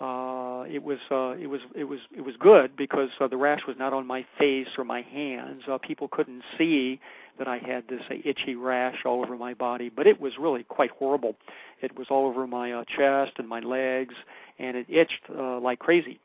uh, 0.02 0.64
it 0.70 0.82
was 0.82 1.00
uh, 1.12 1.32
it 1.32 1.48
was 1.48 1.60
it 1.76 1.84
was 1.84 2.00
it 2.16 2.22
was 2.22 2.36
good 2.40 2.76
because 2.78 3.10
uh, 3.20 3.28
the 3.28 3.36
rash 3.36 3.60
was 3.68 3.76
not 3.78 3.92
on 3.92 4.08
my 4.08 4.26
face 4.38 4.68
or 4.78 4.86
my 4.86 5.02
hands. 5.02 5.64
Uh, 5.70 5.78
people 5.78 6.08
couldn't 6.08 6.42
see 6.58 7.02
that 7.40 7.48
I 7.48 7.58
had 7.58 7.88
this 7.88 8.02
uh, 8.12 8.16
itchy 8.24 8.56
rash 8.56 9.06
all 9.06 9.24
over 9.24 9.36
my 9.36 9.54
body, 9.54 9.90
but 9.90 10.06
it 10.06 10.22
was 10.22 10.34
really 10.40 10.64
quite 10.64 10.92
horrible. 10.92 11.36
It 11.82 11.98
was 11.98 12.08
all 12.10 12.28
over 12.28 12.46
my 12.46 12.72
uh, 12.72 12.84
chest 12.86 13.34
and 13.38 13.48
my 13.48 13.62
legs, 13.62 14.14
and 14.60 14.78
it 14.78 14.86
itched 14.90 15.24
uh, 15.36 15.60
like 15.60 15.80
crazy. 15.80 16.20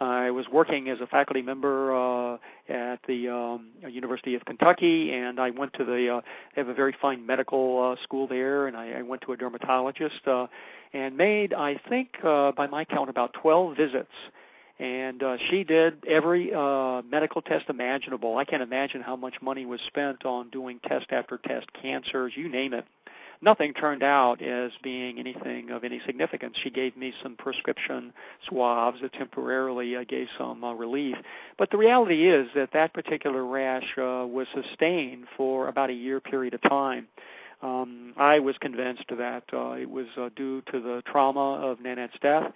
I 0.00 0.30
was 0.30 0.46
working 0.50 0.88
as 0.88 0.98
a 1.02 1.06
faculty 1.06 1.42
member 1.42 1.94
uh, 1.94 2.38
at 2.70 3.00
the 3.06 3.28
um, 3.28 3.68
University 3.86 4.34
of 4.34 4.42
Kentucky, 4.46 5.12
and 5.12 5.38
I 5.38 5.50
went 5.50 5.74
to 5.74 5.84
the. 5.84 6.16
Uh, 6.16 6.20
they 6.54 6.62
have 6.62 6.68
a 6.68 6.74
very 6.74 6.96
fine 7.02 7.26
medical 7.26 7.92
uh, 7.98 8.02
school 8.02 8.26
there, 8.26 8.66
and 8.66 8.76
I, 8.76 8.92
I 8.92 9.02
went 9.02 9.20
to 9.22 9.32
a 9.32 9.36
dermatologist 9.36 10.26
uh, 10.26 10.46
and 10.94 11.18
made, 11.18 11.52
I 11.52 11.78
think, 11.88 12.14
uh, 12.24 12.52
by 12.52 12.66
my 12.66 12.86
count, 12.86 13.10
about 13.10 13.34
12 13.34 13.76
visits. 13.76 14.08
And 14.80 15.22
uh, 15.22 15.36
she 15.50 15.62
did 15.62 16.04
every 16.06 16.54
uh, 16.54 17.02
medical 17.02 17.42
test 17.42 17.68
imaginable. 17.68 18.38
I 18.38 18.44
can't 18.46 18.62
imagine 18.62 19.02
how 19.02 19.14
much 19.14 19.34
money 19.42 19.66
was 19.66 19.80
spent 19.86 20.24
on 20.24 20.48
doing 20.48 20.80
test 20.88 21.06
after 21.10 21.38
test, 21.38 21.66
cancers, 21.80 22.32
you 22.34 22.48
name 22.48 22.72
it 22.72 22.86
nothing 23.42 23.72
turned 23.72 24.02
out 24.02 24.42
as 24.42 24.70
being 24.82 25.18
anything 25.18 25.70
of 25.70 25.84
any 25.84 26.00
significance. 26.06 26.56
She 26.62 26.70
gave 26.70 26.96
me 26.96 27.12
some 27.22 27.36
prescription 27.36 28.12
swabs 28.48 29.00
that 29.02 29.12
temporarily 29.14 29.96
uh, 29.96 30.04
gave 30.08 30.28
some 30.38 30.62
uh, 30.62 30.72
relief. 30.74 31.16
But 31.58 31.70
the 31.70 31.78
reality 31.78 32.28
is 32.28 32.48
that 32.54 32.70
that 32.72 32.92
particular 32.92 33.44
rash 33.44 33.86
uh, 33.96 34.26
was 34.26 34.46
sustained 34.54 35.24
for 35.36 35.68
about 35.68 35.90
a 35.90 35.94
year 35.94 36.20
period 36.20 36.54
of 36.54 36.62
time. 36.62 37.08
Um, 37.62 38.14
I 38.16 38.38
was 38.38 38.56
convinced 38.58 39.04
that 39.10 39.44
uh, 39.52 39.72
it 39.72 39.90
was 39.90 40.06
uh, 40.18 40.30
due 40.34 40.62
to 40.72 40.80
the 40.80 41.02
trauma 41.06 41.60
of 41.60 41.78
Nanette's 41.78 42.18
death 42.22 42.52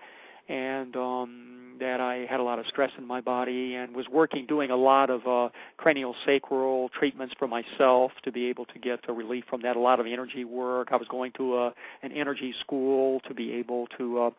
and 0.48 0.96
um, 0.96 1.54
that 1.80 2.00
I 2.00 2.26
had 2.28 2.40
a 2.40 2.42
lot 2.42 2.58
of 2.58 2.66
stress 2.66 2.90
in 2.98 3.06
my 3.06 3.20
body 3.20 3.74
and 3.74 3.94
was 3.94 4.08
working, 4.08 4.46
doing 4.46 4.70
a 4.70 4.76
lot 4.76 5.10
of 5.10 5.26
uh, 5.26 5.48
cranial 5.76 6.14
sacral 6.24 6.88
treatments 6.90 7.34
for 7.38 7.48
myself 7.48 8.12
to 8.22 8.32
be 8.32 8.46
able 8.46 8.64
to 8.66 8.78
get 8.78 9.00
a 9.08 9.12
relief 9.12 9.44
from 9.48 9.62
that. 9.62 9.76
A 9.76 9.80
lot 9.80 10.00
of 10.00 10.06
energy 10.06 10.44
work. 10.44 10.88
I 10.92 10.96
was 10.96 11.08
going 11.08 11.32
to 11.32 11.54
a, 11.54 11.66
uh, 11.68 11.70
an 12.02 12.12
energy 12.12 12.54
school 12.60 13.20
to 13.28 13.34
be 13.34 13.52
able 13.52 13.88
to 13.98 14.20
uh, 14.20 14.30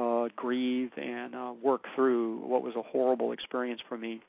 uh, 0.00 0.28
grieve 0.36 0.92
and 0.96 1.34
uh, 1.34 1.52
work 1.62 1.84
through 1.94 2.38
what 2.38 2.62
was 2.62 2.74
a 2.76 2.82
horrible 2.82 3.32
experience 3.32 3.80
for 3.88 3.98
me. 3.98 4.20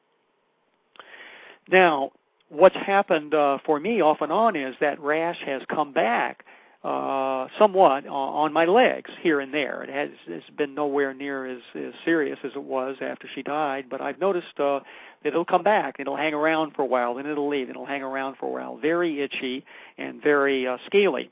Now, 1.72 2.12
what's 2.50 2.76
happened 2.76 3.34
uh, 3.34 3.60
for 3.66 3.80
me 3.80 4.02
off 4.02 4.22
and 4.22 4.32
on 4.32 4.56
is 4.56 4.76
that 4.82 5.00
rash 5.00 5.40
has 5.46 5.62
come 5.70 5.94
back 5.94 6.46
uh, 6.84 7.48
somewhat 7.58 8.08
on 8.08 8.54
my 8.54 8.64
legs 8.66 9.12
here 9.22 9.42
and 9.42 9.54
there. 9.54 9.84
It 9.84 9.90
has 9.90 10.10
it's 10.28 10.50
been 10.52 10.74
nowhere 10.76 11.14
near 11.14 11.46
as, 11.46 11.60
as 11.76 11.94
serious 12.06 12.40
as 12.44 12.52
it 12.56 12.64
was 12.64 12.96
after 13.02 13.28
she 13.34 13.44
died, 13.44 13.88
but 13.90 14.00
I've 14.00 14.20
noticed 14.20 14.58
uh, 14.60 14.80
that 15.24 15.30
it'll 15.30 15.44
come 15.44 15.64
back. 15.64 15.98
It'll 16.00 16.16
hang 16.16 16.34
around 16.34 16.72
for 16.76 16.84
a 16.84 16.86
while, 16.86 17.16
then 17.16 17.26
it'll 17.26 17.50
leave. 17.50 17.70
It'll 17.70 17.86
hang 17.86 18.02
around 18.02 18.38
for 18.38 18.46
a 18.46 18.50
while. 18.50 18.78
Very 18.78 19.22
itchy 19.22 19.66
and 19.98 20.24
very 20.24 20.66
uh, 20.68 20.78
scaly. 20.86 21.30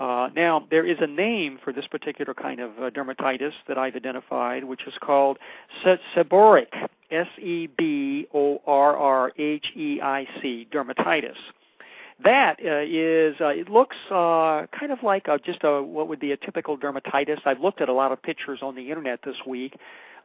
Uh, 0.00 0.30
now, 0.34 0.66
there 0.68 0.84
is 0.84 0.96
a 1.00 1.06
name 1.06 1.60
for 1.62 1.72
this 1.72 1.86
particular 1.86 2.34
kind 2.34 2.58
of 2.58 2.72
uh, 2.80 2.90
dermatitis 2.90 3.52
that 3.68 3.78
I've 3.78 3.94
identified, 3.94 4.64
which 4.64 4.84
is 4.88 4.94
called 5.00 5.38
seborrheic, 5.84 6.88
S-E-B-O-R-R-H-E-I-C, 7.12 8.26
dermatitis 10.72 11.36
that 12.24 12.58
uh, 12.64 12.80
is 12.84 13.36
uh, 13.40 13.48
it 13.48 13.68
looks 13.68 13.96
uh, 14.10 14.66
kind 14.78 14.92
of 14.92 15.02
like 15.02 15.28
a, 15.28 15.38
just 15.38 15.60
a 15.62 15.82
what 15.82 16.08
would 16.08 16.20
be 16.20 16.32
a 16.32 16.36
typical 16.36 16.76
dermatitis. 16.76 17.40
I've 17.44 17.60
looked 17.60 17.80
at 17.80 17.88
a 17.88 17.92
lot 17.92 18.12
of 18.12 18.22
pictures 18.22 18.60
on 18.62 18.74
the 18.74 18.88
internet 18.88 19.20
this 19.24 19.36
week 19.46 19.78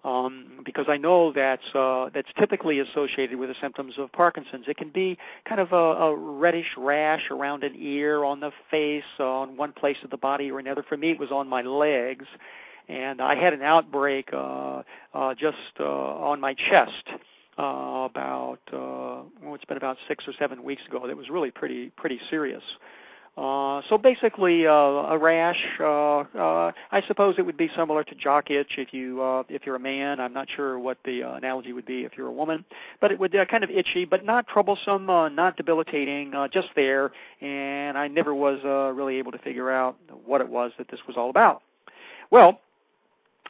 um, 0.04 0.62
because 0.64 0.86
I 0.88 0.98
know 0.98 1.32
that's 1.34 1.76
uh, 1.76 2.10
that's 2.14 2.30
typically 2.40 2.80
associated 2.80 3.38
with 3.38 3.50
the 3.50 3.56
symptoms 3.60 3.96
of 3.98 4.12
Parkinson's. 4.12 4.66
It 4.68 4.78
can 4.78 4.90
be 4.90 5.18
kind 5.48 5.60
of 5.60 5.72
a, 5.72 5.76
a 5.76 6.16
reddish 6.16 6.74
rash 6.78 7.24
around 7.32 7.64
an 7.64 7.76
ear, 7.78 8.24
on 8.24 8.40
the 8.40 8.52
face, 8.72 9.04
on 9.20 9.58
one 9.58 9.74
place 9.74 9.98
of 10.04 10.10
the 10.10 10.18
body 10.18 10.52
or 10.52 10.60
another. 10.60 10.84
For 10.88 10.98
me, 10.98 11.12
it 11.12 11.20
was 11.20 11.32
on 11.32 11.48
my 11.48 11.62
legs, 11.62 12.26
and 12.88 13.22
I 13.22 13.36
had 13.36 13.54
an 13.54 13.62
outbreak 13.62 14.30
uh, 14.34 14.84
uh, 15.14 15.34
just 15.36 15.58
uh, 15.80 15.84
on 15.84 16.40
my 16.40 16.54
chest 16.54 17.10
uh, 17.58 18.08
about 18.10 18.60
uh, 18.72 19.24
well, 19.44 19.56
it's 19.56 19.66
been 19.66 19.78
about 19.78 19.98
six 20.08 20.28
or 20.28 20.34
seven 20.38 20.64
weeks 20.64 20.82
ago. 20.88 21.08
That 21.08 21.18
was 21.18 21.30
really 21.30 21.52
pretty 21.52 21.90
pretty 21.92 22.20
serious. 22.30 22.64
Uh, 23.38 23.84
so 23.88 24.00
basically, 24.00 24.66
uh, 24.66 24.72
a 24.72 25.18
rash. 25.18 25.64
Uh, 25.80 26.20
uh, 26.20 26.72
I 26.92 27.04
suppose 27.08 27.36
it 27.38 27.46
would 27.46 27.56
be 27.56 27.70
similar 27.76 28.04
to 28.04 28.16
jock 28.16 28.50
itch 28.50 28.72
if 28.80 28.92
you 28.92 29.22
uh, 29.22 29.44
if 29.48 29.64
you're 29.64 29.76
a 29.76 29.80
man. 29.80 30.20
I'm 30.20 30.34
not 30.34 30.48
sure 30.56 30.80
what 30.80 30.98
the 31.06 31.22
uh, 31.22 31.34
analogy 31.36 31.72
would 31.72 31.86
be 31.86 32.04
if 32.04 32.14
you're 32.18 32.28
a 32.28 32.32
woman, 32.32 32.66
but 33.00 33.12
it 33.12 33.20
would 33.20 33.36
uh, 33.36 33.46
kind 33.46 33.64
of 33.64 33.70
itchy, 33.70 34.06
but 34.06 34.26
not 34.26 34.48
troublesome, 34.48 35.08
uh, 35.08 35.30
not 35.30 35.56
debilitating, 35.56 36.34
uh, 36.34 36.48
just 36.48 36.70
there. 36.76 37.12
And 37.40 37.96
I 37.96 38.08
never 38.08 38.34
was 38.34 38.60
uh, 38.66 38.92
really 38.94 39.18
able 39.18 39.32
to 39.34 39.40
figure 39.40 39.70
out 39.70 39.98
what 40.26 40.42
it 40.42 40.50
was 40.50 40.72
that 40.80 40.90
this 40.90 41.02
was 41.08 41.16
all 41.16 41.30
about. 41.30 41.62
Well, 42.32 42.60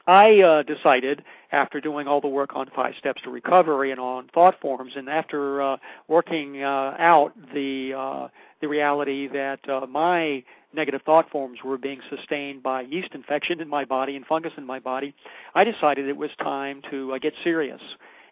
I 0.07 0.41
uh, 0.41 0.63
decided 0.63 1.23
after 1.51 1.81
doing 1.81 2.07
all 2.07 2.21
the 2.21 2.27
work 2.29 2.55
on 2.55 2.69
five 2.73 2.93
steps 2.97 3.21
to 3.23 3.29
recovery 3.29 3.91
and 3.91 3.99
on 3.99 4.29
thought 4.33 4.59
forms, 4.61 4.93
and 4.95 5.09
after 5.09 5.61
uh, 5.61 5.77
working 6.07 6.63
uh, 6.63 6.95
out 6.97 7.33
the 7.53 7.93
uh, 7.93 8.27
the 8.61 8.67
reality 8.67 9.27
that 9.27 9.59
uh, 9.69 9.85
my 9.85 10.43
negative 10.73 11.01
thought 11.05 11.29
forms 11.29 11.59
were 11.63 11.77
being 11.77 11.99
sustained 12.09 12.63
by 12.63 12.81
yeast 12.81 13.09
infection 13.13 13.59
in 13.59 13.67
my 13.67 13.83
body 13.83 14.15
and 14.15 14.25
fungus 14.25 14.53
in 14.57 14.65
my 14.65 14.79
body, 14.79 15.13
I 15.55 15.63
decided 15.63 16.07
it 16.07 16.17
was 16.17 16.31
time 16.39 16.81
to 16.89 17.13
uh, 17.13 17.17
get 17.19 17.33
serious. 17.43 17.81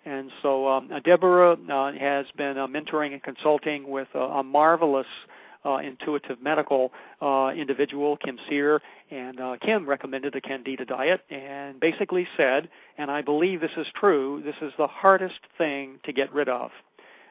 And 0.06 0.32
so 0.44 0.68
um, 0.68 0.92
Deborah 1.04 1.54
uh, 1.54 1.92
has 1.94 2.28
been 2.38 2.58
uh, 2.58 2.68
mentoring 2.68 3.14
and 3.14 3.24
consulting 3.24 3.90
with 3.90 4.08
uh, 4.14 4.20
a 4.20 4.44
marvelous 4.44 5.08
uh, 5.08 5.35
intuitive 5.74 6.42
medical 6.42 6.92
uh, 7.22 7.52
individual, 7.56 8.18
Kim 8.18 8.38
Sear, 8.48 8.82
and 9.12 9.40
uh, 9.40 9.58
Kim 9.62 9.86
recommended 9.86 10.34
the 10.34 10.42
Candida 10.42 10.86
diet 10.86 11.22
and 11.30 11.80
basically 11.80 12.28
said, 12.38 12.70
and 12.98 13.12
I 13.12 13.22
believe 13.22 13.62
this 13.62 13.72
is 13.78 13.88
true, 13.96 14.42
this 14.44 14.56
is 14.62 14.74
the 14.78 14.88
hardest 14.88 15.40
thing 15.58 16.00
to 16.04 16.14
get 16.14 16.34
rid 16.34 16.50
of. 16.50 16.72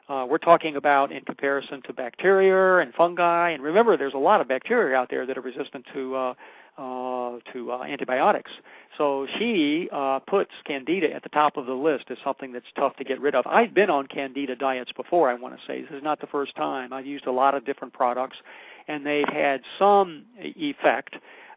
Uh, 0.09 0.26
we're 0.28 0.37
talking 0.37 0.76
about 0.76 1.12
in 1.12 1.24
comparison 1.24 1.80
to 1.82 1.93
bacteria 1.93 2.78
and 2.78 2.93
fungi, 2.93 3.51
and 3.51 3.62
remember, 3.62 3.97
there's 3.97 4.14
a 4.14 4.18
lot 4.18 4.41
of 4.41 4.49
bacteria 4.49 4.95
out 4.97 5.09
there 5.09 5.24
that 5.24 5.39
are 5.39 5.41
resistant 5.41 5.85
to 5.95 6.14
uh, 6.14 6.35
uh, 6.77 7.39
to 7.53 7.72
uh, 7.72 7.83
antibiotics. 7.83 8.51
So 8.99 9.27
she 9.39 9.89
uh, 9.93 10.20
puts 10.20 10.51
candida 10.64 11.12
at 11.12 11.22
the 11.22 11.29
top 11.29 11.57
of 11.57 11.66
the 11.66 11.75
list 11.75 12.07
as 12.11 12.18
something 12.25 12.53
that's 12.53 12.66
tough 12.77 12.97
to 12.97 13.05
get 13.05 13.20
rid 13.20 13.35
of. 13.35 13.47
I've 13.47 13.75
been 13.75 13.91
on 13.91 14.07
candida 14.07 14.57
diets 14.57 14.93
before. 14.93 15.31
I 15.31 15.35
want 15.35 15.59
to 15.59 15.66
say 15.66 15.83
this 15.83 15.91
is 15.91 16.03
not 16.03 16.20
the 16.20 16.27
first 16.27 16.55
time. 16.57 16.93
I've 16.93 17.07
used 17.07 17.27
a 17.27 17.33
lot 17.33 17.55
of 17.55 17.64
different 17.64 17.93
products, 17.93 18.37
and 18.89 19.05
they've 19.07 19.29
had 19.29 19.62
some 19.79 20.25
effect, 20.39 21.16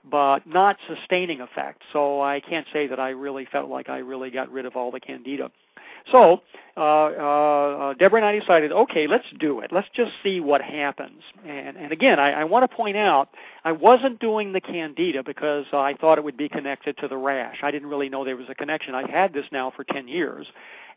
but 0.09 0.45
not 0.47 0.78
sustaining 0.88 1.41
effect. 1.41 1.82
So 1.93 2.22
I 2.22 2.39
can't 2.39 2.68
say 2.72 2.88
that 2.88 2.99
I 2.99 3.09
really 3.09 3.45
felt 3.45 3.70
like 3.70 3.89
I 3.89 3.97
really 3.97 4.30
got 4.30 4.51
rid 4.51 4.65
of 4.65 4.76
all 4.76 4.91
the 4.91 4.99
candida. 4.99 5.51
So 6.12 6.41
uh, 6.78 6.80
uh, 6.80 7.93
Deborah 7.95 8.22
and 8.22 8.26
I 8.26 8.39
decided, 8.39 8.72
okay, 8.72 9.08
let's 9.08 9.26
do 9.39 9.62
it. 9.62 9.72
Let's 9.72 9.88
just 9.95 10.12
see 10.22 10.39
what 10.39 10.62
happens. 10.62 11.24
And, 11.43 11.76
and 11.76 11.91
again, 11.91 12.20
I, 12.20 12.41
I 12.41 12.43
want 12.43 12.70
to 12.70 12.76
point 12.76 12.95
out, 12.95 13.30
I 13.64 13.72
wasn't 13.72 14.20
doing 14.20 14.53
the 14.53 14.62
candida 14.62 15.24
because 15.24 15.66
I 15.74 15.95
thought 15.95 16.20
it 16.20 16.24
would 16.24 16.38
be 16.38 16.49
connected 16.49 16.95
to 16.99 17.08
the 17.08 17.18
rash. 17.18 17.58
I 17.64 17.72
didn't 17.72 17.89
really 17.89 18.10
know 18.10 18.24
there 18.24 18.38
was 18.38 18.49
a 18.49 18.55
connection. 18.55 18.93
I've 18.93 19.10
had 19.10 19.34
this 19.34 19.45
now 19.51 19.72
for 19.76 19.84
10 19.84 20.08
years. 20.08 20.45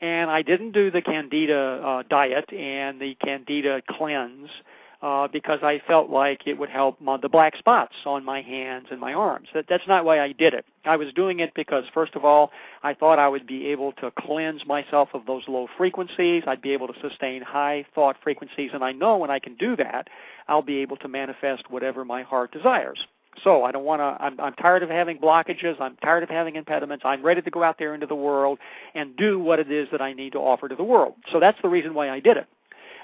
And 0.02 0.30
I 0.30 0.42
didn't 0.42 0.72
do 0.72 0.90
the 0.90 1.00
candida 1.00 1.80
uh, 1.82 2.02
diet 2.08 2.52
and 2.52 3.00
the 3.00 3.14
candida 3.14 3.80
cleanse 3.88 4.50
uh, 4.50 4.79
Uh, 5.02 5.26
because 5.28 5.60
I 5.62 5.80
felt 5.86 6.10
like 6.10 6.46
it 6.46 6.58
would 6.58 6.68
help 6.68 7.00
my, 7.00 7.16
the 7.16 7.28
black 7.30 7.56
spots 7.56 7.94
on 8.04 8.22
my 8.22 8.42
hands 8.42 8.88
and 8.90 9.00
my 9.00 9.14
arms. 9.14 9.48
That, 9.54 9.64
that's 9.66 9.88
not 9.88 10.04
why 10.04 10.20
I 10.20 10.32
did 10.32 10.52
it. 10.52 10.66
I 10.84 10.96
was 10.96 11.10
doing 11.14 11.40
it 11.40 11.54
because, 11.54 11.84
first 11.94 12.14
of 12.16 12.24
all, 12.26 12.50
I 12.82 12.92
thought 12.92 13.18
I 13.18 13.26
would 13.26 13.46
be 13.46 13.68
able 13.68 13.92
to 13.92 14.10
cleanse 14.10 14.66
myself 14.66 15.08
of 15.14 15.24
those 15.24 15.44
low 15.48 15.68
frequencies. 15.78 16.42
I'd 16.46 16.60
be 16.60 16.74
able 16.74 16.86
to 16.86 17.00
sustain 17.00 17.40
high 17.40 17.86
thought 17.94 18.16
frequencies, 18.22 18.72
and 18.74 18.84
I 18.84 18.92
know 18.92 19.16
when 19.16 19.30
I 19.30 19.38
can 19.38 19.56
do 19.56 19.74
that, 19.76 20.08
I'll 20.48 20.60
be 20.60 20.78
able 20.78 20.98
to 20.98 21.08
manifest 21.08 21.70
whatever 21.70 22.04
my 22.04 22.22
heart 22.22 22.52
desires. 22.52 22.98
So 23.42 23.64
I 23.64 23.72
don't 23.72 23.84
want 23.84 24.00
to. 24.00 24.22
I'm, 24.22 24.38
I'm 24.38 24.54
tired 24.54 24.82
of 24.82 24.90
having 24.90 25.18
blockages. 25.18 25.80
I'm 25.80 25.96
tired 25.96 26.22
of 26.22 26.28
having 26.28 26.56
impediments. 26.56 27.04
I'm 27.06 27.22
ready 27.22 27.40
to 27.40 27.50
go 27.50 27.62
out 27.62 27.78
there 27.78 27.94
into 27.94 28.06
the 28.06 28.14
world 28.14 28.58
and 28.94 29.16
do 29.16 29.38
what 29.38 29.58
it 29.58 29.70
is 29.70 29.88
that 29.92 30.02
I 30.02 30.12
need 30.12 30.32
to 30.32 30.38
offer 30.38 30.68
to 30.68 30.74
the 30.74 30.84
world. 30.84 31.14
So 31.32 31.40
that's 31.40 31.56
the 31.62 31.68
reason 31.68 31.94
why 31.94 32.10
I 32.10 32.20
did 32.20 32.36
it. 32.36 32.46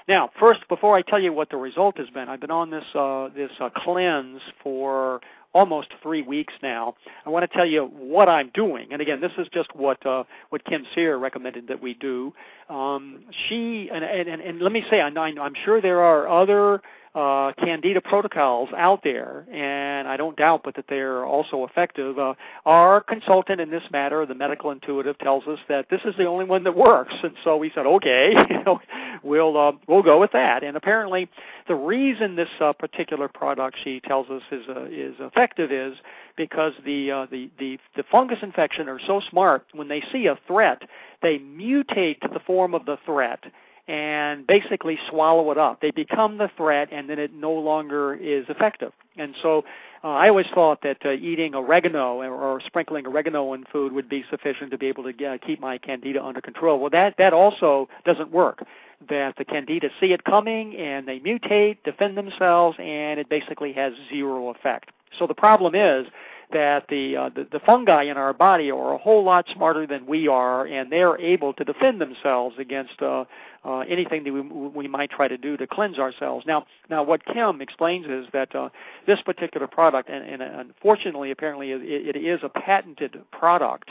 Now, 0.07 0.29
first, 0.39 0.67
before 0.69 0.95
I 0.95 1.01
tell 1.01 1.19
you 1.19 1.33
what 1.33 1.49
the 1.49 1.57
result 1.57 1.97
has 1.97 2.09
been, 2.09 2.29
I've 2.29 2.39
been 2.39 2.51
on 2.51 2.69
this 2.69 2.85
uh, 2.95 3.29
this 3.35 3.51
uh, 3.59 3.69
cleanse 3.75 4.41
for 4.63 5.19
almost 5.53 5.89
three 6.01 6.21
weeks 6.21 6.53
now. 6.61 6.95
I 7.25 7.29
want 7.29 7.49
to 7.49 7.57
tell 7.57 7.65
you 7.65 7.85
what 7.85 8.29
I'm 8.29 8.49
doing, 8.53 8.87
and 8.91 9.01
again, 9.01 9.19
this 9.19 9.33
is 9.37 9.47
just 9.53 9.75
what 9.75 10.03
uh, 10.05 10.23
what 10.49 10.63
Kim 10.63 10.85
Sear 10.95 11.17
recommended 11.17 11.67
that 11.67 11.81
we 11.81 11.93
do. 11.93 12.33
Um, 12.69 13.25
she 13.47 13.89
and, 13.93 14.03
and 14.03 14.41
and 14.41 14.61
let 14.61 14.71
me 14.71 14.85
say, 14.89 15.01
I 15.01 15.09
I'm 15.41 15.55
sure 15.65 15.81
there 15.81 16.01
are 16.01 16.29
other 16.29 16.81
uh, 17.17 17.51
candida 17.53 17.99
protocols 17.99 18.69
out 18.77 19.03
there, 19.03 19.47
and 19.51 20.07
I 20.07 20.17
don't 20.17 20.37
doubt 20.37 20.61
but 20.63 20.75
that 20.75 20.85
they're 20.87 21.25
also 21.25 21.65
effective. 21.65 22.19
Uh, 22.19 22.35
our 22.63 23.01
consultant 23.01 23.59
in 23.59 23.71
this 23.71 23.81
matter, 23.91 24.23
the 24.27 24.35
medical 24.35 24.69
intuitive, 24.69 25.17
tells 25.17 25.47
us 25.47 25.57
that 25.67 25.87
this 25.89 26.01
is 26.05 26.13
the 26.19 26.25
only 26.25 26.45
one 26.45 26.63
that 26.65 26.75
works, 26.75 27.15
and 27.23 27.33
so 27.43 27.57
we 27.57 27.71
said, 27.73 27.87
okay, 27.87 28.35
we'll 29.23 29.57
uh, 29.57 29.71
we'll 29.87 30.03
go 30.03 30.19
with 30.19 30.31
that. 30.33 30.63
And 30.63 30.77
apparently, 30.77 31.27
the 31.67 31.73
reason 31.73 32.35
this 32.35 32.49
uh, 32.61 32.73
particular 32.73 33.27
product, 33.27 33.77
she 33.83 33.99
tells 34.01 34.29
us, 34.29 34.43
is 34.51 34.65
uh, 34.69 34.83
is 34.83 35.15
effective 35.19 35.71
is 35.71 35.97
because 36.35 36.73
the, 36.85 37.09
uh, 37.09 37.25
the 37.31 37.49
the 37.57 37.79
the 37.95 38.03
fungus 38.11 38.39
infection 38.43 38.87
are 38.87 38.99
so 39.07 39.23
smart. 39.31 39.65
When 39.73 39.87
they 39.87 40.03
see 40.11 40.27
a 40.27 40.37
threat, 40.45 40.83
they 41.23 41.39
mutate 41.39 42.21
to 42.21 42.27
the 42.31 42.41
form 42.45 42.75
of 42.75 42.85
the 42.85 42.99
threat 43.07 43.43
and 43.87 44.45
basically 44.45 44.99
swallow 45.09 45.49
it 45.51 45.57
up. 45.57 45.81
They 45.81 45.91
become 45.91 46.37
the 46.37 46.49
threat, 46.57 46.89
and 46.91 47.09
then 47.09 47.19
it 47.19 47.33
no 47.33 47.53
longer 47.53 48.15
is 48.15 48.45
effective. 48.49 48.91
And 49.17 49.33
so, 49.41 49.63
uh, 50.03 50.09
I 50.09 50.29
always 50.29 50.45
thought 50.53 50.81
that 50.83 50.97
uh, 51.05 51.11
eating 51.11 51.55
oregano 51.55 52.21
or, 52.21 52.31
or 52.31 52.61
sprinkling 52.61 53.07
oregano 53.07 53.53
in 53.53 53.63
food 53.65 53.93
would 53.93 54.07
be 54.07 54.23
sufficient 54.29 54.71
to 54.71 54.77
be 54.77 54.87
able 54.87 55.03
to 55.03 55.13
get, 55.13 55.41
keep 55.41 55.59
my 55.59 55.77
candida 55.77 56.23
under 56.23 56.41
control. 56.41 56.79
Well, 56.79 56.89
that 56.91 57.15
that 57.17 57.33
also 57.33 57.89
doesn't 58.05 58.31
work. 58.31 58.63
That 59.09 59.35
the 59.37 59.45
candida 59.45 59.89
see 59.99 60.13
it 60.13 60.23
coming 60.23 60.75
and 60.75 61.07
they 61.07 61.19
mutate, 61.19 61.77
defend 61.83 62.17
themselves, 62.17 62.77
and 62.79 63.19
it 63.19 63.29
basically 63.29 63.73
has 63.73 63.93
zero 64.09 64.49
effect. 64.49 64.91
So 65.17 65.27
the 65.27 65.33
problem 65.33 65.75
is 65.75 66.07
that 66.51 66.85
the, 66.89 67.17
uh, 67.17 67.29
the 67.35 67.45
the 67.51 67.59
fungi 67.59 68.03
in 68.03 68.15
our 68.15 68.33
body 68.33 68.71
are 68.71 68.93
a 68.93 68.97
whole 68.97 69.23
lot 69.23 69.45
smarter 69.53 69.85
than 69.85 70.05
we 70.05 70.27
are, 70.27 70.65
and 70.65 70.91
they're 70.91 71.19
able 71.19 71.53
to 71.53 71.63
defend 71.65 71.99
themselves 71.99 72.55
against 72.57 73.01
uh, 73.01 73.25
uh, 73.65 73.79
anything 73.79 74.23
that 74.23 74.31
we, 74.31 74.41
we 74.41 74.87
might 74.87 75.09
try 75.09 75.27
to 75.27 75.37
do 75.37 75.57
to 75.57 75.67
cleanse 75.67 75.99
ourselves. 75.99 76.45
Now, 76.45 76.65
now 76.89 77.03
what 77.03 77.25
Kim 77.25 77.59
explains 77.59 78.05
is 78.05 78.27
that 78.31 78.55
uh, 78.55 78.69
this 79.05 79.21
particular 79.21 79.67
product, 79.67 80.09
and, 80.09 80.23
and 80.23 80.41
unfortunately, 80.41 81.31
apparently, 81.31 81.71
it, 81.71 81.81
it 81.83 82.15
is 82.15 82.39
a 82.43 82.49
patented 82.49 83.19
product. 83.31 83.89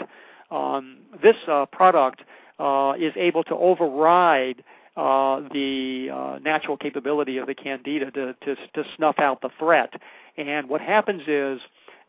Um, 0.51 0.99
this 1.23 1.37
uh, 1.49 1.67
product 1.67 2.23
uh, 2.59 2.95
is 2.99 3.13
able 3.17 3.45
to 3.45 3.55
override 3.55 4.65
uh, 4.97 5.41
the 5.53 6.09
uh, 6.11 6.39
natural 6.43 6.79
capability 6.79 7.37
of 7.37 7.47
the 7.47 7.55
candida 7.55 8.11
to, 8.13 8.33
to, 8.33 8.57
to 8.73 8.85
snuff 8.97 9.19
out 9.19 9.43
the 9.43 9.51
threat. 9.59 9.93
And 10.39 10.71
what 10.71 10.81
happens 10.81 11.23
is 11.27 11.61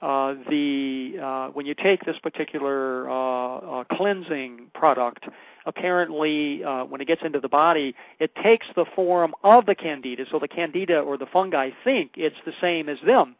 uh, 0.02 0.36
the 0.50 1.16
uh, 1.22 1.48
when 1.50 1.66
you 1.66 1.74
take 1.74 2.06
this 2.06 2.18
particular 2.20 3.10
uh, 3.10 3.58
uh, 3.58 3.84
cleansing 3.86 4.68
product, 4.76 5.26
apparently 5.66 6.64
uh, 6.64 6.86
when 6.86 7.02
it 7.02 7.08
gets 7.08 7.22
into 7.24 7.40
the 7.40 7.50
body, 7.50 7.96
it 8.20 8.32
takes 8.36 8.68
the 8.76 8.86
form 8.96 9.34
of 9.44 9.66
the 9.66 9.74
candida. 9.74 10.26
So 10.30 10.38
the 10.38 10.48
candida 10.48 11.00
or 11.00 11.18
the 11.18 11.26
fungi 11.26 11.72
think 11.84 12.12
it's 12.16 12.36
the 12.46 12.54
same 12.62 12.90
as 12.90 13.00
them. 13.06 13.36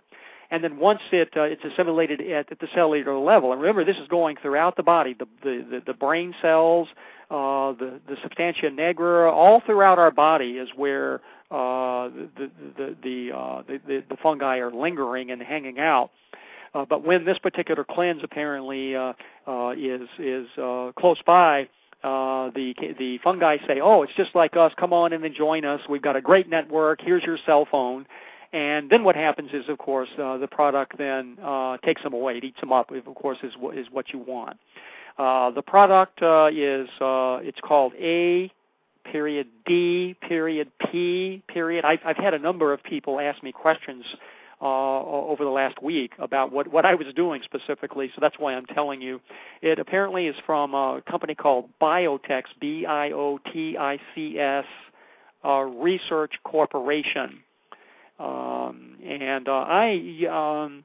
And 0.50 0.64
then 0.64 0.78
once 0.78 1.02
it 1.12 1.30
uh, 1.38 1.42
it's 1.44 1.64
assimilated 1.64 2.22
at, 2.22 2.52
at 2.52 2.60
the 2.60 2.68
cellular 2.74 3.20
level, 3.20 3.52
and 3.52 3.62
remember 3.62 3.86
this 3.86 3.98
is 3.98 4.08
going 4.08 4.38
throughout 4.42 4.78
the 4.78 4.84
body, 4.84 5.14
the 5.14 5.28
the 5.44 5.66
the, 5.70 5.84
the 5.86 5.94
brain 5.94 6.34
cells, 6.42 6.88
the 7.30 8.00
the 8.08 8.18
substantia 8.24 8.72
nigra, 8.72 9.32
all 9.32 9.62
throughout 9.64 10.00
our 10.00 10.12
body 10.12 10.54
is 10.54 10.70
where 10.76 11.22
the 11.52 12.30
the 12.36 12.50
the, 12.78 12.96
the 13.04 13.80
the 13.86 14.04
the 14.10 14.18
fungi 14.24 14.58
are 14.58 14.72
lingering 14.72 15.30
and 15.30 15.40
hanging 15.40 15.78
out. 15.78 16.10
Uh, 16.78 16.86
but 16.86 17.04
when 17.04 17.26
this 17.26 17.40
particular 17.40 17.84
cleanse 17.84 18.22
apparently 18.24 18.96
uh, 18.96 19.14
uh, 19.48 19.74
is 19.76 20.08
is 20.20 20.48
uh, 20.62 20.92
close 20.96 21.18
by, 21.26 21.68
uh, 22.04 22.52
the 22.52 22.76
the 23.00 23.18
fungi 23.24 23.58
say, 23.66 23.80
"Oh, 23.82 24.04
it's 24.04 24.14
just 24.14 24.36
like 24.36 24.56
us. 24.56 24.72
Come 24.78 24.94
on 24.94 25.12
in 25.12 25.24
and 25.24 25.34
join 25.34 25.66
us. 25.66 25.82
We've 25.90 26.02
got 26.02 26.16
a 26.16 26.22
great 26.22 26.48
network. 26.48 27.02
Here's 27.02 27.24
your 27.24 27.40
cell 27.46 27.68
phone." 27.70 28.06
And 28.54 28.90
then 28.90 29.04
what 29.04 29.16
happens 29.16 29.50
is, 29.54 29.68
of 29.68 29.78
course, 29.78 30.08
uh, 30.22 30.38
the 30.38 30.48
product 30.48 30.98
then 30.98 31.38
uh, 31.44 31.78
takes 31.78 32.02
them 32.04 32.14
away. 32.14 32.38
It 32.38 32.44
eats 32.44 32.60
them 32.60 32.72
up. 32.72 32.92
Of 32.92 33.16
course, 33.16 33.40
is 33.42 33.54
what 33.60 33.76
is 33.76 33.88
what 33.92 34.14
you 34.14 34.20
want. 34.20 34.58
Uh, 35.18 35.50
the 35.52 35.64
product 35.64 36.22
uh, 36.22 36.50
is 36.54 36.88
uh, 37.02 37.40
it's 37.42 37.60
called 37.60 37.94
A 38.00 38.52
period 39.12 39.48
D 39.66 40.16
period 40.22 40.72
P 40.92 41.42
period. 41.48 41.86
I've, 41.86 42.00
I've 42.06 42.18
had 42.18 42.36
a 42.36 42.40
number 42.40 42.72
of 42.72 42.84
people 42.84 43.20
ask 43.20 43.42
me 43.42 43.52
questions 43.52 44.06
uh, 44.62 45.02
over 45.02 45.44
the 45.44 45.50
last 45.50 45.82
week 45.84 46.14
about 46.20 46.52
what, 46.52 46.68
what 46.72 46.86
I 46.86 46.96
was 46.96 47.08
doing 47.16 47.42
specifically, 47.44 48.10
so 48.16 48.22
that's 48.22 48.40
why 48.40 48.56
I'm 48.56 48.66
telling 48.66 49.02
you. 49.02 49.22
It 49.62 49.80
apparently 49.80 50.28
is 50.28 50.36
from 50.46 50.74
a 50.74 51.02
company 51.10 51.36
called 51.36 51.70
Biotics, 51.80 52.46
B-I-O-T-I-C-S 52.60 53.06
uh, 55.46 55.60
Research 55.62 56.34
Corporation. 56.44 57.40
Um, 58.20 58.98
and 59.06 59.48
uh, 59.48 59.66
I, 59.68 60.64
um, 60.66 60.84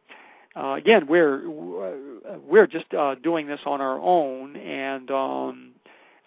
uh, 0.54 0.74
again, 0.74 1.06
we're 1.06 1.48
we're 1.48 2.66
just 2.66 2.92
uh, 2.92 3.14
doing 3.16 3.46
this 3.46 3.60
on 3.64 3.80
our 3.80 3.98
own, 3.98 4.56
and 4.56 5.10
um, 5.10 5.70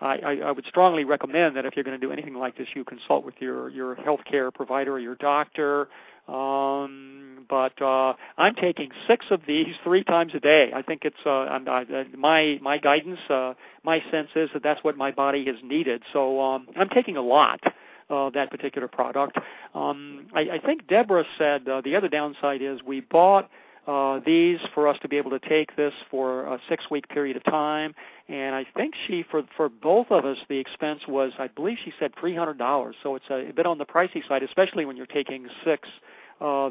I, 0.01 0.17
I, 0.17 0.35
I 0.45 0.51
would 0.51 0.65
strongly 0.65 1.03
recommend 1.03 1.55
that 1.55 1.65
if 1.65 1.75
you're 1.75 1.83
going 1.83 1.99
to 1.99 2.05
do 2.05 2.11
anything 2.11 2.33
like 2.33 2.57
this, 2.57 2.67
you 2.73 2.83
consult 2.83 3.23
with 3.23 3.35
your 3.39 3.69
your 3.69 3.95
healthcare 3.97 4.51
provider 4.53 4.93
or 4.93 4.99
your 4.99 5.15
doctor. 5.15 5.89
Um, 6.27 7.45
but 7.47 7.79
uh, 7.81 8.13
I'm 8.37 8.55
taking 8.55 8.91
six 9.07 9.25
of 9.29 9.41
these 9.47 9.75
three 9.83 10.03
times 10.03 10.33
a 10.33 10.39
day. 10.39 10.71
I 10.73 10.81
think 10.81 11.05
it's 11.05 11.15
uh, 11.25 11.29
I, 11.67 12.05
my 12.17 12.59
my 12.61 12.77
guidance. 12.77 13.19
Uh, 13.29 13.53
my 13.83 14.03
sense 14.11 14.29
is 14.35 14.49
that 14.53 14.63
that's 14.63 14.83
what 14.83 14.97
my 14.97 15.11
body 15.11 15.45
has 15.45 15.55
needed. 15.63 16.01
So 16.13 16.41
um, 16.41 16.67
I'm 16.75 16.89
taking 16.89 17.17
a 17.17 17.21
lot 17.21 17.59
of 18.09 18.33
that 18.33 18.51
particular 18.51 18.87
product. 18.87 19.37
Um, 19.73 20.27
I, 20.33 20.41
I 20.53 20.59
think 20.59 20.87
Deborah 20.87 21.25
said 21.37 21.67
uh, 21.67 21.81
the 21.81 21.95
other 21.95 22.07
downside 22.07 22.61
is 22.61 22.81
we 22.83 23.01
bought 23.01 23.49
uh, 23.87 24.19
these 24.25 24.59
for 24.73 24.87
us 24.87 24.97
to 25.01 25.07
be 25.07 25.17
able 25.17 25.31
to 25.31 25.39
take 25.39 25.75
this 25.75 25.93
for 26.09 26.45
a 26.45 26.59
six 26.67 26.89
week 26.89 27.07
period 27.09 27.37
of 27.37 27.43
time. 27.43 27.93
And 28.27 28.55
I 28.55 28.65
think 28.75 28.95
she, 29.05 29.23
for 29.29 29.43
for 29.55 29.69
both 29.69 30.07
of 30.09 30.25
us, 30.25 30.37
the 30.49 30.57
expense 30.57 31.01
was, 31.07 31.33
I 31.37 31.47
believe 31.47 31.77
she 31.83 31.93
said 31.99 32.13
three 32.19 32.35
hundred 32.35 32.57
dollars. 32.57 32.95
So 33.03 33.15
it's 33.15 33.25
a, 33.29 33.49
a 33.49 33.53
bit 33.53 33.67
on 33.67 33.77
the 33.77 33.85
pricey 33.85 34.27
side, 34.27 34.41
especially 34.41 34.85
when 34.85 34.97
you're 34.97 35.05
taking 35.05 35.47
six 35.63 35.87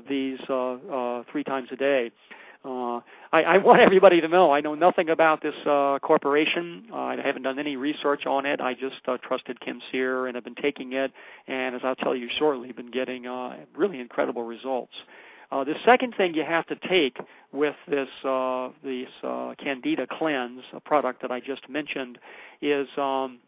these 0.08 0.40
uh, 0.48 0.72
uh, 0.72 1.22
three 1.30 1.44
times 1.44 1.68
a 1.72 1.76
day. 1.76 2.10
Uh, 2.64 3.00
I, 3.30 3.42
I 3.42 3.58
want 3.58 3.80
everybody 3.80 4.22
to 4.22 4.28
know 4.28 4.50
I 4.50 4.62
know 4.62 4.74
nothing 4.74 5.10
about 5.10 5.42
this 5.42 5.54
uh, 5.66 5.98
corporation. 6.00 6.86
Uh, 6.90 6.96
I 6.96 7.16
haven't 7.22 7.42
done 7.42 7.58
any 7.58 7.76
research 7.76 8.24
on 8.24 8.46
it. 8.46 8.60
I 8.60 8.72
just 8.72 9.06
uh, 9.06 9.18
trusted 9.18 9.60
Kim 9.60 9.82
Sear 9.92 10.26
and 10.26 10.34
have 10.34 10.44
been 10.44 10.54
taking 10.54 10.94
it, 10.94 11.12
and 11.46 11.74
as 11.74 11.82
I'll 11.84 11.94
tell 11.94 12.16
you 12.16 12.28
shortly, 12.38 12.72
been 12.72 12.90
getting 12.90 13.26
uh, 13.26 13.56
really 13.76 14.00
incredible 14.00 14.44
results. 14.44 14.94
Uh, 15.52 15.62
the 15.62 15.74
second 15.84 16.14
thing 16.16 16.34
you 16.34 16.42
have 16.42 16.66
to 16.66 16.76
take 16.88 17.18
with 17.52 17.76
this 17.86 18.08
uh, 18.24 18.70
this 18.82 19.08
uh, 19.22 19.54
Candida 19.62 20.06
Cleanse 20.10 20.62
a 20.72 20.80
product 20.80 21.20
that 21.20 21.30
I 21.30 21.40
just 21.40 21.68
mentioned 21.68 22.18
is 22.62 22.88
um, 22.96 23.40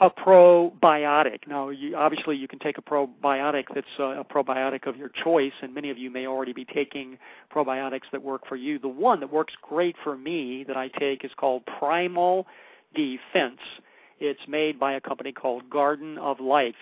a 0.00 0.10
probiotic. 0.10 1.46
Now, 1.46 1.68
you, 1.68 1.96
obviously, 1.96 2.36
you 2.36 2.48
can 2.48 2.58
take 2.58 2.78
a 2.78 2.82
probiotic 2.82 3.64
that's 3.74 3.86
uh, 3.98 4.20
a 4.20 4.24
probiotic 4.24 4.86
of 4.86 4.96
your 4.96 5.10
choice, 5.10 5.52
and 5.62 5.72
many 5.74 5.90
of 5.90 5.98
you 5.98 6.10
may 6.10 6.26
already 6.26 6.52
be 6.52 6.64
taking 6.64 7.16
probiotics 7.54 8.10
that 8.12 8.22
work 8.22 8.46
for 8.48 8.56
you. 8.56 8.78
The 8.78 8.88
one 8.88 9.20
that 9.20 9.32
works 9.32 9.54
great 9.62 9.96
for 10.02 10.16
me 10.16 10.64
that 10.64 10.76
I 10.76 10.88
take 10.88 11.24
is 11.24 11.30
called 11.36 11.64
Primal 11.78 12.46
Defense. 12.94 13.60
It's 14.18 14.46
made 14.48 14.80
by 14.80 14.94
a 14.94 15.00
company 15.00 15.32
called 15.32 15.68
Garden 15.70 16.18
of 16.18 16.40
Life 16.40 16.74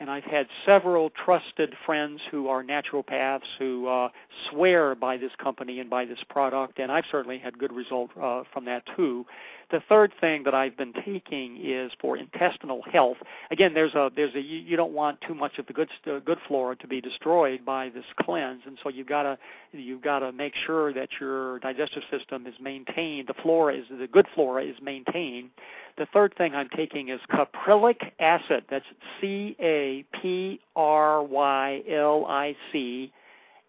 and 0.00 0.10
I've 0.10 0.24
had 0.24 0.46
several 0.64 1.10
trusted 1.10 1.74
friends 1.84 2.20
who 2.30 2.48
are 2.48 2.62
naturopaths 2.62 3.42
who 3.58 3.88
uh, 3.88 4.08
swear 4.50 4.94
by 4.94 5.16
this 5.16 5.32
company 5.42 5.80
and 5.80 5.90
by 5.90 6.04
this 6.04 6.20
product, 6.28 6.78
and 6.78 6.92
I've 6.92 7.04
certainly 7.10 7.38
had 7.38 7.58
good 7.58 7.72
results 7.72 8.12
uh, 8.20 8.42
from 8.52 8.64
that 8.66 8.84
too. 8.96 9.26
The 9.70 9.80
third 9.86 10.14
thing 10.18 10.44
that 10.44 10.54
I've 10.54 10.78
been 10.78 10.94
taking 11.04 11.58
is 11.62 11.92
for 12.00 12.16
intestinal 12.16 12.82
health. 12.90 13.18
Again, 13.50 13.74
there's 13.74 13.94
a 13.94 14.10
there's 14.14 14.34
a 14.34 14.40
you, 14.40 14.58
you 14.58 14.76
don't 14.76 14.94
want 14.94 15.20
too 15.20 15.34
much 15.34 15.58
of 15.58 15.66
the 15.66 15.74
good 15.74 15.90
uh, 16.06 16.20
good 16.20 16.38
flora 16.46 16.74
to 16.76 16.86
be 16.86 17.02
destroyed 17.02 17.66
by 17.66 17.90
this 17.90 18.04
cleanse, 18.18 18.62
and 18.66 18.78
so 18.82 18.88
you've 18.88 19.08
got 19.08 19.24
to 19.24 19.38
you've 19.72 20.00
got 20.00 20.20
to 20.20 20.32
make 20.32 20.54
sure 20.54 20.94
that 20.94 21.10
your 21.20 21.58
digestive 21.58 22.02
system 22.10 22.46
is 22.46 22.54
maintained. 22.60 23.28
The 23.28 23.34
flora 23.42 23.74
is 23.76 23.84
the 23.90 24.06
good 24.06 24.26
flora 24.34 24.64
is 24.64 24.76
maintained. 24.80 25.50
The 25.98 26.06
third 26.06 26.34
thing 26.38 26.54
I'm 26.54 26.70
taking 26.70 27.10
is 27.10 27.20
caprylic 27.30 28.12
acid. 28.18 28.64
That's 28.70 28.86
C 29.20 29.54
A 29.60 30.04
P 30.14 30.60
R 30.76 31.22
Y 31.22 31.82
L 31.90 32.24
I 32.26 32.56
C 32.72 33.12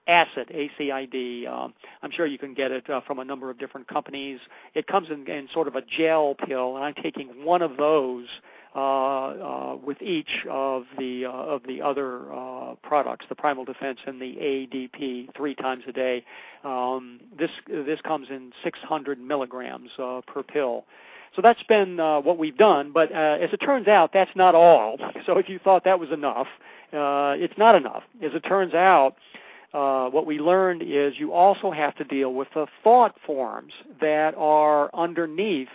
acid, 0.10 0.50
A-C-I-D. 0.52 1.48
Um, 1.48 1.74
I'm 2.02 2.12
sure 2.12 2.26
you 2.26 2.38
can 2.38 2.54
get 2.54 2.72
it 2.72 2.90
uh, 2.90 3.02
from 3.02 3.20
a 3.20 3.26
number 3.26 3.50
of 3.50 3.60
different 3.60 3.88
companies. 3.88 4.40
It 4.74 4.88
comes 4.88 5.10
in, 5.10 5.28
in 5.28 5.48
sort 5.54 5.68
of 5.68 5.76
a 5.76 5.82
gel 5.82 6.36
pill, 6.36 6.76
and 6.76 6.84
I'm 6.84 6.96
taking 6.96 7.28
one 7.46 7.62
of 7.62 7.78
those 7.78 8.26
uh, 8.76 8.80
uh, 8.80 9.76
with 9.84 10.02
each 10.02 10.46
of 10.50 10.84
the 11.00 11.26
uh, 11.26 11.32
of 11.32 11.64
the 11.68 11.82
other 11.82 12.32
uh, 12.32 12.76
products, 12.84 13.26
the 13.28 13.36
Primal 13.36 13.66
Defense 13.66 14.00
and 14.06 14.22
the 14.22 14.36
ADP, 14.36 15.36
three 15.36 15.56
times 15.56 15.84
a 15.88 15.92
day. 15.92 16.24
Um, 16.64 17.20
this 17.38 17.50
this 17.68 18.00
comes 18.02 18.28
in 18.30 18.52
600 18.64 19.20
milligrams 19.20 19.90
uh, 19.98 20.22
per 20.28 20.44
pill. 20.44 20.86
So 21.36 21.42
that's 21.42 21.64
been 21.64 22.00
uh, 22.00 22.22
what 22.22 22.38
we've 22.38 22.58
done. 22.58 22.92
But 22.92 23.12
uh, 23.12 23.38
as 23.42 23.50
it 23.54 23.58
turns 23.58 23.88
out, 23.88 24.12
that's 24.14 24.36
not 24.36 24.56
all. 24.56 24.98
So 25.26 25.38
if 25.38 25.48
you 25.48 25.60
thought 25.60 25.84
that 25.84 26.00
was 26.00 26.10
enough, 26.12 26.48
uh, 26.92 27.36
it's 27.38 27.58
not 27.58 27.76
enough. 27.76 28.04
As 28.24 28.32
it 28.34 28.40
turns 28.40 28.74
out, 28.74 29.16
uh, 29.74 30.10
what 30.10 30.26
we 30.26 30.40
learned 30.40 30.82
is 30.82 31.14
you 31.18 31.34
also 31.34 31.72
have 31.72 31.96
to 31.98 32.04
deal 32.04 32.34
with 32.34 32.48
the 32.54 32.66
thought 32.84 33.16
forms 33.26 33.74
that 34.02 34.34
are 34.36 34.90
underneath 34.94 35.68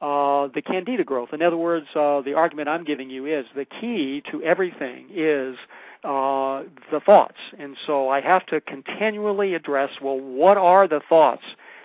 uh, 0.00 0.48
the 0.54 0.62
candida 0.62 1.04
growth. 1.04 1.30
In 1.32 1.42
other 1.42 1.56
words, 1.56 1.86
uh, 1.94 2.20
the 2.22 2.34
argument 2.34 2.68
I'm 2.68 2.84
giving 2.84 3.10
you 3.10 3.26
is 3.26 3.44
the 3.54 3.64
key 3.64 4.22
to 4.30 4.42
everything 4.42 5.08
is 5.12 5.56
uh, 6.04 6.62
the 6.92 7.00
thoughts. 7.04 7.36
And 7.58 7.76
so 7.86 8.08
I 8.08 8.20
have 8.20 8.46
to 8.46 8.60
continually 8.60 9.54
address 9.54 9.90
well, 10.00 10.18
what 10.18 10.56
are 10.56 10.86
the 10.86 11.00
thoughts 11.08 11.42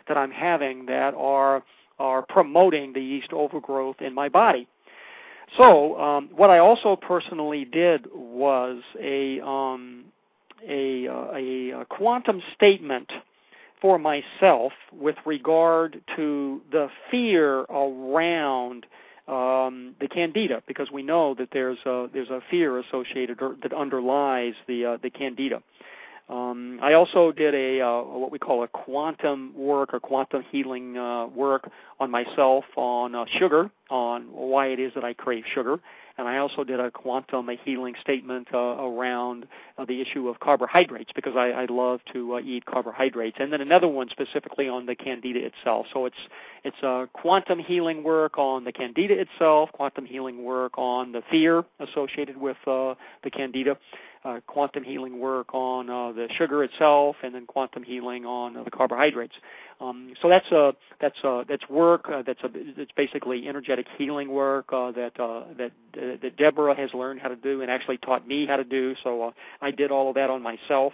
that 0.07 0.17
I'm 0.17 0.31
having 0.31 0.85
that 0.87 1.13
are 1.15 1.63
are 1.99 2.23
promoting 2.23 2.93
the 2.93 3.01
yeast 3.01 3.33
overgrowth 3.33 4.01
in 4.01 4.13
my 4.13 4.29
body? 4.29 4.67
So 5.57 5.99
um, 5.99 6.29
what 6.35 6.49
I 6.49 6.59
also 6.59 6.95
personally 6.95 7.65
did 7.65 8.07
was 8.13 8.81
a 8.99 9.39
um, 9.41 10.05
a, 10.67 11.07
uh, 11.07 11.27
a, 11.35 11.69
a 11.81 11.85
quantum 11.85 12.41
statement 12.55 13.11
for 13.81 13.99
myself 13.99 14.71
with 14.91 15.15
regard 15.25 16.01
to 16.15 16.61
the 16.71 16.89
fear 17.11 17.61
around 17.61 18.85
um, 19.27 19.95
the 19.99 20.07
candida, 20.07 20.61
because 20.67 20.91
we 20.91 21.03
know 21.03 21.33
that 21.33 21.49
there's 21.51 21.79
a, 21.85 22.07
there's 22.13 22.29
a 22.29 22.41
fear 22.49 22.79
associated 22.79 23.41
or, 23.41 23.55
that 23.61 23.73
underlies 23.73 24.53
the 24.67 24.85
uh, 24.85 24.97
the 25.01 25.09
candida. 25.09 25.61
Um, 26.29 26.79
I 26.81 26.93
also 26.93 27.33
did 27.33 27.53
a 27.53 27.81
uh, 27.81 28.01
what 28.01 28.31
we 28.31 28.39
call 28.39 28.63
a 28.63 28.67
quantum 28.67 29.53
work 29.55 29.93
or 29.93 29.99
quantum 29.99 30.43
healing 30.49 30.97
uh, 30.97 31.27
work 31.27 31.69
on 31.99 32.09
myself 32.09 32.63
on 32.77 33.15
uh, 33.15 33.25
sugar, 33.37 33.69
on 33.89 34.23
why 34.31 34.67
it 34.67 34.79
is 34.79 34.93
that 34.95 35.03
I 35.03 35.13
crave 35.13 35.43
sugar, 35.53 35.79
and 36.17 36.27
I 36.27 36.37
also 36.37 36.63
did 36.63 36.79
a 36.79 36.91
quantum 36.91 37.49
a 37.49 37.55
healing 37.55 37.95
statement 37.99 38.47
uh, 38.53 38.57
around 38.57 39.47
uh, 39.77 39.85
the 39.85 40.01
issue 40.01 40.27
of 40.27 40.39
carbohydrates 40.39 41.11
because 41.13 41.33
I, 41.35 41.49
I 41.49 41.65
love 41.69 42.01
to 42.13 42.35
uh, 42.35 42.39
eat 42.39 42.65
carbohydrates, 42.65 43.37
and 43.39 43.51
then 43.51 43.61
another 43.61 43.87
one 43.87 44.09
specifically 44.09 44.69
on 44.69 44.85
the 44.85 44.95
candida 44.95 45.39
itself. 45.45 45.87
So 45.93 46.05
it's 46.05 46.15
it's 46.63 46.81
a 46.83 47.09
quantum 47.13 47.59
healing 47.59 48.03
work 48.03 48.37
on 48.37 48.63
the 48.63 48.71
candida 48.71 49.19
itself, 49.19 49.71
quantum 49.73 50.05
healing 50.05 50.43
work 50.43 50.77
on 50.77 51.11
the 51.11 51.21
fear 51.29 51.63
associated 51.79 52.37
with 52.37 52.57
uh, 52.67 52.95
the 53.23 53.29
candida, 53.31 53.77
uh, 54.25 54.39
quantum 54.47 54.83
healing 54.83 55.19
work 55.19 55.53
on 55.53 55.89
uh, 55.89 56.11
the 56.11 56.27
sugar 56.37 56.63
itself, 56.63 57.17
and 57.23 57.35
then 57.35 57.45
quantum 57.45 57.83
healing 57.83 58.25
on 58.25 58.55
uh, 58.55 58.63
the 58.63 58.71
carbohydrates. 58.71 59.35
Um, 59.81 60.13
so 60.21 60.29
that's 60.29 60.49
a 60.51 60.73
that's 61.01 61.17
a 61.23 61.43
that's 61.47 61.67
work 61.69 62.09
uh, 62.09 62.21
that's 62.25 62.41
a 62.43 62.49
that's 62.77 62.91
basically 62.95 63.47
energetic 63.47 63.87
healing 63.97 64.29
work 64.29 64.71
uh, 64.71 64.91
that 64.91 65.19
uh, 65.19 65.43
that 65.57 65.71
uh, 65.97 66.17
that 66.21 66.37
Deborah 66.37 66.75
has 66.75 66.93
learned 66.93 67.19
how 67.19 67.27
to 67.27 67.35
do 67.35 67.61
and 67.61 67.69
actually 67.69 67.97
taught 67.97 68.27
me 68.27 68.45
how 68.45 68.55
to 68.55 68.63
do. 68.63 68.95
So 69.03 69.23
uh, 69.23 69.31
I 69.61 69.71
did 69.71 69.91
all 69.91 70.09
of 70.09 70.15
that 70.15 70.29
on 70.29 70.41
myself. 70.41 70.93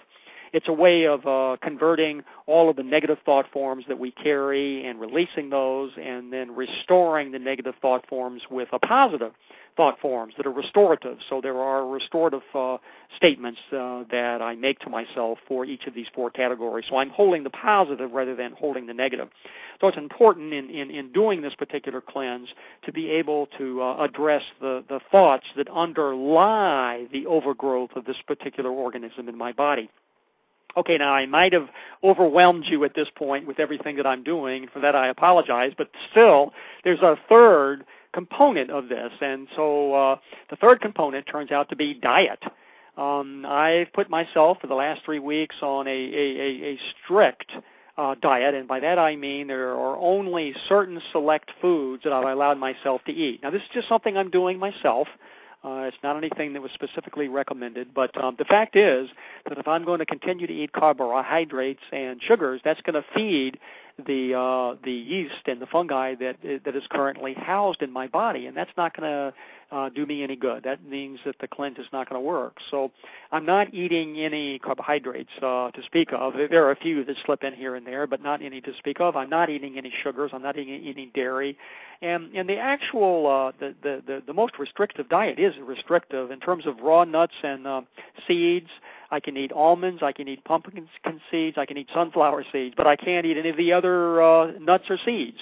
It's 0.51 0.67
a 0.67 0.73
way 0.73 1.05
of 1.05 1.27
uh, 1.27 1.57
converting 1.61 2.23
all 2.47 2.69
of 2.69 2.75
the 2.75 2.83
negative 2.83 3.19
thought 3.23 3.45
forms 3.51 3.85
that 3.87 3.99
we 3.99 4.09
carry 4.09 4.83
and 4.85 4.99
releasing 4.99 5.51
those, 5.51 5.91
and 6.01 6.33
then 6.33 6.55
restoring 6.55 7.31
the 7.31 7.37
negative 7.37 7.75
thought 7.81 8.07
forms 8.07 8.41
with 8.49 8.69
a 8.71 8.79
positive 8.79 9.33
thought 9.79 9.97
forms 10.01 10.33
that 10.35 10.45
are 10.45 10.51
restorative. 10.51 11.19
So 11.29 11.39
there 11.39 11.57
are 11.57 11.87
restorative 11.87 12.41
uh, 12.53 12.79
statements 13.15 13.61
uh, 13.71 14.03
that 14.11 14.41
I 14.41 14.53
make 14.55 14.79
to 14.79 14.89
myself 14.89 15.37
for 15.47 15.63
each 15.63 15.85
of 15.87 15.93
these 15.93 16.07
four 16.13 16.29
categories. 16.29 16.83
So 16.89 16.97
I'm 16.97 17.11
holding 17.11 17.45
the 17.45 17.49
positive 17.49 18.11
rather 18.11 18.35
than 18.35 18.51
holding 18.51 18.87
the 18.87 18.93
negative. 18.93 19.29
So 19.79 19.87
it's 19.87 19.97
important 19.97 20.51
in, 20.51 20.69
in, 20.69 20.91
in 20.91 21.13
doing 21.13 21.41
this 21.41 21.55
particular 21.55 22.01
cleanse 22.01 22.49
to 22.83 22.91
be 22.91 23.09
able 23.09 23.47
to 23.57 23.81
uh, 23.81 24.03
address 24.03 24.43
the, 24.59 24.83
the 24.89 24.99
thoughts 25.13 25.45
that 25.55 25.69
underlie 25.69 27.07
the 27.13 27.25
overgrowth 27.25 27.91
of 27.95 28.03
this 28.03 28.17
particular 28.27 28.71
organism 28.71 29.29
in 29.29 29.37
my 29.37 29.53
body. 29.53 29.89
Okay, 30.75 30.97
now 30.97 31.13
I 31.13 31.25
might 31.25 31.53
have 31.53 31.69
overwhelmed 32.03 32.65
you 32.67 32.83
at 32.83 32.95
this 32.95 33.07
point 33.15 33.47
with 33.47 33.59
everything 33.61 33.95
that 33.95 34.05
I'm 34.05 34.23
doing. 34.23 34.67
For 34.73 34.81
that, 34.81 34.93
I 34.93 35.07
apologize. 35.07 35.71
But 35.77 35.89
still, 36.11 36.51
there's 36.83 36.99
a 36.99 37.17
third 37.29 37.85
component 38.13 38.69
of 38.71 38.89
this. 38.89 39.11
And 39.21 39.47
so 39.55 39.93
uh, 39.93 40.15
the 40.49 40.55
third 40.55 40.81
component 40.81 41.25
turns 41.27 41.51
out 41.51 41.69
to 41.69 41.75
be 41.75 41.93
diet. 41.93 42.43
Um, 42.97 43.45
I've 43.47 43.93
put 43.93 44.09
myself 44.09 44.57
for 44.59 44.67
the 44.67 44.75
last 44.75 45.01
three 45.05 45.19
weeks 45.19 45.55
on 45.61 45.87
a, 45.87 45.91
a, 45.91 46.73
a 46.73 46.79
strict 47.03 47.51
uh, 47.97 48.15
diet, 48.21 48.55
and 48.55 48.67
by 48.67 48.79
that 48.79 48.99
I 48.99 49.15
mean 49.15 49.47
there 49.47 49.69
are 49.69 49.97
only 49.97 50.53
certain 50.67 51.01
select 51.11 51.51
foods 51.61 52.03
that 52.03 52.13
I've 52.13 52.27
allowed 52.27 52.57
myself 52.57 53.01
to 53.05 53.11
eat. 53.11 53.41
Now, 53.43 53.51
this 53.51 53.61
is 53.61 53.67
just 53.73 53.87
something 53.87 54.17
I'm 54.17 54.29
doing 54.29 54.57
myself. 54.59 55.07
Uh, 55.63 55.83
it's 55.87 55.97
not 56.01 56.15
anything 56.15 56.53
that 56.53 56.61
was 56.61 56.71
specifically 56.73 57.27
recommended, 57.27 57.93
but 57.93 58.17
um, 58.21 58.35
the 58.37 58.45
fact 58.45 58.77
is 58.77 59.09
that 59.47 59.57
if 59.57 59.67
I'm 59.67 59.83
going 59.83 59.99
to 59.99 60.05
continue 60.05 60.47
to 60.47 60.53
eat 60.53 60.71
carbohydrates 60.71 61.81
and 61.91 62.21
sugars, 62.23 62.61
that's 62.63 62.79
going 62.81 62.93
to 62.93 63.05
feed 63.13 63.59
the 64.05 64.33
uh, 64.33 64.75
the 64.83 64.91
yeast 64.91 65.47
and 65.47 65.61
the 65.61 65.65
fungi 65.65 66.15
that 66.15 66.37
that 66.65 66.75
is 66.75 66.83
currently 66.89 67.33
housed 67.33 67.81
in 67.81 67.91
my 67.91 68.07
body, 68.07 68.45
and 68.45 68.55
that's 68.55 68.71
not 68.77 68.95
going 68.95 69.09
to 69.09 69.33
uh, 69.71 69.89
do 69.89 70.05
me 70.05 70.23
any 70.23 70.35
good. 70.35 70.63
That 70.63 70.83
means 70.83 71.19
that 71.25 71.35
the 71.39 71.47
cleanse 71.47 71.77
is 71.77 71.85
not 71.93 72.09
going 72.09 72.21
to 72.21 72.25
work. 72.25 72.57
So 72.71 72.91
I'm 73.31 73.45
not 73.45 73.73
eating 73.73 74.17
any 74.17 74.59
carbohydrates 74.59 75.29
uh, 75.41 75.71
to 75.71 75.83
speak 75.85 76.09
of. 76.11 76.33
There 76.33 76.65
are 76.65 76.71
a 76.71 76.75
few 76.75 77.03
that 77.05 77.15
slip 77.25 77.43
in 77.43 77.53
here 77.53 77.75
and 77.75 77.85
there, 77.85 78.07
but 78.07 78.21
not 78.21 78.41
any 78.41 78.61
to 78.61 78.71
speak 78.77 78.99
of. 78.99 79.15
I'm 79.15 79.29
not 79.29 79.49
eating 79.49 79.77
any 79.77 79.93
sugars. 80.03 80.31
I'm 80.33 80.41
not 80.41 80.57
eating 80.57 80.87
any 80.87 81.11
dairy, 81.13 81.57
and 82.01 82.33
and 82.35 82.49
the 82.49 82.57
actual 82.57 83.27
uh, 83.27 83.51
the, 83.59 83.75
the 83.83 84.03
the 84.05 84.23
the 84.27 84.33
most 84.33 84.57
restrictive 84.57 85.09
diet 85.09 85.39
is 85.39 85.53
restrictive 85.61 86.31
in 86.31 86.39
terms 86.39 86.65
of 86.65 86.79
raw 86.79 87.03
nuts 87.03 87.35
and 87.43 87.67
uh, 87.67 87.81
seeds. 88.27 88.69
I 89.11 89.19
can 89.19 89.37
eat 89.37 89.51
almonds, 89.51 90.03
I 90.03 90.11
can 90.11 90.27
eat 90.27 90.43
pumpkin 90.43 90.87
seeds, 91.31 91.57
I 91.57 91.65
can 91.65 91.77
eat 91.77 91.87
sunflower 91.93 92.45
seeds, 92.51 92.75
but 92.77 92.85
I 92.85 92.95
can't 92.95 93.25
eat 93.25 93.37
any 93.37 93.49
of 93.49 93.57
the 93.57 93.73
other 93.73 93.88
uh, 94.21 94.51
nuts 94.59 94.85
or 94.89 94.97
seeds. 95.05 95.37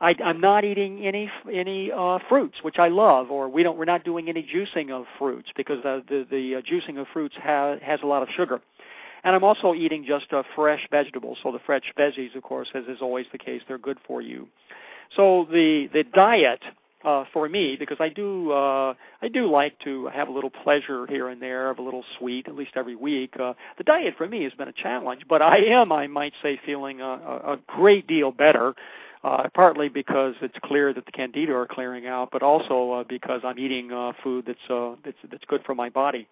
I, 0.00 0.14
I'm 0.22 0.40
not 0.40 0.64
eating 0.64 1.06
any 1.06 1.30
any 1.50 1.90
uh, 1.90 2.18
fruits, 2.28 2.58
which 2.62 2.78
I 2.78 2.88
love, 2.88 3.30
or 3.30 3.48
we 3.48 3.62
don't. 3.62 3.78
We're 3.78 3.86
not 3.86 4.04
doing 4.04 4.28
any 4.28 4.42
juicing 4.42 4.90
of 4.90 5.06
fruits 5.18 5.48
because 5.56 5.84
uh, 5.84 6.00
the 6.08 6.26
the 6.30 6.56
uh, 6.56 6.60
juicing 6.60 6.98
of 7.00 7.06
fruits 7.12 7.34
ha- 7.42 7.76
has 7.82 8.00
a 8.02 8.06
lot 8.06 8.22
of 8.22 8.28
sugar. 8.36 8.60
And 9.24 9.34
I'm 9.34 9.42
also 9.42 9.74
eating 9.74 10.04
just 10.06 10.32
uh, 10.32 10.42
fresh 10.54 10.86
vegetables. 10.90 11.38
So 11.42 11.50
the 11.50 11.58
fresh 11.64 11.82
veggies, 11.98 12.36
of 12.36 12.42
course, 12.42 12.68
as 12.74 12.84
is 12.84 12.98
always 13.00 13.26
the 13.32 13.38
case, 13.38 13.62
they're 13.66 13.78
good 13.78 13.98
for 14.06 14.20
you. 14.20 14.48
So 15.16 15.46
the 15.50 15.88
the 15.92 16.04
diet 16.04 16.60
uh, 17.06 17.24
for 17.32 17.48
me 17.48 17.76
because 17.76 17.98
I 18.00 18.08
do 18.08 18.50
uh, 18.50 18.94
I 19.22 19.28
do 19.28 19.48
like 19.48 19.78
to 19.80 20.08
have 20.08 20.28
a 20.28 20.32
little 20.32 20.50
pleasure 20.50 21.06
here 21.06 21.28
and 21.28 21.40
there 21.40 21.70
of 21.70 21.78
a 21.78 21.82
little 21.82 22.04
sweet 22.18 22.48
at 22.48 22.56
least 22.56 22.72
every 22.74 22.96
week. 22.96 23.34
Uh, 23.40 23.54
the 23.78 23.84
diet 23.84 24.14
for 24.18 24.26
me 24.26 24.42
has 24.42 24.52
been 24.52 24.68
a 24.68 24.72
challenge, 24.72 25.22
but 25.28 25.40
I 25.40 25.58
am 25.58 25.92
I 25.92 26.08
might 26.08 26.34
say 26.42 26.60
feeling 26.66 27.00
a, 27.00 27.04
a 27.06 27.58
great 27.66 28.06
deal 28.06 28.32
better. 28.32 28.74
Uh, 29.24 29.48
partly 29.54 29.88
because 29.88 30.34
it's 30.40 30.54
clear 30.62 30.94
that 30.94 31.04
the 31.04 31.10
candida 31.10 31.52
are 31.52 31.66
clearing 31.66 32.06
out, 32.06 32.28
but 32.30 32.44
also 32.44 32.92
uh, 32.92 33.04
because 33.08 33.40
I'm 33.42 33.58
eating 33.58 33.90
uh, 33.90 34.12
food 34.22 34.44
that's 34.46 34.70
uh, 34.70 34.94
that's 35.04 35.16
that's 35.30 35.44
good 35.48 35.64
for 35.64 35.74
my 35.74 35.88
body. 35.88 36.28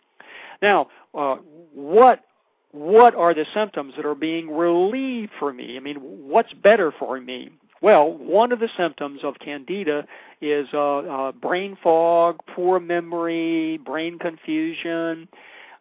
Now, 0.62 0.90
uh, 1.12 1.36
what 1.74 2.24
what 2.70 3.14
are 3.16 3.34
the 3.34 3.46
symptoms 3.52 3.94
that 3.96 4.06
are 4.06 4.14
being 4.14 4.48
relieved 4.50 5.32
for 5.40 5.52
me? 5.52 5.76
I 5.76 5.80
mean, 5.80 5.96
what's 5.96 6.52
better 6.52 6.92
for 6.96 7.20
me? 7.20 7.50
Well, 7.84 8.14
one 8.16 8.50
of 8.50 8.60
the 8.60 8.70
symptoms 8.78 9.20
of 9.24 9.38
candida 9.40 10.06
is 10.40 10.68
uh, 10.72 11.00
uh, 11.00 11.32
brain 11.32 11.76
fog, 11.82 12.38
poor 12.46 12.80
memory, 12.80 13.76
brain 13.76 14.18
confusion. 14.18 15.28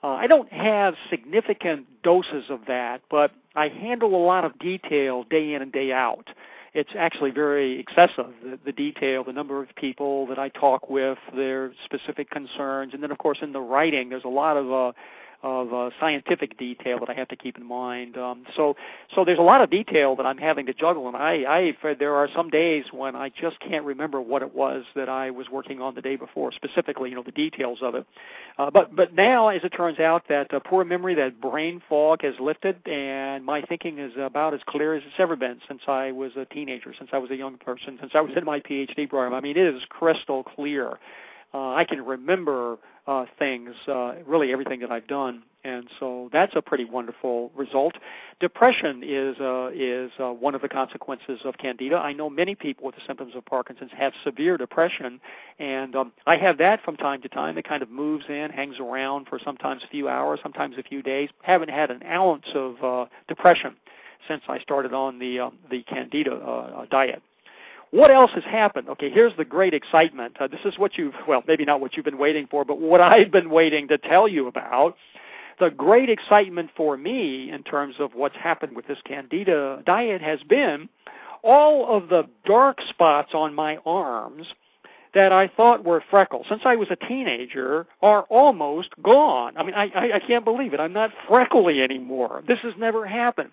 Uh, 0.03 0.07
I 0.07 0.27
don't 0.27 0.51
have 0.51 0.95
significant 1.09 1.85
doses 2.03 2.49
of 2.49 2.65
that, 2.67 3.03
but 3.09 3.31
I 3.55 3.69
handle 3.69 4.15
a 4.15 4.21
lot 4.21 4.43
of 4.43 4.59
detail 4.59 5.23
day 5.23 5.53
in 5.53 5.61
and 5.61 5.71
day 5.71 5.93
out. 5.93 6.27
It's 6.73 6.89
actually 6.93 7.31
very 7.31 7.79
excessive, 7.79 8.33
the, 8.43 8.59
the 8.65 8.73
detail, 8.73 9.23
the 9.23 9.31
number 9.31 9.63
of 9.63 9.73
people 9.77 10.27
that 10.27 10.37
I 10.37 10.49
talk 10.49 10.89
with, 10.89 11.19
their 11.33 11.71
specific 11.85 12.29
concerns, 12.29 12.93
and 12.93 13.01
then, 13.01 13.11
of 13.11 13.17
course, 13.17 13.37
in 13.41 13.53
the 13.53 13.61
writing, 13.61 14.09
there's 14.09 14.25
a 14.25 14.27
lot 14.27 14.57
of 14.57 14.69
uh, 14.69 14.91
of 15.43 15.73
uh, 15.73 15.89
scientific 15.99 16.57
detail 16.57 16.99
that 16.99 17.09
I 17.09 17.13
have 17.13 17.27
to 17.27 17.35
keep 17.35 17.57
in 17.57 17.65
mind. 17.65 18.17
Um, 18.17 18.45
so, 18.55 18.77
so 19.13 19.25
there's 19.25 19.39
a 19.39 19.43
lot 19.43 19.61
of 19.61 19.69
detail 19.69 20.15
that 20.15 20.25
I'm 20.25 20.37
having 20.37 20.65
to 20.67 20.73
juggle, 20.73 21.07
and 21.07 21.17
I, 21.17 21.73
I, 21.83 21.93
there 21.95 22.15
are 22.15 22.29
some 22.33 22.49
days 22.49 22.85
when 22.91 23.15
I 23.15 23.29
just 23.29 23.59
can't 23.59 23.83
remember 23.85 24.21
what 24.21 24.41
it 24.41 24.55
was 24.55 24.85
that 24.95 25.09
I 25.09 25.31
was 25.31 25.49
working 25.49 25.81
on 25.81 25.95
the 25.95 26.01
day 26.01 26.15
before, 26.15 26.53
specifically, 26.53 27.09
you 27.09 27.15
know, 27.15 27.23
the 27.23 27.31
details 27.31 27.79
of 27.81 27.93
it. 27.95 28.07
Uh, 28.57 28.71
but, 28.71 28.95
but 28.95 29.13
now, 29.13 29.49
as 29.49 29.63
it 29.65 29.69
turns 29.69 29.99
out, 29.99 30.23
that 30.29 30.53
uh, 30.53 30.61
poor 30.61 30.85
memory, 30.85 31.13
that 31.15 31.41
brain 31.41 31.81
fog 31.89 32.21
has 32.21 32.35
lifted, 32.39 32.77
and 32.87 33.43
my 33.43 33.61
thinking 33.61 33.99
is 33.99 34.13
about 34.17 34.53
as 34.53 34.61
clear 34.65 34.95
as 34.95 35.03
it's 35.05 35.19
ever 35.19 35.35
been 35.35 35.59
since 35.67 35.81
I 35.87 36.13
was 36.13 36.31
a 36.37 36.45
teenager, 36.45 36.93
since 36.97 37.09
I 37.11 37.17
was 37.17 37.29
a 37.31 37.35
young 37.35 37.57
person, 37.57 37.97
since 37.99 38.13
I 38.15 38.21
was 38.21 38.31
in 38.37 38.45
my 38.45 38.61
PhD 38.61 39.09
program. 39.09 39.33
I 39.33 39.41
mean, 39.41 39.57
it 39.57 39.75
is 39.75 39.81
crystal 39.89 40.43
clear. 40.43 40.99
Uh, 41.53 41.73
I 41.73 41.85
can 41.85 42.03
remember 42.03 42.77
uh, 43.05 43.25
things, 43.37 43.75
uh, 43.87 44.15
really 44.25 44.51
everything 44.51 44.79
that 44.79 44.91
I've 44.91 45.07
done, 45.07 45.43
and 45.63 45.87
so 45.99 46.29
that's 46.33 46.55
a 46.55 46.61
pretty 46.61 46.85
wonderful 46.85 47.51
result. 47.55 47.95
Depression 48.39 49.03
is 49.03 49.37
uh, 49.39 49.69
is 49.73 50.11
uh, 50.19 50.31
one 50.31 50.55
of 50.55 50.61
the 50.61 50.69
consequences 50.69 51.41
of 51.43 51.57
candida. 51.57 51.97
I 51.97 52.13
know 52.13 52.29
many 52.29 52.55
people 52.55 52.85
with 52.85 52.95
the 52.95 53.01
symptoms 53.05 53.35
of 53.35 53.45
Parkinson's 53.45 53.91
have 53.95 54.13
severe 54.23 54.57
depression, 54.57 55.19
and 55.59 55.95
um, 55.95 56.13
I 56.25 56.37
have 56.37 56.57
that 56.57 56.83
from 56.83 56.97
time 56.97 57.21
to 57.21 57.29
time. 57.29 57.57
It 57.57 57.67
kind 57.67 57.83
of 57.83 57.89
moves 57.89 58.25
in, 58.29 58.49
hangs 58.49 58.79
around 58.79 59.27
for 59.27 59.37
sometimes 59.37 59.83
a 59.83 59.87
few 59.87 60.07
hours, 60.07 60.39
sometimes 60.41 60.77
a 60.77 60.83
few 60.83 61.01
days. 61.01 61.29
Haven't 61.43 61.69
had 61.69 61.91
an 61.91 62.03
ounce 62.03 62.47
of 62.55 62.83
uh, 62.83 63.05
depression 63.27 63.75
since 64.27 64.43
I 64.47 64.59
started 64.59 64.93
on 64.93 65.19
the 65.19 65.39
um, 65.39 65.57
the 65.69 65.83
candida 65.83 66.35
uh, 66.35 66.85
diet. 66.89 67.21
What 67.93 68.09
else 68.09 68.31
has 68.33 68.43
happened? 68.43 68.89
Okay, 68.89 69.11
here's 69.11 69.37
the 69.37 69.45
great 69.45 69.75
excitement. 69.75 70.37
Uh, 70.39 70.47
this 70.47 70.61
is 70.65 70.79
what 70.79 70.97
you've, 70.97 71.13
well, 71.27 71.43
maybe 71.47 71.63
not 71.63 71.79
what 71.79 71.95
you've 71.95 72.05
been 72.05 72.17
waiting 72.17 72.47
for, 72.49 72.65
but 72.65 72.81
what 72.81 73.01
I've 73.01 73.29
been 73.29 73.51
waiting 73.51 73.87
to 73.89 73.99
tell 73.99 74.27
you 74.27 74.47
about. 74.47 74.95
The 75.59 75.69
great 75.69 76.09
excitement 76.09 76.71
for 76.75 76.97
me 76.97 77.51
in 77.51 77.61
terms 77.61 77.97
of 77.99 78.15
what's 78.15 78.35
happened 78.35 78.75
with 78.75 78.87
this 78.87 78.97
candida 79.05 79.83
diet 79.85 80.23
has 80.23 80.39
been 80.41 80.89
all 81.43 81.95
of 81.95 82.09
the 82.09 82.27
dark 82.45 82.79
spots 82.89 83.35
on 83.35 83.53
my 83.53 83.77
arms 83.85 84.47
that 85.13 85.31
I 85.31 85.47
thought 85.47 85.85
were 85.85 86.03
freckles 86.09 86.47
since 86.49 86.63
I 86.65 86.75
was 86.75 86.87
a 86.89 86.95
teenager 86.95 87.85
are 88.01 88.23
almost 88.23 88.89
gone. 89.03 89.55
I 89.55 89.61
mean, 89.61 89.75
I, 89.75 89.91
I, 89.93 90.15
I 90.15 90.19
can't 90.19 90.43
believe 90.43 90.73
it. 90.73 90.79
I'm 90.79 90.93
not 90.93 91.11
freckly 91.27 91.83
anymore. 91.83 92.41
This 92.47 92.57
has 92.63 92.73
never 92.75 93.05
happened. 93.05 93.51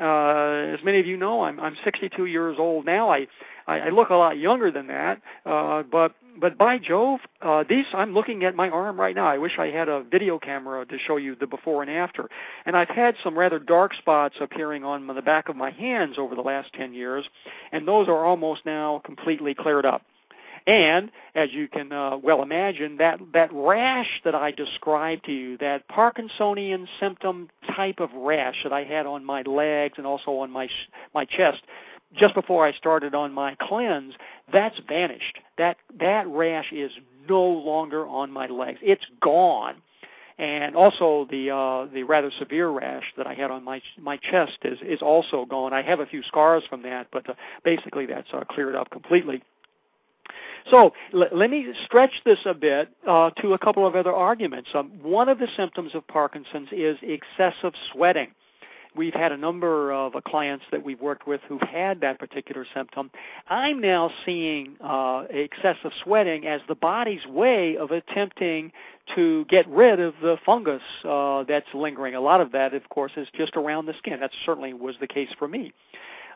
Uh, 0.00 0.74
as 0.74 0.84
many 0.84 0.98
of 1.00 1.06
you 1.06 1.16
know, 1.16 1.42
I'm 1.42 1.60
I'm 1.60 1.76
62 1.84 2.26
years 2.26 2.56
old 2.58 2.84
now. 2.84 3.10
I 3.10 3.26
I, 3.66 3.80
I 3.80 3.88
look 3.90 4.10
a 4.10 4.14
lot 4.14 4.38
younger 4.38 4.70
than 4.70 4.88
that, 4.88 5.20
uh, 5.46 5.82
but 5.82 6.14
but 6.40 6.56
by 6.56 6.78
Jove, 6.78 7.20
uh, 7.40 7.64
these 7.68 7.84
I'm 7.92 8.14
looking 8.14 8.44
at 8.44 8.54
my 8.54 8.68
arm 8.68 8.98
right 8.98 9.14
now. 9.14 9.26
I 9.26 9.38
wish 9.38 9.58
I 9.58 9.66
had 9.66 9.88
a 9.88 10.02
video 10.02 10.38
camera 10.38 10.86
to 10.86 10.98
show 10.98 11.16
you 11.16 11.34
the 11.34 11.46
before 11.46 11.82
and 11.82 11.90
after. 11.90 12.28
And 12.64 12.76
I've 12.76 12.88
had 12.88 13.16
some 13.22 13.38
rather 13.38 13.58
dark 13.58 13.94
spots 13.94 14.36
appearing 14.40 14.84
on 14.84 15.06
the 15.06 15.22
back 15.22 15.48
of 15.48 15.56
my 15.56 15.70
hands 15.70 16.16
over 16.18 16.34
the 16.34 16.40
last 16.40 16.72
10 16.72 16.94
years, 16.94 17.26
and 17.70 17.86
those 17.86 18.08
are 18.08 18.24
almost 18.24 18.64
now 18.64 19.02
completely 19.04 19.54
cleared 19.54 19.84
up. 19.84 20.02
And 20.66 21.10
as 21.34 21.48
you 21.52 21.66
can 21.66 21.92
uh, 21.92 22.18
well 22.18 22.42
imagine, 22.42 22.98
that 22.98 23.20
that 23.32 23.50
rash 23.52 24.20
that 24.24 24.34
I 24.34 24.52
described 24.52 25.24
to 25.24 25.32
you, 25.32 25.58
that 25.58 25.88
Parkinsonian 25.88 26.86
symptom 27.00 27.48
type 27.74 27.98
of 27.98 28.10
rash 28.12 28.62
that 28.62 28.72
I 28.72 28.84
had 28.84 29.06
on 29.06 29.24
my 29.24 29.42
legs 29.42 29.94
and 29.96 30.06
also 30.06 30.32
on 30.38 30.50
my 30.50 30.68
my 31.14 31.24
chest, 31.24 31.62
just 32.14 32.34
before 32.34 32.66
I 32.66 32.72
started 32.72 33.14
on 33.14 33.32
my 33.32 33.56
cleanse, 33.60 34.14
that's 34.52 34.78
vanished. 34.88 35.38
That 35.58 35.78
that 35.98 36.28
rash 36.28 36.72
is 36.72 36.92
no 37.28 37.42
longer 37.42 38.06
on 38.06 38.30
my 38.30 38.46
legs. 38.46 38.78
It's 38.82 39.04
gone. 39.20 39.76
And 40.38 40.74
also 40.76 41.26
the 41.30 41.50
uh, 41.50 41.92
the 41.92 42.04
rather 42.04 42.30
severe 42.38 42.68
rash 42.68 43.04
that 43.16 43.26
I 43.26 43.34
had 43.34 43.50
on 43.50 43.64
my 43.64 43.82
my 44.00 44.16
chest 44.16 44.58
is 44.62 44.78
is 44.82 45.02
also 45.02 45.44
gone. 45.44 45.72
I 45.72 45.82
have 45.82 46.00
a 46.00 46.06
few 46.06 46.22
scars 46.22 46.64
from 46.68 46.82
that, 46.82 47.08
but 47.12 47.28
uh, 47.28 47.34
basically 47.64 48.06
that's 48.06 48.28
uh, 48.32 48.44
cleared 48.48 48.74
up 48.74 48.90
completely. 48.90 49.42
So 50.70 50.92
l- 51.14 51.28
let 51.32 51.50
me 51.50 51.66
stretch 51.84 52.12
this 52.24 52.38
a 52.44 52.54
bit 52.54 52.88
uh, 53.06 53.30
to 53.42 53.54
a 53.54 53.58
couple 53.58 53.86
of 53.86 53.96
other 53.96 54.12
arguments. 54.12 54.70
Um, 54.74 54.90
one 55.02 55.28
of 55.28 55.38
the 55.38 55.48
symptoms 55.56 55.94
of 55.94 56.06
Parkinson's 56.06 56.68
is 56.72 56.96
excessive 57.02 57.72
sweating. 57.92 58.28
We've 58.94 59.14
had 59.14 59.32
a 59.32 59.38
number 59.38 59.90
of 59.90 60.14
uh, 60.14 60.20
clients 60.20 60.66
that 60.70 60.84
we've 60.84 61.00
worked 61.00 61.26
with 61.26 61.40
who've 61.48 61.62
had 61.62 62.02
that 62.02 62.18
particular 62.18 62.66
symptom. 62.74 63.10
I'm 63.48 63.80
now 63.80 64.10
seeing 64.26 64.76
uh, 64.82 65.24
excessive 65.30 65.92
sweating 66.04 66.46
as 66.46 66.60
the 66.68 66.74
body's 66.74 67.24
way 67.26 67.78
of 67.78 67.90
attempting 67.90 68.70
to 69.14 69.46
get 69.46 69.66
rid 69.68 69.98
of 69.98 70.14
the 70.20 70.36
fungus 70.44 70.82
uh, 71.04 71.44
that's 71.44 71.66
lingering. 71.72 72.14
A 72.14 72.20
lot 72.20 72.42
of 72.42 72.52
that, 72.52 72.74
of 72.74 72.86
course, 72.90 73.12
is 73.16 73.28
just 73.34 73.56
around 73.56 73.86
the 73.86 73.94
skin. 73.96 74.20
That 74.20 74.30
certainly 74.44 74.74
was 74.74 74.94
the 75.00 75.06
case 75.06 75.30
for 75.38 75.48
me. 75.48 75.72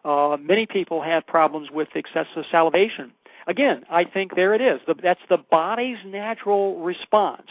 Uh, 0.05 0.39
many 0.41 0.67
people 0.67 1.03
have 1.03 1.27
problems 1.27 1.71
with 1.71 1.89
excessive 1.95 2.45
salivation. 2.51 3.13
Again, 3.47 3.85
I 3.91 4.05
think 4.05 4.35
there 4.35 4.55
it 4.55 4.61
is. 4.61 4.81
That's 5.03 5.21
the 5.29 5.39
body's 5.39 5.99
natural 6.05 6.81
response. 6.81 7.47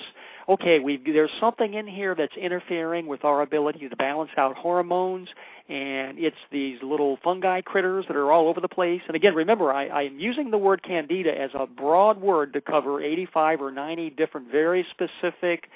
Okay, 0.48 0.80
there's 1.06 1.32
something 1.40 1.74
in 1.74 1.88
here 1.88 2.14
that's 2.14 2.36
interfering 2.36 3.08
with 3.08 3.24
our 3.24 3.42
ability 3.42 3.90
to 3.90 3.96
balance 3.96 4.30
out 4.38 4.56
hormones, 4.56 5.30
and 5.70 6.20
it's 6.20 6.38
these 6.52 6.78
little 6.84 7.18
fungi 7.24 7.62
critters 7.62 8.06
that 8.08 8.16
are 8.16 8.32
all 8.32 8.48
over 8.48 8.62
the 8.62 8.68
place. 8.68 9.02
And 9.08 9.16
again, 9.16 9.34
remember, 9.34 9.74
I, 9.74 9.88
I'm 9.88 10.20
using 10.20 10.52
the 10.52 10.58
word 10.58 10.84
candida 10.84 11.36
as 11.36 11.50
a 11.56 11.66
broad 11.66 12.22
word 12.22 12.54
to 12.54 12.62
cover 12.62 13.02
85 13.02 13.62
or 13.62 13.72
90 13.72 14.12
different, 14.12 14.52
very 14.52 14.86
specific 14.92 15.70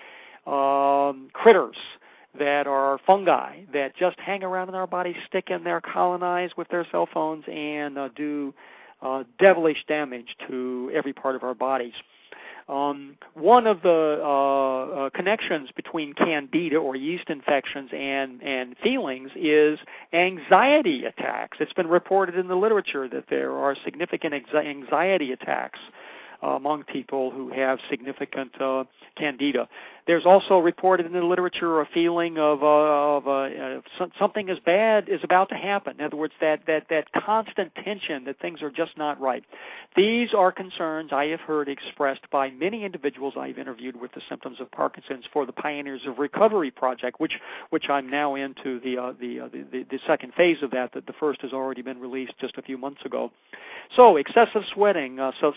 um, 0.46 1.30
critters 1.34 1.78
that 2.38 2.68
are 2.68 3.00
fungi 3.08 3.62
that 3.74 3.96
just 3.96 4.20
hang 4.20 4.44
around 4.44 4.70
in 4.70 4.76
our 4.76 4.86
body, 4.86 5.16
stick 5.28 5.50
in 5.50 5.64
there, 5.64 5.82
colonize 5.82 6.52
with 6.58 6.68
their 6.68 6.86
cell 6.92 7.08
phones, 7.12 7.44
and 7.52 7.98
uh, 7.98 8.10
do 8.16 8.54
uh, 9.02 9.24
devilish 9.40 9.86
damage 9.88 10.36
to 10.48 10.92
every 10.94 11.14
part 11.14 11.36
of 11.36 11.44
our 11.44 11.54
bodies. 11.54 11.94
Um, 12.68 13.18
one 13.34 13.66
of 13.66 13.82
the 13.82 14.22
uh, 14.24 15.06
uh, 15.06 15.10
connections 15.10 15.70
between 15.76 16.14
candida 16.14 16.78
or 16.78 16.96
yeast 16.96 17.30
infections 17.30 17.90
and, 17.92 18.44
and 18.44 18.78
feelings 18.78 19.32
is 19.36 19.80
anxiety 20.14 21.06
attacks. 21.06 21.58
It's 21.60 21.74
been 21.74 21.88
reported 21.88 22.36
in 22.36 22.48
the 22.48 22.56
literature 22.56 23.08
that 23.08 23.26
there 23.28 23.54
are 23.54 23.76
significant 23.84 24.36
anxiety 24.54 25.32
attacks 25.32 25.80
among 26.42 26.84
people 26.84 27.32
who 27.32 27.50
have 27.50 27.80
significant 27.90 28.62
uh, 28.62 28.84
candida. 29.18 29.68
There's 30.10 30.26
also 30.26 30.58
reported 30.58 31.06
in 31.06 31.14
the 31.14 31.22
literature 31.22 31.82
a 31.82 31.86
feeling 31.86 32.40
of, 32.40 32.64
uh, 32.64 32.66
of 32.66 33.28
uh, 33.28 34.10
something 34.18 34.50
as 34.50 34.58
bad 34.58 35.08
is 35.08 35.20
about 35.24 35.50
to 35.50 35.56
happen. 35.56 35.98
In 36.00 36.04
other 36.04 36.16
words, 36.16 36.34
that, 36.42 36.62
that, 36.66 36.88
that 36.90 37.12
constant 37.12 37.76
tension 37.76 38.24
that 38.24 38.40
things 38.40 38.64
are 38.64 38.72
just 38.72 38.98
not 38.98 39.22
right. 39.22 39.44
These 39.96 40.34
are 40.34 40.52
concerns 40.52 41.12
I 41.14 41.26
have 41.26 41.42
heard 41.42 41.70
expressed 41.70 42.28
by 42.32 42.50
many 42.50 42.86
individuals 42.86 43.36
I've 43.38 43.60
interviewed 43.60 44.02
with 44.02 44.12
the 44.14 44.22
symptoms 44.28 44.60
of 44.60 44.72
Parkinson's 44.72 45.26
for 45.32 45.46
the 45.46 45.52
Pioneers 45.52 46.02
of 46.08 46.18
Recovery 46.18 46.72
project, 46.72 47.20
which 47.20 47.34
which 47.70 47.88
I'm 47.88 48.10
now 48.10 48.34
into 48.34 48.80
the 48.80 48.98
uh, 48.98 49.14
the, 49.20 49.42
uh, 49.42 49.50
the, 49.52 49.86
the 49.92 50.00
second 50.08 50.34
phase 50.34 50.64
of 50.64 50.72
that. 50.72 50.94
That 50.94 51.06
the 51.06 51.14
first 51.20 51.42
has 51.44 51.54
already 51.54 51.84
been 51.84 52.00
released 52.00 52.34
just 52.40 52.58
a 52.58 52.64
few 52.64 52.80
months 52.80 53.06
ago. 53.06 53.32
So 53.96 54.18
excessive 54.18 54.64
sweating, 54.74 55.20
uh, 55.20 55.32
so 55.42 55.54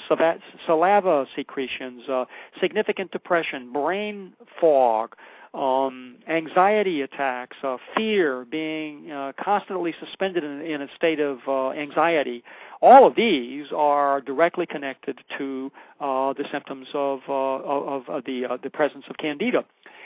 saliva 0.67 1.27
secretions, 1.37 2.09
uh, 2.09 2.25
significant 2.61 3.11
depression, 3.13 3.73
brain 3.73 4.33
fog, 4.61 5.17
um, 5.55 6.17
anxiety 6.29 7.03
attacks, 7.03 7.57
uh, 7.63 7.77
fear, 7.95 8.47
being 8.47 9.11
uh, 9.11 9.33
constantly 9.39 9.95
suspended 10.01 10.45
in, 10.45 10.63
in, 10.63 10.81
a 10.81 10.89
state 10.97 11.21
of 11.21 11.41
uh, 11.47 11.71
anxiety. 11.73 12.43
All 12.81 13.07
of 13.07 13.15
these 13.15 13.67
are 13.77 14.21
directly 14.23 14.67
connected 14.67 15.19
to 15.39 15.71
uh, 16.01 16.33
the 16.33 16.45
symptoms 16.51 16.89
of, 16.95 17.21
uh, 17.29 17.33
of, 17.33 18.09
of 18.09 18.25
the, 18.25 18.47
uh, 18.47 18.57
the 18.63 18.71
presence 18.71 19.05
of 19.11 19.19
candida. 19.19 19.65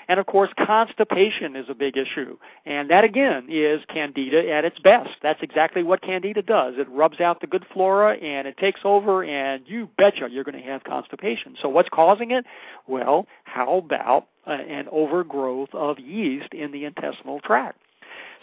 And 0.08 0.20
of 0.20 0.26
course, 0.26 0.50
constipation 0.56 1.56
is 1.56 1.66
a 1.68 1.74
big 1.74 1.96
issue. 1.96 2.38
And 2.64 2.90
that 2.90 3.04
again 3.04 3.46
is 3.48 3.80
candida 3.88 4.50
at 4.50 4.64
its 4.64 4.78
best. 4.78 5.10
That's 5.22 5.42
exactly 5.42 5.82
what 5.82 6.02
candida 6.02 6.42
does. 6.42 6.74
It 6.78 6.88
rubs 6.90 7.20
out 7.20 7.40
the 7.40 7.46
good 7.46 7.64
flora 7.72 8.16
and 8.16 8.46
it 8.46 8.56
takes 8.56 8.80
over 8.84 9.24
and 9.24 9.62
you 9.66 9.88
betcha 9.98 10.28
you're 10.30 10.44
going 10.44 10.60
to 10.60 10.68
have 10.68 10.84
constipation. 10.84 11.56
So 11.60 11.68
what's 11.68 11.88
causing 11.88 12.30
it? 12.30 12.44
Well, 12.86 13.26
how 13.44 13.78
about 13.78 14.28
uh, 14.46 14.52
an 14.52 14.86
overgrowth 14.92 15.70
of 15.72 15.98
yeast 15.98 16.52
in 16.52 16.70
the 16.72 16.84
intestinal 16.84 17.40
tract? 17.40 17.78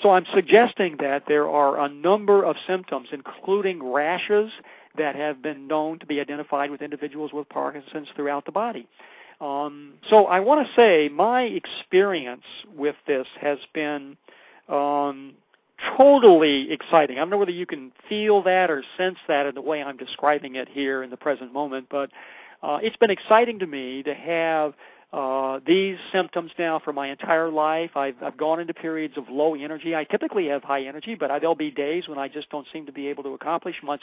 So 0.02 0.12
I'm 0.12 0.26
suggesting 0.34 0.98
that 1.00 1.24
there 1.28 1.48
are 1.48 1.80
a 1.80 1.88
number 1.88 2.44
of 2.44 2.56
symptoms, 2.68 3.10
including 3.12 3.82
rashes, 3.82 4.52
that 4.98 5.16
have 5.16 5.42
been 5.42 5.68
known 5.68 6.00
to 6.00 6.06
be 6.06 6.20
identified 6.20 6.70
with 6.70 6.82
individuals 6.82 7.32
with 7.34 7.50
Parkinson's 7.50 8.08
throughout 8.16 8.46
the 8.46 8.52
body. 8.52 8.88
Um, 9.42 9.94
so 10.10 10.26
I 10.26 10.40
want 10.40 10.68
to 10.68 10.74
say 10.76 11.10
my 11.10 11.44
experience 11.44 12.44
with 12.76 12.96
this 13.08 13.28
has 13.42 13.58
been 13.74 14.18
um, 14.70 15.34
totally 15.98 16.72
exciting. 16.72 17.18
I 17.18 17.20
don't 17.22 17.30
know 17.30 17.38
whether 17.38 17.52
you 17.52 17.66
can 17.66 17.92
feel 18.08 18.42
that 18.44 18.70
or 18.70 18.84
sense 18.98 19.18
that 19.28 19.46
in 19.46 19.56
the 19.56 19.62
way 19.62 19.84
I'm 19.84 19.98
describing 19.98 20.56
it 20.56 20.70
here 20.70 21.04
in 21.04 21.10
the 21.10 21.18
present 21.18 21.54
moment, 21.54 21.88
but 21.90 22.10
uh, 22.62 22.80
it's 22.82 22.96
been 22.98 23.12
exciting 23.12 23.60
to 23.60 23.68
me 23.68 24.04
to 24.04 24.14
have 24.14 24.74
uh, 25.12 25.60
these 25.68 25.98
symptoms 26.12 26.52
now 26.58 26.80
for 26.80 26.92
my 26.92 27.10
entire 27.12 27.50
life. 27.50 27.92
I've, 27.96 28.16
I've 28.24 28.38
gone 28.38 28.60
into 28.60 28.74
periods 28.74 29.16
of 29.16 29.26
low 29.30 29.54
energy. 29.54 29.96
I 29.96 30.06
typically 30.06 30.48
have 30.48 30.64
high 30.64 30.86
energy, 30.86 31.14
but 31.14 31.30
I, 31.30 31.38
there'll 31.40 31.56
be 31.56 31.70
days 31.70 32.08
when 32.08 32.18
I 32.18 32.28
just 32.28 32.50
don't 32.50 32.66
seem 32.74 32.88
to 32.88 32.92
be 32.92 33.08
able 33.08 33.24
to 33.24 33.30
accomplish 33.30 33.76
much. 33.84 34.02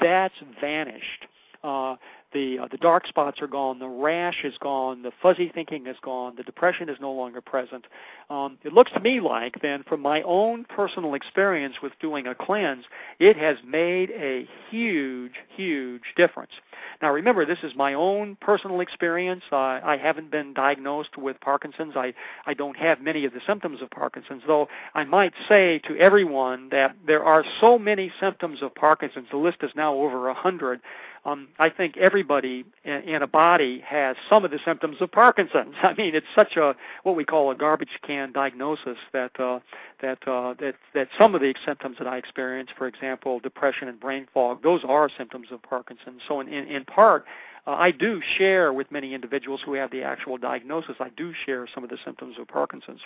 That's 0.00 0.34
vanished. 0.60 1.26
Uh, 1.64 1.96
the 2.32 2.58
uh, 2.60 2.68
the 2.70 2.76
dark 2.76 3.06
spots 3.06 3.40
are 3.40 3.46
gone, 3.46 3.78
the 3.78 3.88
rash 3.88 4.44
is 4.44 4.54
gone, 4.58 5.02
the 5.02 5.12
fuzzy 5.22 5.50
thinking 5.54 5.86
is 5.86 5.96
gone, 6.02 6.34
the 6.36 6.42
depression 6.42 6.88
is 6.88 6.96
no 7.00 7.12
longer 7.12 7.40
present. 7.40 7.86
Um, 8.30 8.58
it 8.62 8.72
looks 8.72 8.92
to 8.92 9.00
me 9.00 9.20
like 9.20 9.60
then, 9.62 9.82
from 9.88 10.00
my 10.00 10.22
own 10.22 10.64
personal 10.64 11.14
experience 11.14 11.76
with 11.82 11.92
doing 12.00 12.26
a 12.26 12.34
cleanse, 12.34 12.84
it 13.18 13.36
has 13.36 13.56
made 13.66 14.10
a 14.10 14.48
huge, 14.70 15.32
huge 15.54 16.02
difference. 16.16 16.52
Now, 17.00 17.12
remember, 17.12 17.44
this 17.44 17.58
is 17.62 17.72
my 17.74 17.94
own 17.94 18.36
personal 18.40 18.80
experience. 18.80 19.42
I 19.52 19.98
haven't 20.00 20.30
been 20.30 20.54
diagnosed 20.54 21.16
with 21.16 21.40
Parkinson's. 21.40 21.94
I 21.96 22.14
I 22.46 22.54
don't 22.54 22.76
have 22.76 23.00
many 23.00 23.24
of 23.24 23.32
the 23.32 23.40
symptoms 23.46 23.82
of 23.82 23.90
Parkinson's, 23.90 24.42
though 24.46 24.68
I 24.94 25.04
might 25.04 25.32
say 25.48 25.80
to 25.86 25.96
everyone 25.96 26.68
that 26.70 26.96
there 27.06 27.24
are 27.24 27.44
so 27.60 27.78
many 27.78 28.12
symptoms 28.20 28.62
of 28.62 28.74
Parkinson's. 28.74 29.28
The 29.30 29.36
list 29.36 29.58
is 29.62 29.70
now 29.74 29.94
over 29.94 30.28
a 30.28 30.34
hundred 30.34 30.80
um, 31.24 31.48
I 31.58 31.68
think 31.68 31.96
everybody 31.96 32.64
in, 32.84 33.22
a 33.22 33.26
body 33.28 33.80
has 33.86 34.16
some 34.28 34.44
of 34.44 34.50
the 34.50 34.58
symptoms 34.64 34.96
of 35.00 35.12
Parkinson's. 35.12 35.74
I 35.82 35.94
mean, 35.94 36.14
it's 36.14 36.26
such 36.34 36.56
a 36.56 36.74
what 37.04 37.14
we 37.14 37.24
call 37.24 37.50
a 37.50 37.54
garbage 37.54 38.00
can 38.04 38.32
diagnosis 38.32 38.98
that 39.12 39.38
uh, 39.38 39.60
that 40.00 40.26
uh, 40.26 40.54
that 40.58 40.74
that 40.94 41.08
some 41.16 41.34
of 41.34 41.40
the 41.40 41.54
symptoms 41.64 41.96
that 41.98 42.08
I 42.08 42.16
experience, 42.16 42.70
for 42.76 42.88
example, 42.88 43.38
depression 43.38 43.88
and 43.88 44.00
brain 44.00 44.26
fog, 44.34 44.62
those 44.62 44.82
are 44.84 45.08
symptoms 45.16 45.48
of 45.52 45.62
Parkinson's. 45.62 46.22
So 46.26 46.40
in 46.40 46.48
in, 46.48 46.66
in 46.66 46.84
part. 46.84 47.24
Uh, 47.64 47.74
I 47.74 47.92
do 47.92 48.20
share 48.38 48.72
with 48.72 48.90
many 48.90 49.14
individuals 49.14 49.60
who 49.64 49.74
have 49.74 49.92
the 49.92 50.02
actual 50.02 50.36
diagnosis. 50.36 50.96
I 50.98 51.10
do 51.16 51.32
share 51.46 51.68
some 51.72 51.84
of 51.84 51.90
the 51.90 51.98
symptoms 52.04 52.34
of 52.40 52.48
Parkinson's. 52.48 53.02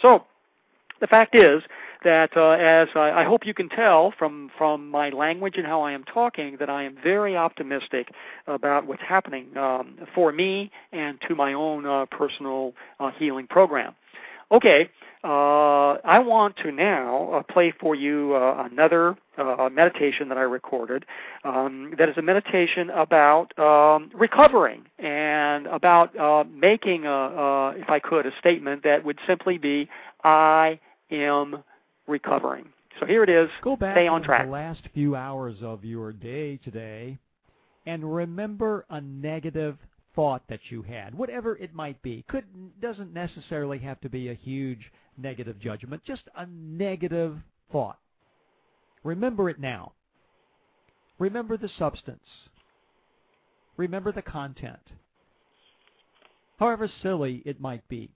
So 0.00 0.24
the 1.00 1.06
fact 1.06 1.34
is 1.34 1.62
that, 2.04 2.36
uh, 2.36 2.50
as 2.50 2.88
I, 2.94 3.10
I, 3.10 3.24
hope 3.24 3.44
you 3.44 3.54
can 3.54 3.68
tell 3.68 4.12
from 4.18 4.50
from 4.56 4.88
my 4.88 5.10
language 5.10 5.56
and 5.56 5.66
how 5.66 5.82
I 5.82 5.92
am 5.92 6.04
talking, 6.04 6.56
that 6.58 6.70
I 6.70 6.84
am 6.84 6.96
very 7.02 7.36
optimistic 7.36 8.12
about 8.46 8.86
what's 8.86 9.02
happening 9.02 9.56
um, 9.56 9.98
for 10.14 10.32
me 10.32 10.70
and 10.92 11.20
to 11.28 11.34
my 11.34 11.52
own 11.52 11.86
uh, 11.86 12.06
personal 12.06 12.74
uh, 13.00 13.10
healing 13.18 13.46
program. 13.46 13.94
Okay, 14.50 14.88
uh, 15.24 15.94
I 16.04 16.20
want 16.20 16.56
to 16.58 16.70
now 16.70 17.32
uh, 17.32 17.42
play 17.42 17.72
for 17.72 17.94
you 17.94 18.34
uh, 18.34 18.68
another 18.70 19.16
meditation 19.70 20.28
that 20.28 20.38
I 20.38 20.42
recorded. 20.42 21.04
Um, 21.44 21.94
that 21.98 22.08
is 22.08 22.16
a 22.16 22.22
meditation 22.22 22.90
about 22.90 23.56
um, 23.58 24.10
recovering 24.14 24.84
and 24.98 25.66
about 25.66 26.14
making, 26.50 27.06
a, 27.06 27.74
if 27.76 27.88
I 27.90 27.98
could, 27.98 28.26
a 28.26 28.32
statement 28.38 28.82
that 28.84 29.04
would 29.04 29.18
simply 29.26 29.58
be, 29.58 29.88
"I 30.24 30.80
am 31.10 31.62
recovering. 32.06 32.66
So 33.00 33.06
here 33.06 33.22
it 33.22 33.30
is. 33.30 33.48
Go 33.62 33.76
back 33.76 33.94
Stay 33.96 34.08
on 34.08 34.22
track. 34.22 34.46
the 34.46 34.52
last 34.52 34.82
few 34.92 35.14
hours 35.14 35.56
of 35.62 35.84
your 35.84 36.12
day 36.12 36.58
today 36.64 37.18
and 37.86 38.14
remember 38.14 38.84
a 38.90 39.00
negative 39.00 39.78
thought 40.14 40.42
that 40.48 40.60
you 40.68 40.82
had, 40.82 41.14
whatever 41.14 41.56
it 41.56 41.74
might 41.74 42.00
be. 42.02 42.24
Could 42.28 42.44
doesn't 42.82 43.14
necessarily 43.14 43.78
have 43.78 44.00
to 44.00 44.08
be 44.08 44.28
a 44.28 44.34
huge 44.34 44.90
negative 45.16 45.60
judgment, 45.60 46.02
just 46.04 46.22
a 46.36 46.46
negative 46.46 47.38
thought. 47.70 47.98
Remember 49.04 49.48
it 49.48 49.60
now. 49.60 49.92
Remember 51.18 51.56
the 51.56 51.70
substance. 51.78 52.18
Remember 53.76 54.12
the 54.12 54.22
content. 54.22 54.78
However 56.58 56.90
silly 57.02 57.42
it 57.44 57.60
might 57.60 57.86
be. 57.88 58.10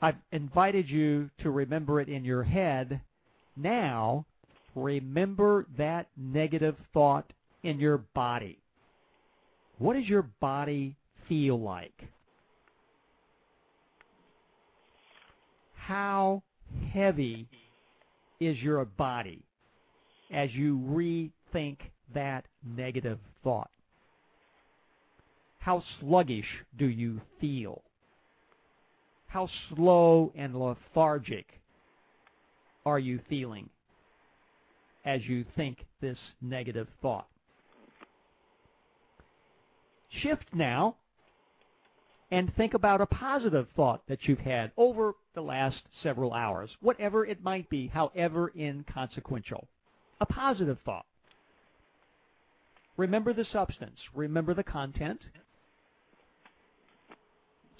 I've 0.00 0.16
invited 0.32 0.88
you 0.88 1.30
to 1.42 1.50
remember 1.50 2.00
it 2.00 2.08
in 2.08 2.24
your 2.24 2.42
head. 2.42 3.00
Now, 3.56 4.26
remember 4.74 5.66
that 5.78 6.08
negative 6.16 6.76
thought 6.92 7.32
in 7.62 7.80
your 7.80 7.98
body. 8.14 8.58
What 9.78 9.94
does 9.94 10.08
your 10.08 10.28
body 10.40 10.96
feel 11.28 11.58
like? 11.60 12.08
How 15.76 16.42
heavy 16.92 17.46
is 18.40 18.58
your 18.58 18.84
body 18.84 19.42
as 20.32 20.50
you 20.52 20.78
rethink 20.78 21.78
that 22.12 22.44
negative 22.64 23.18
thought? 23.44 23.70
How 25.58 25.82
sluggish 26.00 26.46
do 26.78 26.86
you 26.86 27.20
feel? 27.40 27.82
How 29.36 29.50
slow 29.68 30.32
and 30.34 30.58
lethargic 30.58 31.44
are 32.86 32.98
you 32.98 33.20
feeling 33.28 33.68
as 35.04 35.26
you 35.26 35.44
think 35.54 35.84
this 36.00 36.16
negative 36.40 36.88
thought? 37.02 37.26
Shift 40.08 40.46
now 40.54 40.96
and 42.30 42.50
think 42.56 42.72
about 42.72 43.02
a 43.02 43.06
positive 43.06 43.66
thought 43.76 44.00
that 44.08 44.20
you've 44.22 44.38
had 44.38 44.72
over 44.78 45.12
the 45.34 45.42
last 45.42 45.82
several 46.02 46.32
hours, 46.32 46.70
whatever 46.80 47.26
it 47.26 47.44
might 47.44 47.68
be, 47.68 47.88
however 47.88 48.50
inconsequential. 48.56 49.68
A 50.22 50.24
positive 50.24 50.78
thought. 50.86 51.04
Remember 52.96 53.34
the 53.34 53.44
substance, 53.52 53.98
remember 54.14 54.54
the 54.54 54.64
content, 54.64 55.20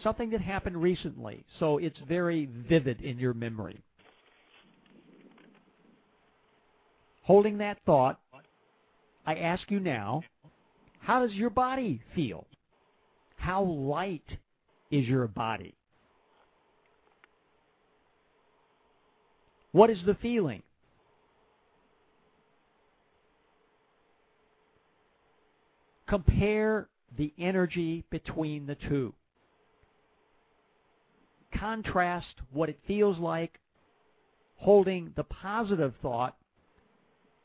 something 0.03 0.31
that 0.31 0.41
happened 0.41 0.81
recently, 0.83 1.45
so 1.59 1.79
it's 1.79 1.99
very 2.09 2.49
vivid 2.69 3.01
in 3.01 3.19
your 3.19 3.35
memory. 3.35 3.83
Holding 7.23 7.59
that 7.59 7.79
thought, 7.85 8.21
I 9.27 9.35
ask 9.35 9.71
you 9.71 9.81
now, 9.81 10.23
how 11.01 11.27
does 11.27 11.33
your 11.35 11.51
body 11.51 12.03
feel 12.15 12.47
How 13.37 13.63
light 13.63 14.39
is 14.91 15.07
your 15.07 15.27
body? 15.29 15.75
What 19.73 19.91
is 19.91 19.99
the 20.07 20.15
feeling? 20.15 20.63
Compare 26.09 26.89
the 27.17 27.33
energy 27.39 28.05
between 28.11 28.67
the 28.67 28.75
two. 28.75 29.13
Contrast 31.59 32.35
what 32.53 32.69
it 32.69 32.79
feels 32.87 33.19
like 33.19 33.59
holding 34.57 35.13
the 35.17 35.25
positive 35.25 35.95
thought 36.03 36.37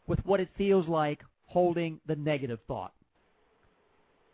with 0.07 0.19
what 0.25 0.39
it 0.39 0.49
feels 0.57 0.87
like 0.87 1.21
holding 1.45 1.99
the 2.07 2.15
negative 2.15 2.59
thought. 2.67 2.93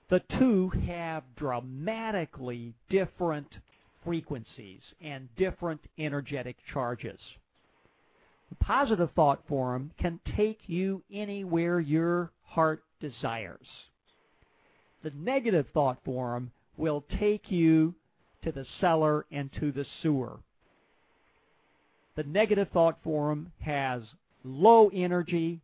The 0.09 0.21
two 0.39 0.69
have 0.87 1.23
dramatically 1.35 2.73
different 2.89 3.47
frequencies 4.05 4.79
and 5.01 5.27
different 5.35 5.81
energetic 5.99 6.55
charges. 6.73 7.19
The 8.49 8.55
positive 8.55 9.09
thought 9.15 9.45
form 9.47 9.91
can 9.99 10.21
take 10.37 10.59
you 10.67 11.03
anywhere 11.11 11.81
your 11.81 12.31
heart 12.45 12.83
desires. 13.01 13.67
The 15.03 15.11
negative 15.11 15.65
thought 15.73 15.97
form 16.05 16.51
will 16.77 17.03
take 17.19 17.51
you 17.51 17.95
to 18.43 18.51
the 18.51 18.65
cellar 18.79 19.25
and 19.31 19.49
to 19.59 19.71
the 19.71 19.85
sewer. 20.01 20.39
The 22.15 22.23
negative 22.23 22.69
thought 22.73 22.97
form 23.03 23.51
has 23.59 24.01
low 24.43 24.89
energy 24.93 25.61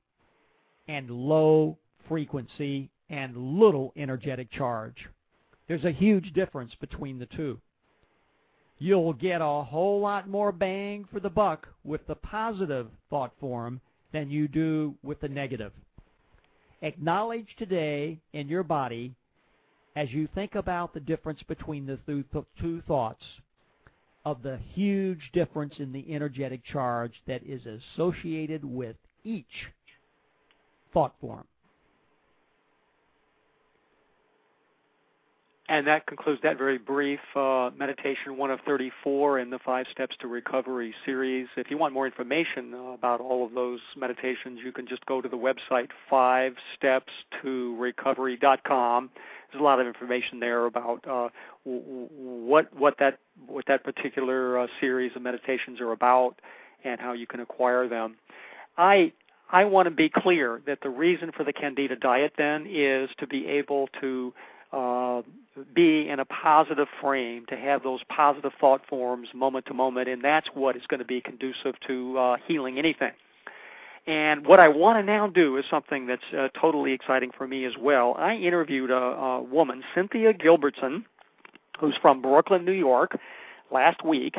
and 0.87 1.09
low 1.09 1.77
frequency 2.07 2.89
and 3.09 3.35
little 3.35 3.93
energetic 3.95 4.51
charge. 4.51 5.07
There's 5.67 5.85
a 5.85 5.91
huge 5.91 6.33
difference 6.33 6.73
between 6.79 7.19
the 7.19 7.25
two. 7.25 7.59
You'll 8.79 9.13
get 9.13 9.41
a 9.41 9.63
whole 9.63 10.01
lot 10.01 10.27
more 10.27 10.51
bang 10.51 11.05
for 11.11 11.19
the 11.19 11.29
buck 11.29 11.67
with 11.83 12.05
the 12.05 12.15
positive 12.15 12.87
thought 13.09 13.31
form 13.39 13.79
than 14.11 14.29
you 14.29 14.47
do 14.47 14.95
with 15.03 15.21
the 15.21 15.29
negative. 15.29 15.71
Acknowledge 16.81 17.47
today 17.57 18.19
in 18.33 18.49
your 18.49 18.63
body 18.63 19.15
as 19.95 20.11
you 20.11 20.27
think 20.33 20.55
about 20.55 20.93
the 20.93 20.99
difference 20.99 21.41
between 21.47 21.85
the 21.85 21.99
two 22.59 22.81
thoughts 22.87 23.23
of 24.25 24.41
the 24.41 24.57
huge 24.73 25.21
difference 25.33 25.73
in 25.79 25.91
the 25.91 26.13
energetic 26.13 26.61
charge 26.65 27.13
that 27.27 27.41
is 27.43 27.61
associated 27.65 28.63
with 28.63 28.95
each 29.23 29.45
thought 30.93 31.13
form. 31.19 31.45
And 35.69 35.87
that 35.87 36.07
concludes 36.07 36.41
that 36.43 36.57
very 36.57 36.77
brief 36.77 37.21
uh, 37.37 37.69
meditation, 37.77 38.35
one 38.35 38.51
of 38.51 38.59
34 38.65 39.39
in 39.39 39.49
the 39.49 39.59
Five 39.59 39.85
Steps 39.89 40.13
to 40.19 40.27
Recovery 40.27 40.93
series. 41.05 41.47
If 41.55 41.71
you 41.71 41.77
want 41.77 41.93
more 41.93 42.05
information 42.05 42.73
uh, 42.73 42.79
about 42.91 43.21
all 43.21 43.45
of 43.45 43.53
those 43.53 43.79
meditations, 43.95 44.59
you 44.63 44.73
can 44.73 44.85
just 44.85 45.05
go 45.05 45.21
to 45.21 45.29
the 45.29 45.37
website 45.37 45.87
fivestepstorecovery.com. 46.11 49.09
There's 49.51 49.61
a 49.61 49.63
lot 49.63 49.79
of 49.79 49.87
information 49.87 50.41
there 50.41 50.65
about 50.65 51.07
uh, 51.07 51.29
what 51.63 52.67
what 52.73 52.97
that 52.99 53.19
what 53.47 53.65
that 53.67 53.85
particular 53.85 54.59
uh, 54.59 54.67
series 54.81 55.13
of 55.15 55.21
meditations 55.21 55.79
are 55.79 55.93
about 55.93 56.41
and 56.83 56.99
how 56.99 57.13
you 57.13 57.25
can 57.25 57.39
acquire 57.39 57.87
them. 57.87 58.17
I 58.77 59.13
I 59.49 59.63
want 59.63 59.85
to 59.85 59.91
be 59.91 60.09
clear 60.09 60.61
that 60.65 60.81
the 60.81 60.89
reason 60.89 61.31
for 61.31 61.45
the 61.45 61.53
Candida 61.53 61.95
diet 61.95 62.33
then 62.37 62.65
is 62.67 63.09
to 63.19 63.27
be 63.27 63.47
able 63.47 63.87
to 64.01 64.33
uh, 64.73 65.21
be 65.73 66.09
in 66.09 66.19
a 66.19 66.25
positive 66.25 66.87
frame, 66.99 67.45
to 67.47 67.55
have 67.55 67.83
those 67.83 68.01
positive 68.09 68.51
thought 68.59 68.81
forms 68.87 69.29
moment 69.33 69.65
to 69.67 69.73
moment, 69.73 70.09
and 70.09 70.23
that's 70.23 70.47
what 70.53 70.75
is 70.75 70.83
going 70.87 70.99
to 70.99 71.05
be 71.05 71.21
conducive 71.21 71.75
to 71.87 72.17
uh, 72.17 72.37
healing 72.47 72.79
anything. 72.79 73.11
And 74.05 74.45
what 74.45 74.59
I 74.59 74.67
want 74.67 74.99
to 74.99 75.03
now 75.03 75.27
do 75.27 75.57
is 75.57 75.65
something 75.69 76.07
that's 76.07 76.23
uh, 76.37 76.49
totally 76.59 76.91
exciting 76.91 77.31
for 77.37 77.47
me 77.47 77.65
as 77.65 77.73
well. 77.79 78.15
I 78.17 78.35
interviewed 78.35 78.91
a, 78.91 78.95
a 78.95 79.41
woman, 79.41 79.83
Cynthia 79.95 80.33
Gilbertson, 80.33 81.05
who's 81.79 81.95
from 82.01 82.21
Brooklyn, 82.21 82.65
New 82.65 82.73
York, 82.73 83.17
last 83.71 84.03
week, 84.03 84.35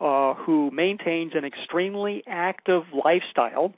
uh, 0.00 0.34
who 0.34 0.70
maintains 0.70 1.32
an 1.34 1.44
extremely 1.44 2.22
active 2.26 2.84
lifestyle 3.04 3.74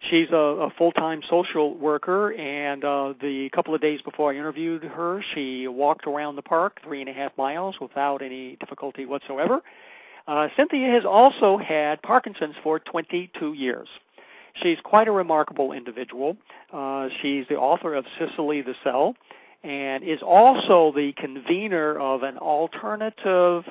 she's 0.00 0.28
a, 0.30 0.36
a 0.36 0.70
full-time 0.70 1.22
social 1.28 1.76
worker, 1.76 2.32
and 2.32 2.84
uh, 2.84 3.14
the 3.20 3.48
couple 3.50 3.74
of 3.74 3.80
days 3.80 4.00
before 4.02 4.32
I 4.32 4.36
interviewed 4.36 4.84
her, 4.84 5.22
she 5.34 5.68
walked 5.68 6.06
around 6.06 6.36
the 6.36 6.42
park 6.42 6.80
three 6.82 7.00
and 7.00 7.08
a 7.08 7.12
half 7.12 7.36
miles 7.36 7.76
without 7.80 8.22
any 8.22 8.56
difficulty 8.56 9.06
whatsoever. 9.06 9.60
Uh, 10.26 10.48
Cynthia 10.56 10.90
has 10.90 11.04
also 11.04 11.56
had 11.56 12.02
Parkinson's 12.02 12.54
for 12.62 12.78
22 12.78 13.54
years. 13.54 13.88
She's 14.62 14.78
quite 14.82 15.08
a 15.08 15.12
remarkable 15.12 15.72
individual. 15.72 16.36
Uh, 16.72 17.08
she's 17.22 17.46
the 17.48 17.56
author 17.56 17.94
of 17.94 18.04
Cicely 18.18 18.60
the 18.62 18.74
Cell 18.84 19.14
and 19.64 20.04
is 20.04 20.20
also 20.22 20.92
the 20.94 21.12
convener 21.16 21.98
of 21.98 22.22
an 22.22 22.38
alternative 22.38 23.64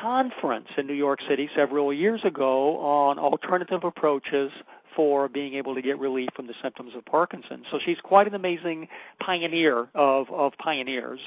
conference 0.00 0.68
in 0.76 0.86
New 0.86 0.94
York 0.94 1.20
City 1.28 1.48
several 1.54 1.92
years 1.92 2.20
ago 2.24 2.78
on 2.78 3.18
alternative 3.18 3.84
approaches 3.84 4.50
for 4.96 5.28
being 5.28 5.54
able 5.54 5.74
to 5.74 5.82
get 5.82 5.98
relief 5.98 6.30
from 6.34 6.46
the 6.46 6.54
symptoms 6.62 6.92
of 6.96 7.04
Parkinson's. 7.04 7.66
So 7.70 7.78
she's 7.84 7.98
quite 8.02 8.26
an 8.26 8.34
amazing 8.34 8.88
pioneer 9.20 9.88
of, 9.94 10.28
of 10.30 10.52
pioneers. 10.58 11.20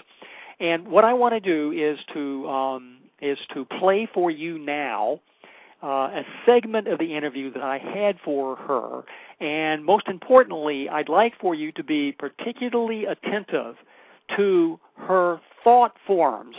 And 0.59 0.87
what 0.87 1.05
I 1.05 1.13
want 1.13 1.33
to 1.35 1.39
do 1.39 1.71
is 1.71 1.97
to 2.13 2.49
um, 2.49 2.97
is 3.21 3.37
to 3.53 3.65
play 3.65 4.07
for 4.13 4.31
you 4.31 4.57
now 4.57 5.19
uh, 5.83 5.87
a 5.87 6.23
segment 6.45 6.87
of 6.87 6.99
the 6.99 7.15
interview 7.15 7.51
that 7.53 7.63
I 7.63 7.77
had 7.77 8.17
for 8.23 8.55
her. 8.55 9.03
And 9.39 9.85
most 9.85 10.07
importantly, 10.07 10.89
I'd 10.89 11.09
like 11.09 11.33
for 11.39 11.55
you 11.55 11.71
to 11.73 11.83
be 11.83 12.11
particularly 12.11 13.05
attentive 13.05 13.75
to 14.35 14.79
her 14.97 15.39
thought 15.63 15.95
forms 16.05 16.55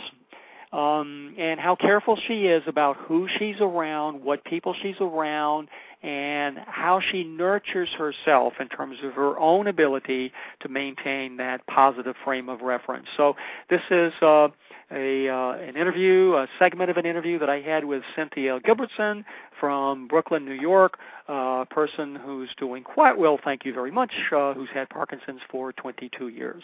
um, 0.73 1.35
and 1.37 1.59
how 1.59 1.75
careful 1.75 2.17
she 2.27 2.45
is 2.47 2.63
about 2.65 2.95
who 2.97 3.27
she's 3.37 3.57
around, 3.59 4.23
what 4.23 4.43
people 4.45 4.73
she's 4.81 4.95
around, 4.99 5.67
and 6.03 6.57
how 6.65 6.99
she 6.99 7.23
nurtures 7.23 7.89
herself 7.97 8.53
in 8.59 8.67
terms 8.67 8.97
of 9.03 9.13
her 9.13 9.37
own 9.37 9.67
ability 9.67 10.31
to 10.59 10.69
maintain 10.69 11.37
that 11.37 11.65
positive 11.67 12.15
frame 12.23 12.49
of 12.49 12.61
reference. 12.61 13.07
So 13.15 13.35
this 13.69 13.81
is 13.91 14.11
uh, 14.21 14.47
a 14.91 15.29
uh, 15.29 15.51
an 15.53 15.77
interview, 15.77 16.33
a 16.33 16.47
segment 16.57 16.89
of 16.89 16.97
an 16.97 17.05
interview 17.05 17.37
that 17.39 17.49
I 17.49 17.61
had 17.61 17.85
with 17.85 18.01
Cynthia 18.15 18.59
Gilbertson 18.59 19.23
from 19.59 20.07
Brooklyn, 20.07 20.43
New 20.43 20.53
York, 20.53 20.97
a 21.27 21.65
person 21.69 22.15
who's 22.15 22.49
doing 22.57 22.83
quite 22.83 23.17
well, 23.17 23.39
thank 23.43 23.63
you 23.63 23.73
very 23.73 23.91
much, 23.91 24.11
uh, 24.35 24.53
who's 24.53 24.69
had 24.73 24.89
Parkinson's 24.89 25.41
for 25.49 25.71
22 25.73 26.29
years. 26.29 26.63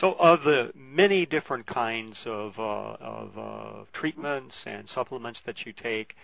So, 0.00 0.12
of 0.20 0.42
the 0.42 0.70
many 0.76 1.26
different 1.26 1.66
kinds 1.66 2.16
of, 2.24 2.52
uh, 2.58 2.96
of 3.00 3.30
uh, 3.36 3.84
treatments 3.92 4.54
and 4.64 4.86
supplements 4.94 5.40
that 5.46 5.66
you 5.66 5.72
take. 5.72 6.14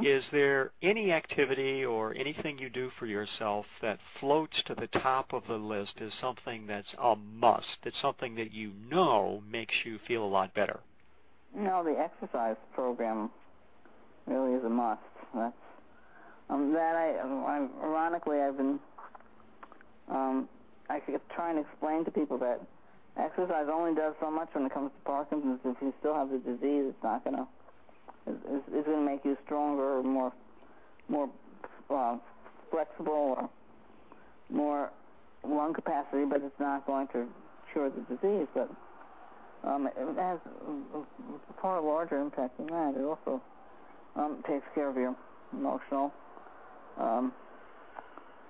Is 0.00 0.24
there 0.32 0.72
any 0.82 1.12
activity 1.12 1.84
or 1.84 2.14
anything 2.14 2.58
you 2.58 2.70
do 2.70 2.90
for 2.98 3.06
yourself 3.06 3.66
that 3.82 3.98
floats 4.20 4.56
to 4.66 4.74
the 4.74 4.86
top 4.86 5.32
of 5.32 5.42
the 5.48 5.56
list 5.56 5.92
as 6.00 6.12
something 6.20 6.66
that's 6.66 6.94
a 7.02 7.14
must? 7.16 7.66
It's 7.84 8.00
something 8.00 8.34
that 8.36 8.52
you 8.52 8.72
know 8.90 9.42
makes 9.50 9.74
you 9.84 9.98
feel 10.06 10.24
a 10.24 10.26
lot 10.26 10.54
better. 10.54 10.80
No, 11.54 11.84
the 11.84 11.98
exercise 11.98 12.56
program 12.74 13.30
really 14.26 14.54
is 14.54 14.64
a 14.64 14.70
must. 14.70 15.00
That's 15.34 15.54
um, 16.48 16.72
that 16.72 16.96
I, 16.96 17.16
I 17.22 17.68
ironically 17.82 18.38
I've 18.40 18.56
been 18.56 18.78
um, 20.08 20.48
I 20.88 21.00
keep 21.00 21.20
trying 21.34 21.56
to 21.56 21.62
explain 21.62 22.04
to 22.04 22.10
people 22.10 22.38
that 22.38 22.60
exercise 23.18 23.66
only 23.70 23.94
does 23.94 24.14
so 24.20 24.30
much 24.30 24.48
when 24.52 24.66
it 24.66 24.72
comes 24.72 24.90
to 24.90 25.04
Parkinson's. 25.04 25.60
If 25.64 25.76
you 25.80 25.92
still 26.00 26.14
have 26.14 26.30
the 26.30 26.38
disease, 26.38 26.84
it's 26.88 27.02
not 27.02 27.24
gonna 27.24 27.46
it's, 28.26 28.64
it's 28.72 28.86
going 28.86 29.04
to 29.04 29.10
make 29.10 29.24
you 29.24 29.36
stronger 29.44 29.98
or 29.98 30.02
more 30.02 30.32
more 31.08 31.28
uh, 31.90 32.16
flexible 32.70 33.36
or 33.38 33.50
more 34.50 34.90
lung 35.44 35.74
capacity, 35.74 36.24
but 36.24 36.42
it's 36.42 36.60
not 36.60 36.86
going 36.86 37.08
to 37.08 37.26
cure 37.72 37.90
the 37.90 38.00
disease. 38.14 38.46
But 38.54 38.70
um, 39.64 39.86
it 39.86 40.18
has 40.18 40.38
a 40.94 41.60
far 41.60 41.80
larger 41.80 42.20
impact 42.20 42.56
than 42.58 42.66
that. 42.68 42.94
It 42.96 43.04
also 43.04 43.42
um, 44.16 44.42
takes 44.46 44.64
care 44.74 44.88
of 44.88 44.96
your 44.96 45.14
emotional, 45.52 46.12
um, 46.98 47.32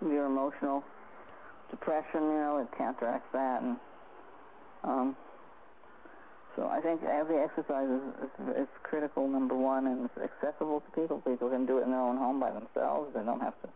your 0.02 0.26
emotional 0.26 0.84
depression. 1.70 2.22
You 2.22 2.40
know, 2.40 2.58
it 2.58 2.78
counteracts 2.78 3.28
that, 3.32 3.62
and 3.62 3.76
um, 4.84 5.16
so 6.56 6.68
I 6.68 6.80
think 6.80 7.02
every 7.02 7.38
exercise 7.38 7.88
is, 7.88 8.24
is, 8.24 8.62
is 8.62 8.68
critical, 8.82 9.28
number 9.28 9.56
one, 9.56 9.86
and 9.86 10.04
it's 10.04 10.32
accessible 10.32 10.80
to 10.80 11.00
people. 11.00 11.20
People 11.20 11.48
can 11.48 11.66
do 11.66 11.78
it 11.78 11.84
in 11.84 11.90
their 11.90 12.00
own 12.00 12.16
home 12.16 12.40
by 12.40 12.50
themselves. 12.50 13.10
They 13.14 13.22
don't 13.22 13.40
have 13.40 13.54
to 13.62 13.68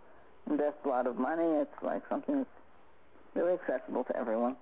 invest 0.51 0.77
a 0.85 0.89
lot 0.89 1.07
of 1.07 1.17
money. 1.17 1.45
It's 1.61 1.83
like 1.83 2.03
something 2.11 2.39
that's 2.39 2.51
really 3.35 3.55
accessible 3.55 4.05
to 4.05 4.17
everyone. 4.17 4.57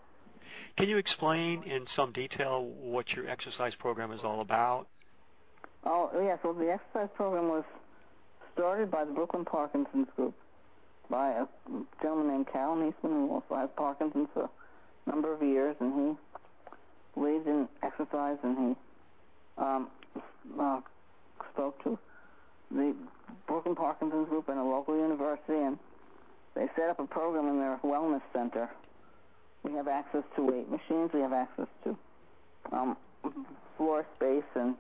Can 0.77 0.89
you 0.89 0.99
explain 0.99 1.63
in 1.65 1.87
some 1.97 2.13
detail 2.13 2.65
what 2.81 3.09
your 3.11 3.29
exercise 3.29 3.75
program 3.79 4.13
is 4.13 4.21
all 4.23 4.41
about? 4.41 4.87
Oh, 5.85 6.11
yes. 6.23 6.39
Well, 6.43 6.55
the 6.55 6.71
exercise 6.71 7.09
program 7.17 7.49
was 7.49 7.65
started 8.55 8.91
by 8.91 9.05
the 9.05 9.13
Brooklyn 9.13 9.45
Parkinson's 9.45 10.09
Group 10.17 10.35
by 11.11 11.31
a 11.31 11.47
gentleman 12.01 12.29
named 12.29 12.47
Cal 12.53 12.77
Neesman, 12.77 12.95
who 13.03 13.31
also 13.31 13.57
has 13.57 13.69
Parkinson's 13.77 14.29
for 14.33 14.45
a 14.45 15.11
number 15.11 15.33
of 15.35 15.43
years, 15.43 15.77
and 15.81 15.93
he 15.95 16.34
believes 17.15 17.47
in 17.47 17.69
exercise, 17.83 18.39
and 18.43 18.59
he 18.59 19.63
um, 19.63 19.89
uh, 20.59 20.81
spoke 21.53 21.83
to 21.85 21.99
the 22.71 22.95
Brooklyn 23.47 23.75
Parkinson's 23.75 24.29
Group 24.29 24.49
and 24.49 24.59
a 24.59 24.65
local 24.65 24.97
university, 24.97 25.55
and 25.55 25.79
they 26.55 26.67
set 26.77 26.89
up 26.89 26.99
a 26.99 27.07
program 27.07 27.49
in 27.49 27.59
their 27.59 27.79
wellness 27.85 28.23
center. 28.33 28.69
We 29.63 29.73
have 29.73 29.89
access 29.89 30.23
to 30.37 30.43
weight 30.43 30.71
machines. 30.71 31.11
We 31.13 31.21
have 31.21 31.33
access 31.33 31.67
to 31.85 31.97
um, 32.73 32.97
floor 33.77 34.07
space 34.17 34.45
and 34.55 34.75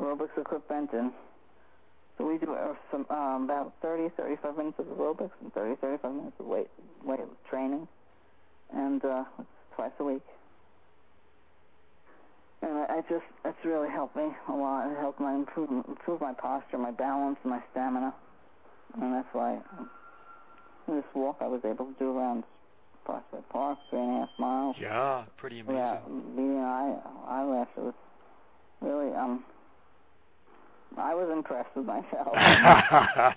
aerobics 0.00 0.36
equipment, 0.38 0.90
and 0.92 1.12
so 2.18 2.26
we 2.26 2.38
do 2.38 2.54
uh, 2.54 2.74
some 2.90 3.06
um, 3.10 3.44
about 3.44 3.74
30, 3.82 4.10
35 4.16 4.56
minutes 4.56 4.78
of 4.78 4.86
aerobics 4.86 5.30
and 5.40 5.52
30, 5.52 5.76
35 5.80 6.14
minutes 6.14 6.36
of 6.40 6.46
weight 6.46 6.68
weight 7.04 7.20
training, 7.48 7.86
and 8.74 9.04
uh, 9.04 9.24
twice 9.76 9.92
a 10.00 10.04
week. 10.04 10.22
I, 12.94 13.00
just 13.08 13.24
it's 13.44 13.58
really 13.64 13.90
helped 13.90 14.16
me 14.16 14.28
a 14.48 14.52
lot. 14.52 14.90
It 14.90 14.98
helped 15.00 15.20
my 15.20 15.34
improve 15.34 15.70
improve 15.70 16.20
my 16.20 16.32
posture, 16.32 16.78
my 16.78 16.92
balance, 16.92 17.38
my 17.44 17.60
stamina, 17.72 18.14
and 19.00 19.12
that's 19.12 19.28
why 19.32 19.58
this 20.86 21.04
walk 21.14 21.38
I 21.40 21.48
was 21.48 21.60
able 21.64 21.86
to 21.86 21.94
do 21.98 22.16
around 22.16 22.44
Prospect 23.04 23.48
Park, 23.50 23.78
three 23.90 23.98
and 23.98 24.16
a 24.16 24.20
half 24.20 24.28
miles. 24.38 24.76
Yeah, 24.80 25.24
pretty 25.36 25.60
amazing. 25.60 25.80
Yeah, 25.80 25.98
beating 26.36 26.58
eye 26.58 26.84
was 27.76 27.94
really 28.80 29.14
um. 29.14 29.44
I 30.96 31.12
was 31.12 31.28
impressed 31.32 31.74
with 31.74 31.86
myself. 31.86 32.34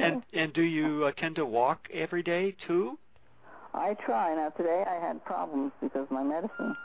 and 0.00 0.22
and 0.34 0.52
do 0.52 0.62
you 0.62 1.06
uh, 1.06 1.12
tend 1.18 1.36
to 1.36 1.46
walk 1.46 1.88
every 1.92 2.22
day 2.22 2.54
too? 2.66 2.98
I 3.72 3.94
try. 4.04 4.34
Now 4.34 4.50
today 4.50 4.84
I 4.86 4.94
had 5.04 5.24
problems 5.24 5.72
because 5.80 6.06
my 6.10 6.22
medicine 6.22 6.76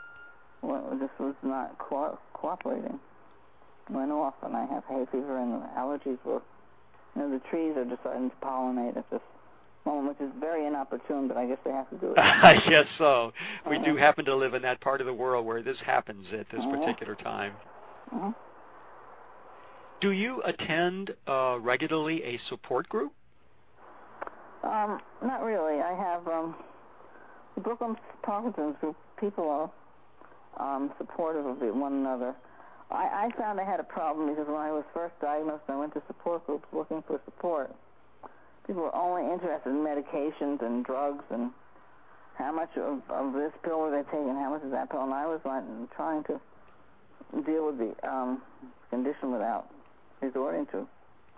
well, 0.63 0.97
just 0.99 1.11
was 1.19 1.35
not 1.43 1.77
co- 1.77 2.17
cooperating. 2.33 2.99
Went 3.89 4.11
off, 4.11 4.35
and 4.43 4.55
I 4.55 4.65
have 4.65 4.83
hay 4.87 5.05
fever, 5.11 5.37
and 5.37 5.61
the 5.61 5.67
allergies 5.77 6.17
were. 6.25 6.41
You 7.15 7.21
know, 7.21 7.29
the 7.29 7.41
trees 7.51 7.73
are 7.77 7.83
deciding 7.85 8.31
to 8.31 8.35
pollinate 8.41 8.97
at 8.97 9.07
this 9.11 9.21
moment, 9.85 10.17
which 10.17 10.27
is 10.27 10.33
very 10.39 10.65
inopportune, 10.65 11.27
but 11.27 11.37
I 11.37 11.45
guess 11.45 11.57
they 11.63 11.71
have 11.71 11.87
to 11.91 11.97
do 11.97 12.11
it. 12.13 12.17
I 12.17 12.55
guess 12.67 12.85
so. 12.97 13.31
We 13.69 13.77
do 13.79 13.95
happen 13.97 14.25
to 14.25 14.35
live 14.35 14.53
in 14.55 14.61
that 14.63 14.81
part 14.81 14.99
of 15.01 15.05
the 15.05 15.13
world 15.13 15.45
where 15.45 15.61
this 15.61 15.77
happens 15.85 16.25
at 16.33 16.49
this 16.49 16.61
Uh-huh. 16.61 16.77
particular 16.77 17.15
time. 17.15 17.53
uh 18.15 18.31
Do 20.01 20.11
you 20.11 20.41
attend 20.43 21.11
uh, 21.27 21.57
regularly 21.61 22.23
a 22.23 22.39
support 22.49 22.89
group? 22.89 23.13
Um, 24.63 24.99
not 25.21 25.43
really. 25.43 25.81
I 25.81 25.93
have 25.93 26.25
um, 26.27 26.55
the 27.55 27.61
Brooklyn 27.61 27.95
Parkinson's 28.23 28.75
group. 28.79 28.95
People 29.19 29.49
are 29.49 29.69
um, 30.57 30.91
supportive 30.97 31.45
of 31.45 31.57
one 31.75 31.93
another. 31.93 32.35
I, 32.91 33.27
I 33.27 33.37
found 33.37 33.59
I 33.59 33.63
had 33.63 33.79
a 33.79 33.83
problem 33.83 34.29
because 34.29 34.47
when 34.47 34.61
I 34.61 34.71
was 34.71 34.83
first 34.93 35.13
diagnosed, 35.21 35.63
I 35.67 35.75
went 35.75 35.93
to 35.93 36.01
support 36.07 36.45
groups 36.45 36.67
looking 36.71 37.03
for 37.07 37.19
support. 37.25 37.73
People 38.67 38.83
were 38.83 38.95
only 38.95 39.31
interested 39.33 39.69
in 39.69 39.77
medications 39.77 40.61
and 40.61 40.85
drugs 40.85 41.23
and 41.31 41.51
how 42.35 42.51
much 42.51 42.69
of, 42.77 43.01
of 43.09 43.33
this 43.33 43.51
pill 43.63 43.79
were 43.79 43.91
they 43.91 44.03
taking, 44.09 44.35
how 44.35 44.49
much 44.51 44.63
of 44.63 44.71
that 44.71 44.89
pill, 44.89 45.03
and 45.03 45.13
I 45.13 45.25
was 45.27 45.39
like, 45.45 45.63
trying 45.95 46.23
to 46.25 46.39
deal 47.45 47.67
with 47.67 47.77
the 47.77 47.93
um, 48.07 48.41
condition 48.89 49.31
without 49.31 49.67
resorting 50.21 50.65
to 50.67 50.87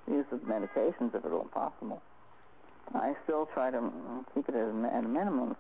use 0.08 0.26
of 0.32 0.40
medications 0.42 1.14
if 1.16 1.26
at 1.26 1.32
all 1.32 1.50
possible. 1.54 2.02
I 2.94 3.14
still 3.24 3.48
try 3.54 3.72
to 3.72 3.78
mm, 3.78 4.26
keep 4.34 4.48
it 4.48 4.56
at 4.56 4.62
a, 4.62 4.92
at 4.94 5.04
a 5.04 5.08
minimum, 5.08 5.56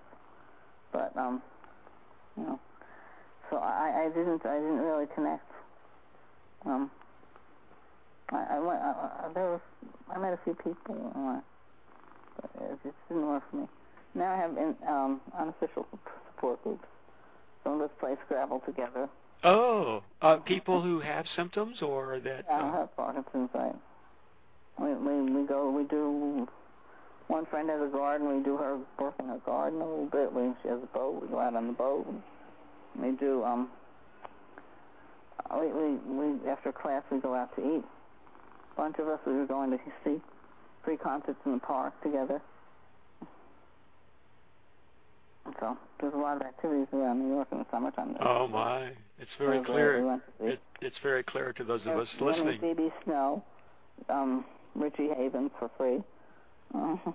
but 0.92 1.16
um, 1.18 1.42
you 2.38 2.44
know, 2.44 2.60
so 3.50 3.58
I, 3.58 4.06
I 4.06 4.10
didn't 4.10 4.46
I 4.46 4.56
didn't 4.56 4.80
really 4.80 5.06
connect. 5.16 5.50
Um, 6.66 6.92
I, 8.30 8.46
I 8.52 8.60
went 8.60 8.80
I, 8.82 8.92
I, 9.26 9.34
there 9.34 9.52
was 9.52 9.62
I 10.14 10.20
met 10.20 10.34
a 10.34 10.40
few 10.44 10.56
people, 10.56 11.12
uh, 11.16 11.40
but 12.42 12.50
it 12.64 12.80
just 12.84 12.96
didn't 13.08 13.28
work 13.28 13.44
for 13.52 13.58
me. 13.58 13.68
Now 14.14 14.34
I 14.34 14.38
have 14.38 14.52
in, 14.52 14.76
um, 14.88 15.22
unofficial 15.38 15.86
support 16.32 16.64
groups. 16.64 16.86
Some 17.64 17.74
of 17.74 17.82
us 17.82 17.90
play 18.00 18.16
Scrabble 18.26 18.62
together. 18.66 19.10
Oh, 19.44 20.04
uh, 20.22 20.38
people 20.38 20.82
who 20.82 21.00
have 21.00 21.26
symptoms 21.36 21.82
or 21.82 22.20
that. 22.24 22.46
I 22.50 22.60
don't 22.60 22.70
Uh, 22.70 22.78
have 22.80 22.96
Parkinson's. 22.96 23.50
I 23.54 23.72
we 24.80 24.94
we 24.94 25.22
we 25.32 25.48
go 25.48 25.70
we 25.70 25.84
do. 25.84 26.48
One 27.28 27.46
friend 27.48 27.70
has 27.70 27.82
a 27.82 27.92
garden. 27.92 28.38
We 28.38 28.44
do 28.44 28.58
her 28.58 28.78
work 29.00 29.16
in 29.20 29.28
her 29.28 29.40
garden 29.46 29.82
a 29.82 29.86
little 29.86 30.06
bit. 30.06 30.32
We 30.32 30.54
she 30.62 30.70
has 30.70 30.80
a 30.82 30.98
boat. 30.98 31.22
We 31.22 31.28
go 31.28 31.40
out 31.40 31.56
on 31.56 31.68
the 31.68 31.74
boat. 31.74 32.06
And 32.08 32.22
we 33.02 33.12
do 33.12 33.44
um. 33.44 33.70
We 35.54 35.68
we 35.68 35.96
we 36.08 36.50
after 36.50 36.72
class 36.72 37.04
we 37.12 37.20
go 37.20 37.36
out 37.36 37.56
to 37.56 37.62
eat. 37.62 37.84
A 38.74 38.76
bunch 38.76 38.98
of 39.00 39.08
us 39.08 39.20
we 39.26 39.34
were 39.34 39.46
going 39.46 39.72
to 39.72 39.78
see 40.04 40.22
free 40.84 40.98
concerts 40.98 41.40
in 41.46 41.54
the 41.54 41.60
park 41.60 41.94
together. 42.04 42.42
So 45.60 45.78
there's 46.02 46.14
a 46.14 46.18
lot 46.18 46.38
of 46.38 46.42
activities 46.42 46.88
around 46.92 47.20
New 47.20 47.34
York 47.34 47.48
in 47.52 47.60
the 47.60 47.66
summertime. 47.72 48.16
oh 48.22 48.48
my, 48.48 48.92
it's 49.20 49.30
very 49.38 49.60
We're 49.60 49.66
clear. 49.66 50.00
We 50.00 50.06
went 50.08 50.22
to 50.26 50.32
see. 50.44 50.54
It, 50.54 50.60
it's 50.82 50.96
very 51.04 51.24
clear 51.24 51.54
to 51.54 51.64
those 51.64 51.82
of 51.82 51.98
us 52.00 52.08
There's 52.20 52.38
listening. 52.38 52.60
Phoebe 52.60 52.92
Snow, 53.04 53.44
um, 54.10 54.44
Richie 54.74 55.10
Havens 55.16 55.52
for 55.60 55.70
free. 55.78 56.00
Uh, 56.74 56.96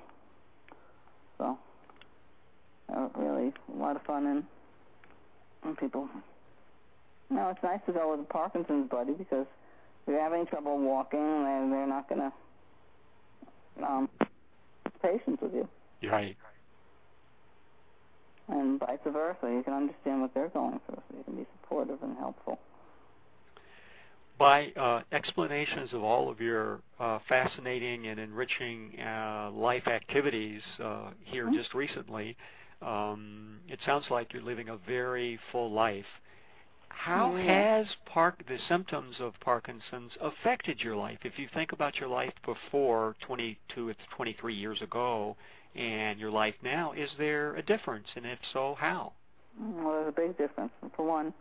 so, 1.39 1.59
uh, 2.95 3.09
really 3.17 3.53
a 3.75 3.79
lot 3.79 3.97
of 3.97 4.03
fun 4.03 4.27
and, 4.27 4.45
and 5.65 5.77
people. 5.77 6.09
No, 7.31 7.49
it's 7.51 7.63
nice 7.63 7.81
to 7.87 7.93
go 7.93 8.11
with 8.11 8.21
a 8.21 8.25
Parkinson's 8.25 8.91
buddy 8.91 9.13
because 9.13 9.47
if 10.07 10.09
you're 10.09 10.21
having 10.21 10.47
trouble 10.47 10.79
walking, 10.79 11.21
they're, 11.21 11.69
they're 11.71 11.87
not 11.87 12.09
going 12.09 12.21
to 12.21 13.85
um, 13.87 14.09
patience 15.03 15.39
with 15.41 15.55
you, 15.55 15.69
Right. 16.11 16.37
and 18.49 18.81
vice 18.81 18.99
versa. 19.07 19.39
You 19.45 19.63
can 19.65 19.75
understand 19.75 20.23
what 20.23 20.35
they're 20.35 20.49
going 20.49 20.81
through, 20.87 21.03
so 21.09 21.17
you 21.17 21.25
can 21.25 21.37
be 21.37 21.47
supportive 21.61 22.03
and 22.03 22.17
helpful. 22.19 22.59
By 24.39 24.69
uh, 24.73 25.03
explanations 25.13 25.93
of 25.93 26.03
all 26.03 26.31
of 26.31 26.41
your 26.41 26.81
uh, 26.99 27.19
fascinating 27.29 28.07
and 28.07 28.19
enriching 28.19 28.99
uh, 28.99 29.51
life 29.53 29.87
activities 29.87 30.63
uh, 30.83 31.11
here 31.25 31.47
Mhm. 31.47 31.55
just 31.55 31.75
recently, 31.75 32.37
it 32.83 33.79
sounds 33.85 34.07
like 34.11 34.33
you're 34.33 34.43
living 34.43 34.69
a 34.69 34.77
very 34.77 35.39
full 35.53 35.71
life. 35.71 36.05
How 36.89 37.35
has 37.35 37.87
park 38.05 38.43
the 38.47 38.59
symptoms 38.69 39.17
of 39.21 39.33
Parkinson's 39.41 40.13
affected 40.21 40.81
your 40.81 40.97
life? 40.97 41.19
If 41.25 41.39
you 41.39 41.49
think 41.55 41.73
about 41.73 41.97
your 41.97 42.09
life 42.09 42.35
before 42.45 43.17
22 43.27 43.89
or 43.89 43.95
23 44.17 44.55
years 44.55 44.83
ago 44.83 45.37
and 45.75 46.21
your 46.21 46.31
life 46.31 46.55
now, 46.63 46.93
is 46.93 47.09
there 47.17 47.57
a 47.57 47.63
difference? 47.63 48.07
And 48.17 48.27
if 48.27 48.39
so, 48.53 48.77
how? 48.79 49.13
Well, 49.59 49.93
there's 49.93 50.09
a 50.09 50.13
big 50.13 50.37
difference. 50.37 50.73
For 50.95 51.07
one, 51.07 51.33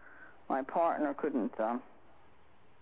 my 0.49 0.61
partner 0.61 1.14
couldn't. 1.14 1.52
Um, 1.60 1.82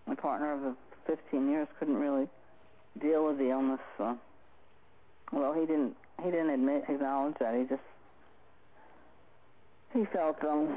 my 0.06 0.16
partner 0.16 0.54
of 0.54 0.62
the 0.62 0.76
15 1.08 1.50
years 1.50 1.68
couldn't 1.80 1.98
really 1.98 2.28
deal 3.02 3.26
with 3.26 3.38
the 3.38 3.50
illness. 3.50 3.80
Uh, 4.00 4.16
well, 5.32 5.54
he 5.54 5.62
didn't. 5.62 5.96
He 6.24 6.32
didn't 6.32 6.50
admit, 6.52 6.84
acknowledge 6.88 7.36
that. 7.40 7.56
He 7.56 7.64
just 7.64 7.82
he 9.98 10.06
felt 10.14 10.44
um 10.44 10.76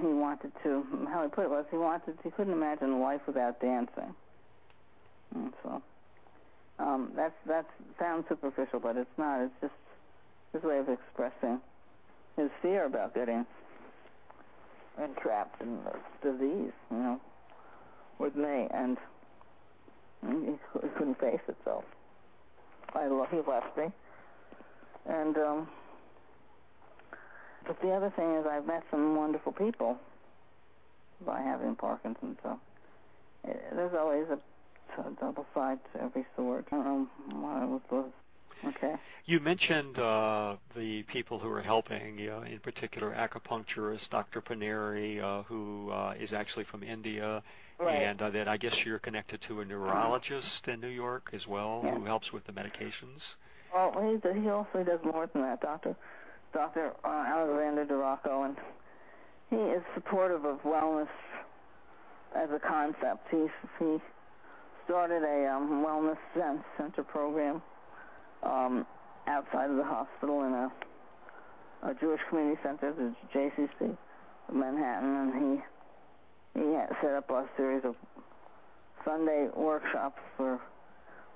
he 0.00 0.06
wanted 0.06 0.52
to. 0.62 0.84
How 1.08 1.22
he 1.22 1.28
put 1.28 1.44
it 1.44 1.50
was 1.50 1.66
he 1.70 1.76
wanted. 1.76 2.16
He 2.24 2.30
couldn't 2.30 2.52
imagine 2.52 3.00
life 3.00 3.20
without 3.26 3.60
dancing. 3.60 4.14
And 5.34 5.52
so 5.62 5.82
um, 6.78 7.12
that's 7.14 7.34
that 7.46 7.66
sounds 7.98 8.24
superficial, 8.28 8.80
but 8.80 8.96
it's 8.96 9.18
not. 9.18 9.42
It's 9.42 9.54
just 9.60 9.74
his 10.52 10.62
way 10.62 10.78
of 10.78 10.88
expressing 10.88 11.60
his 12.36 12.50
fear 12.62 12.86
about 12.86 13.14
getting 13.14 13.44
entrapped 15.02 15.60
in 15.60 15.78
the 15.84 16.30
disease, 16.30 16.72
you 16.90 16.96
know, 16.96 17.20
with 18.18 18.36
me, 18.36 18.68
and 18.72 18.96
he, 20.26 20.52
he 20.80 20.88
couldn't 20.96 21.18
face 21.20 21.40
it, 21.48 21.56
so 21.64 21.84
I 22.94 23.04
he 23.30 23.40
left 23.46 23.76
me. 23.76 23.86
And 25.06 25.36
um, 25.36 25.68
but 27.66 27.80
the 27.82 27.90
other 27.90 28.12
thing 28.16 28.34
is, 28.36 28.46
I've 28.48 28.66
met 28.66 28.82
some 28.90 29.16
wonderful 29.16 29.52
people 29.52 29.96
by 31.24 31.40
having 31.40 31.76
Parkinson's. 31.76 32.36
So 32.42 32.58
eh, 33.48 33.52
there's 33.74 33.94
always 33.98 34.26
a, 34.30 35.00
a 35.00 35.10
double 35.20 35.46
side 35.54 35.78
to 35.94 36.02
every 36.02 36.26
sword. 36.36 36.64
I 36.72 36.76
don't 36.76 36.84
know 36.84 37.08
what 37.40 37.62
it 37.62 37.92
was. 37.92 38.10
Okay. 38.64 38.94
You 39.26 39.40
mentioned 39.40 39.98
uh, 39.98 40.56
the 40.76 41.02
people 41.12 41.38
who 41.38 41.48
are 41.50 41.62
helping, 41.62 42.28
uh, 42.28 42.42
in 42.42 42.60
particular 42.60 43.12
acupuncturist 43.12 44.08
Dr. 44.10 44.40
Paneri, 44.40 45.20
uh, 45.20 45.42
who 45.44 45.90
uh, 45.90 46.14
is 46.20 46.30
actually 46.32 46.64
from 46.70 46.82
India, 46.82 47.42
Right. 47.80 48.02
and 48.02 48.22
uh, 48.22 48.30
then 48.30 48.46
I 48.46 48.58
guess 48.58 48.74
you're 48.84 49.00
connected 49.00 49.40
to 49.48 49.60
a 49.60 49.64
neurologist 49.64 50.68
in 50.68 50.80
New 50.80 50.86
York 50.86 51.30
as 51.32 51.44
well, 51.48 51.82
Yeah. 51.84 51.96
who 51.96 52.04
helps 52.04 52.32
with 52.32 52.46
the 52.46 52.52
medications. 52.52 53.18
Well, 53.74 53.92
he 54.22 54.40
he 54.40 54.48
also 54.48 54.84
does 54.84 55.00
more 55.02 55.26
than 55.32 55.42
that, 55.42 55.60
Doctor 55.62 55.96
Doctor 56.52 56.92
uh, 57.04 57.24
Alexander 57.26 57.84
Di 57.84 57.94
Rocco, 57.94 58.42
and 58.44 58.56
he 59.50 59.56
is 59.56 59.82
supportive 59.94 60.44
of 60.44 60.60
wellness 60.62 61.08
as 62.36 62.48
a 62.50 62.60
concept. 62.60 63.26
He 63.30 63.46
he 63.78 63.98
started 64.84 65.22
a 65.22 65.50
um, 65.50 65.84
wellness 65.84 66.18
cen- 66.34 66.64
center 66.76 67.02
program 67.02 67.62
um, 68.42 68.86
outside 69.26 69.70
of 69.70 69.76
the 69.76 69.84
hospital 69.84 70.44
in 70.44 70.52
a, 70.52 70.72
a 71.90 71.94
Jewish 71.94 72.20
community 72.28 72.60
center, 72.62 72.92
the 72.92 73.14
JCC 73.34 73.96
Manhattan, 74.52 75.16
and 75.16 75.60
he 76.54 76.60
he 76.60 76.76
set 77.00 77.12
up 77.12 77.30
a 77.30 77.46
series 77.56 77.82
of 77.84 77.94
Sunday 79.04 79.48
workshops 79.56 80.20
for 80.36 80.60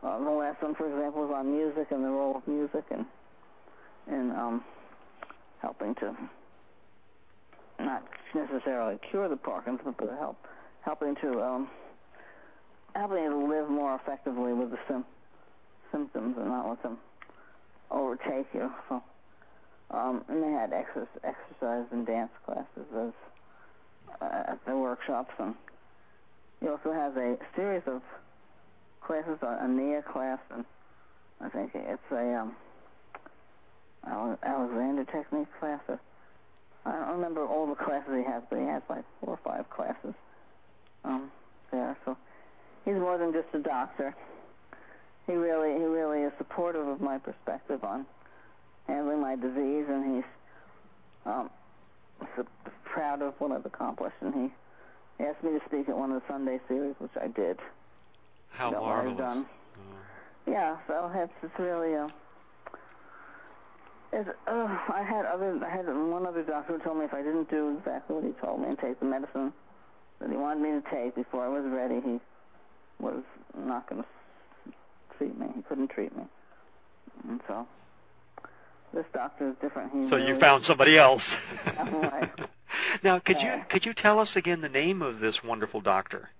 uh, 0.03 0.19
the 0.19 0.31
last 0.31 0.63
one, 0.63 0.75
for 0.75 0.87
example, 0.87 1.23
was 1.23 1.33
on 1.35 1.51
music 1.51 1.89
and 1.91 2.05
the 2.05 2.09
role 2.09 2.37
of 2.37 2.47
music 2.47 2.85
and 2.91 3.07
in 4.09 4.31
um, 4.33 4.63
helping 5.63 5.95
to 5.97 6.17
not 7.81 8.05
necessarily 8.35 8.99
cure 9.11 9.29
the 9.29 9.37
Parkinson's, 9.37 9.95
but 9.99 10.09
help 10.19 10.39
helping 10.85 11.15
to 11.23 11.43
um, 11.43 11.69
helping 12.95 13.29
to 13.29 13.37
live 13.37 13.69
more 13.69 13.97
effectively 13.97 14.53
with 14.53 14.71
the 14.71 14.79
sim- 14.89 15.05
symptoms 15.93 16.37
and 16.39 16.49
not 16.49 16.69
let 16.69 16.83
them 16.83 16.99
overtake 17.91 18.47
you. 18.55 18.71
So, 18.89 19.03
um, 19.91 20.25
and 20.29 20.43
they 20.43 20.51
had 20.51 20.73
exercise, 20.73 21.09
exercise 21.25 21.87
and 21.93 22.07
dance 22.07 22.31
classes 22.45 22.87
as 22.99 23.13
uh, 24.21 24.53
at 24.53 24.59
the 24.67 24.77
workshops, 24.77 25.33
and 25.39 25.55
he 26.61 26.69
also 26.69 26.93
has 26.93 27.15
a 27.17 27.37
series 27.55 27.83
of 27.87 28.03
classes, 29.05 29.39
a, 29.43 29.65
a 29.65 29.69
NIA 29.69 30.03
class, 30.03 30.39
and 30.51 30.65
I 31.41 31.49
think 31.51 31.73
it's 31.75 32.03
a 32.11 32.41
um, 32.41 32.57
Alexander 34.07 35.05
technique 35.05 35.49
class. 35.59 35.81
Or, 35.89 36.01
I 36.85 36.93
don't 36.93 37.17
remember 37.17 37.45
all 37.45 37.67
the 37.67 37.75
classes 37.75 38.13
he 38.17 38.25
has, 38.25 38.43
but 38.49 38.59
he 38.59 38.65
has 38.67 38.83
like 38.89 39.05
four 39.21 39.35
or 39.35 39.41
five 39.45 39.69
classes 39.71 40.15
um, 41.05 41.31
there. 41.73 41.97
So 42.05 42.17
he's 42.85 42.95
more 42.95 43.19
than 43.19 43.33
just 43.33 43.49
a 43.55 43.59
doctor. 43.59 44.15
He 45.27 45.33
really, 45.33 45.77
he 45.79 45.85
really 45.85 46.23
is 46.23 46.33
supportive 46.39 46.87
of 46.87 47.01
my 47.01 47.19
perspective 47.19 47.83
on 47.83 48.07
handling 48.87 49.21
my 49.21 49.35
disease, 49.35 49.87
and 49.89 50.15
he's 50.17 50.25
um, 51.25 51.51
so 52.37 52.47
proud 52.85 53.21
of 53.23 53.35
what 53.39 53.51
I've 53.51 53.67
accomplished. 53.67 54.15
And 54.21 54.33
he, 54.35 55.25
asked 55.25 55.43
me 55.43 55.51
to 55.59 55.61
speak 55.67 55.89
at 55.89 55.97
one 55.97 56.13
of 56.13 56.21
the 56.23 56.29
Sunday 56.29 56.61
series, 56.69 56.95
which 56.99 57.11
I 57.21 57.27
did. 57.29 57.59
How 58.51 58.71
Got 58.71 58.83
what 58.83 58.89
I've 58.93 59.05
marvelous! 59.07 59.19
done. 59.19 59.47
Uh, 59.75 60.51
Yeah, 60.53 60.77
so 60.87 61.11
it's 61.15 61.33
it's 61.43 61.59
really 61.59 61.95
uh, 61.97 62.09
it's, 64.13 64.29
uh, 64.47 64.53
I 64.53 65.05
had 65.09 65.27
other 65.27 65.59
I 65.65 65.71
had 65.75 65.87
one 65.87 66.27
other 66.27 66.43
doctor 66.43 66.79
who 66.79 66.85
told 66.85 66.99
me 66.99 67.05
if 67.05 67.15
I 67.15 67.23
didn't 67.23 67.51
do 67.51 67.77
exactly 67.79 68.17
what 68.17 68.25
he 68.25 68.33
told 68.45 68.61
me 68.61 68.69
and 68.69 68.79
take 68.79 68.99
the 69.01 69.07
medicine 69.07 69.53
that 70.21 70.31
he 70.31 70.37
wanted 70.37 70.63
me 70.63 70.81
to 70.81 70.83
take 70.91 71.15
before 71.15 71.45
I 71.45 71.49
was 71.49 71.65
ready, 71.67 72.01
he 72.01 72.19
was 73.03 73.23
not 73.57 73.89
going 73.89 74.03
to 74.03 74.09
treat 75.19 75.39
me. 75.39 75.47
He 75.55 75.63
couldn't 75.63 75.89
treat 75.89 76.17
me, 76.17 76.25
and 77.29 77.41
so 77.47 77.67
this 78.95 79.05
doctor 79.13 79.49
is 79.51 79.55
different. 79.61 79.93
He 79.93 80.09
so 80.09 80.17
really, 80.17 80.29
you 80.29 80.41
found 80.41 80.65
somebody 80.67 80.99
else. 80.99 81.23
Right. 81.77 82.31
now, 83.05 83.19
could 83.19 83.37
you 83.41 83.63
could 83.71 83.85
you 83.85 83.93
tell 83.95 84.19
us 84.19 84.29
again 84.37 84.61
the 84.61 84.69
name 84.69 85.03
of 85.03 85.21
this 85.21 85.37
wonderful 85.45 85.81
doctor? 85.81 86.31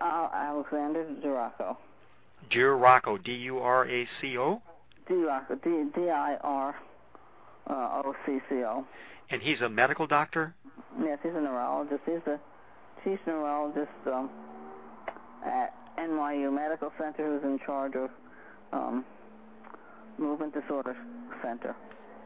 uh, 0.00 0.28
Alexander 0.32 1.04
Di 1.22 1.28
Rocco. 1.28 1.78
Duraco, 2.50 3.22
D 3.22 3.32
U 3.32 3.58
R 3.58 3.88
A 3.88 4.08
C 4.20 4.38
O, 4.38 4.62
Di 5.08 5.14
Rocco, 5.14 5.54
D 5.56 5.84
D 5.94 6.08
I 6.08 6.36
R 6.42 6.74
uh, 7.68 8.02
O 8.04 8.14
C 8.26 8.38
C 8.48 8.56
O. 8.64 8.84
and 9.30 9.42
he's 9.42 9.60
a 9.60 9.68
medical 9.68 10.06
doctor. 10.06 10.54
Yes, 11.02 11.18
he's 11.22 11.32
a 11.34 11.40
neurologist. 11.40 12.00
He's 12.06 12.20
the 12.24 12.38
chief 13.04 13.18
neurologist 13.26 13.88
um, 14.06 14.30
at 15.44 15.74
NYU 15.98 16.54
Medical 16.54 16.92
Center 16.98 17.26
who's 17.38 17.44
in 17.44 17.58
charge 17.64 17.94
of 17.94 18.10
um, 18.72 19.04
Movement 20.18 20.54
Disorder 20.54 20.96
Center. 21.42 21.74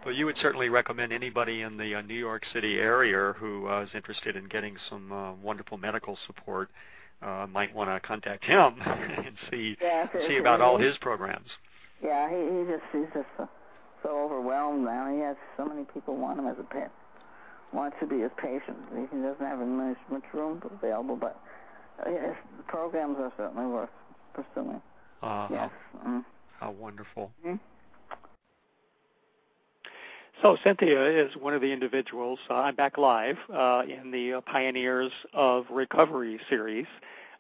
Well, 0.05 0.15
you 0.15 0.27
would 0.27 0.37
certainly 0.43 0.69
recommend 0.69 1.13
anybody 1.13 1.63
in 1.63 1.77
the 1.77 1.95
uh, 1.95 2.03
New 2.03 2.15
York 2.19 2.43
City 2.53 2.75
area 2.79 3.35
who 3.39 3.69
uh, 3.69 3.83
is 3.83 3.91
interested 3.95 4.35
in 4.35 4.49
getting 4.49 4.77
some 4.91 5.13
uh, 5.13 5.33
wonderful 5.35 5.79
medical 5.79 6.19
support 6.27 6.71
uh, 7.23 7.47
might 7.49 7.73
want 7.73 7.89
to 7.89 8.01
contact 8.07 8.45
him 8.45 8.75
and 8.85 9.37
see 9.51 9.77
Yeah, 9.81 10.07
see 10.27 10.39
about 10.39 10.61
all 10.61 10.77
his 10.79 10.97
programs. 11.01 11.47
Yeah, 12.03 12.29
he, 12.29 12.37
he 12.37 12.65
just 12.73 12.83
he's 12.93 13.15
just 13.15 13.29
so, 13.37 13.49
so 14.03 14.09
overwhelmed 14.25 14.85
now. 14.85 15.11
He 15.13 15.21
has 15.21 15.37
so 15.57 15.65
many 15.67 15.85
people 15.93 16.17
want 16.17 16.39
him 16.39 16.47
as 16.47 16.57
a 16.59 16.65
pet, 16.65 16.91
want 17.73 17.95
to 18.01 18.07
be 18.07 18.21
his 18.21 18.31
patient. 18.37 18.77
He 18.95 19.03
he 19.17 19.23
doesn't 19.23 19.45
have 19.45 19.59
much 19.59 19.97
much 20.11 20.25
room 20.35 20.63
available, 20.71 21.17
but 21.17 21.39
uh, 22.05 22.11
his 22.11 22.37
programs 22.69 23.17
are 23.19 23.33
certainly 23.37 23.67
worth 23.67 23.91
pursuing. 24.35 24.81
Uh, 25.23 25.47
Yes. 25.51 25.71
Mm. 26.07 26.25
how, 26.59 26.67
how 26.67 26.71
wonderful. 26.73 27.31
Mhm. 27.47 27.59
So 30.41 30.57
Cynthia 30.65 31.25
is 31.25 31.31
one 31.37 31.55
of 31.55 31.61
the 31.61 31.73
individuals. 31.73 32.41
Uh, 32.51 32.55
I'm 32.55 32.75
back 32.75 32.99
live 32.99 33.37
uh, 33.49 33.83
in 33.87 34.11
the 34.11 34.35
uh, 34.35 34.41
Pioneers 34.41 35.13
of 35.33 35.67
Recovery 35.71 36.41
series, 36.49 36.87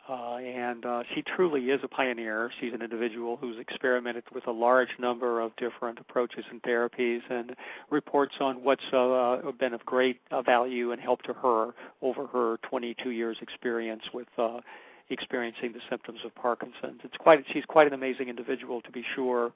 uh, 0.09 0.37
and 0.37 0.85
uh, 0.85 1.03
she 1.15 1.23
truly 1.23 1.71
is 1.71 1.81
a 1.85 1.89
pioneer. 1.89 2.51
She's 2.61 2.73
an 2.73 2.83
individual 2.83 3.37
who's 3.37 3.57
experimented 3.59 4.25
with 4.35 4.47
a 4.49 4.51
large 4.51 4.89
number 4.99 5.41
of 5.41 5.55
different 5.57 6.01
approaches 6.01 6.45
and 6.51 6.61
therapies, 6.63 7.21
and 7.31 7.55
reports 7.89 8.35
on 8.41 8.65
what's 8.65 8.83
uh, 8.93 9.41
been 9.61 9.73
of 9.73 9.85
great 9.85 10.21
uh, 10.33 10.43
value 10.43 10.91
and 10.91 11.01
help 11.01 11.23
to 11.23 11.33
her 11.35 11.71
over 12.03 12.27
her 12.27 12.57
22 12.69 13.11
years 13.11 13.37
experience 13.41 14.03
with. 14.13 14.29
Uh, 14.37 14.61
experiencing 15.11 15.73
the 15.75 15.81
symptoms 15.91 16.21
of 16.25 16.35
Parkinson's. 16.35 17.01
It's 17.05 17.17
quite 17.19 17.45
she's 17.53 17.67
quite 17.67 17.87
an 17.87 17.93
amazing 17.93 18.31
individual 18.31 18.81
to 18.81 18.91
be 18.91 19.05
sure. 19.15 19.53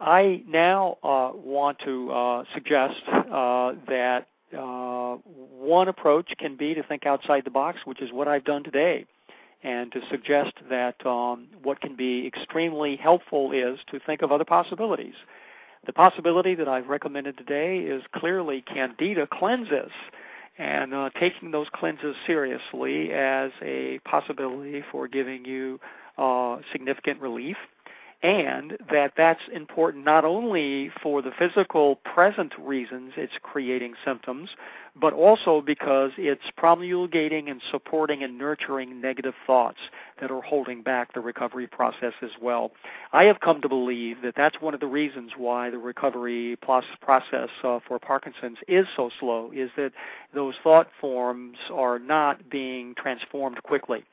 I 0.00 0.42
now 0.48 0.96
uh, 1.02 1.32
want 1.34 1.78
to 1.80 2.44
suggest 2.54 3.02
that 3.06 4.24
one 4.50 5.88
approach 5.88 6.32
can 6.38 6.56
be 6.56 6.72
to 6.72 6.82
think 6.82 7.04
outside 7.04 7.44
the 7.44 7.50
box, 7.50 7.80
which 7.84 8.00
is 8.00 8.12
what 8.12 8.28
I've 8.28 8.44
done 8.44 8.64
today, 8.64 9.04
and 9.62 9.92
to 9.92 10.00
suggest 10.10 10.52
that 10.68 11.04
um, 11.06 11.46
what 11.62 11.80
can 11.80 11.96
be 11.96 12.26
extremely 12.26 12.96
helpful 12.96 13.52
is 13.52 13.78
to 13.90 14.00
think 14.00 14.22
of 14.22 14.32
other 14.32 14.44
possibilities. 14.44 15.14
The 15.86 15.92
possibility 15.92 16.54
that 16.54 16.68
I've 16.68 16.88
recommended 16.88 17.38
today 17.38 17.78
is 17.78 18.02
clearly 18.14 18.62
candida 18.62 19.26
cleanses, 19.26 19.90
and 20.58 20.92
uh, 20.92 21.10
taking 21.18 21.50
those 21.50 21.68
cleanses 21.72 22.14
seriously 22.26 23.12
as 23.12 23.50
a 23.62 23.98
possibility 24.04 24.84
for 24.92 25.08
giving 25.08 25.44
you 25.44 25.80
uh, 26.18 26.58
significant 26.72 27.20
relief 27.20 27.56
and 28.22 28.76
that 28.90 29.12
that's 29.16 29.40
important 29.52 30.04
not 30.04 30.24
only 30.26 30.90
for 31.02 31.22
the 31.22 31.30
physical 31.38 31.96
present 31.96 32.52
reasons 32.58 33.12
it's 33.16 33.32
creating 33.42 33.94
symptoms, 34.04 34.50
but 34.94 35.14
also 35.14 35.62
because 35.62 36.10
it's 36.18 36.42
promulgating 36.56 37.48
and 37.48 37.62
supporting 37.70 38.22
and 38.22 38.36
nurturing 38.36 39.00
negative 39.00 39.34
thoughts 39.46 39.78
that 40.20 40.30
are 40.30 40.42
holding 40.42 40.82
back 40.82 41.14
the 41.14 41.20
recovery 41.20 41.66
process 41.66 42.12
as 42.20 42.30
well. 42.42 42.72
I 43.12 43.24
have 43.24 43.40
come 43.40 43.62
to 43.62 43.68
believe 43.68 44.18
that 44.22 44.34
that's 44.36 44.60
one 44.60 44.74
of 44.74 44.80
the 44.80 44.86
reasons 44.86 45.32
why 45.38 45.70
the 45.70 45.78
recovery 45.78 46.56
process 46.56 47.48
uh, 47.64 47.78
for 47.86 47.98
Parkinson's 47.98 48.58
is 48.68 48.86
so 48.96 49.10
slow, 49.18 49.50
is 49.54 49.70
that 49.76 49.92
those 50.34 50.54
thought 50.62 50.88
forms 51.00 51.56
are 51.72 51.98
not 51.98 52.50
being 52.50 52.94
transformed 52.96 53.62
quickly. 53.62 54.04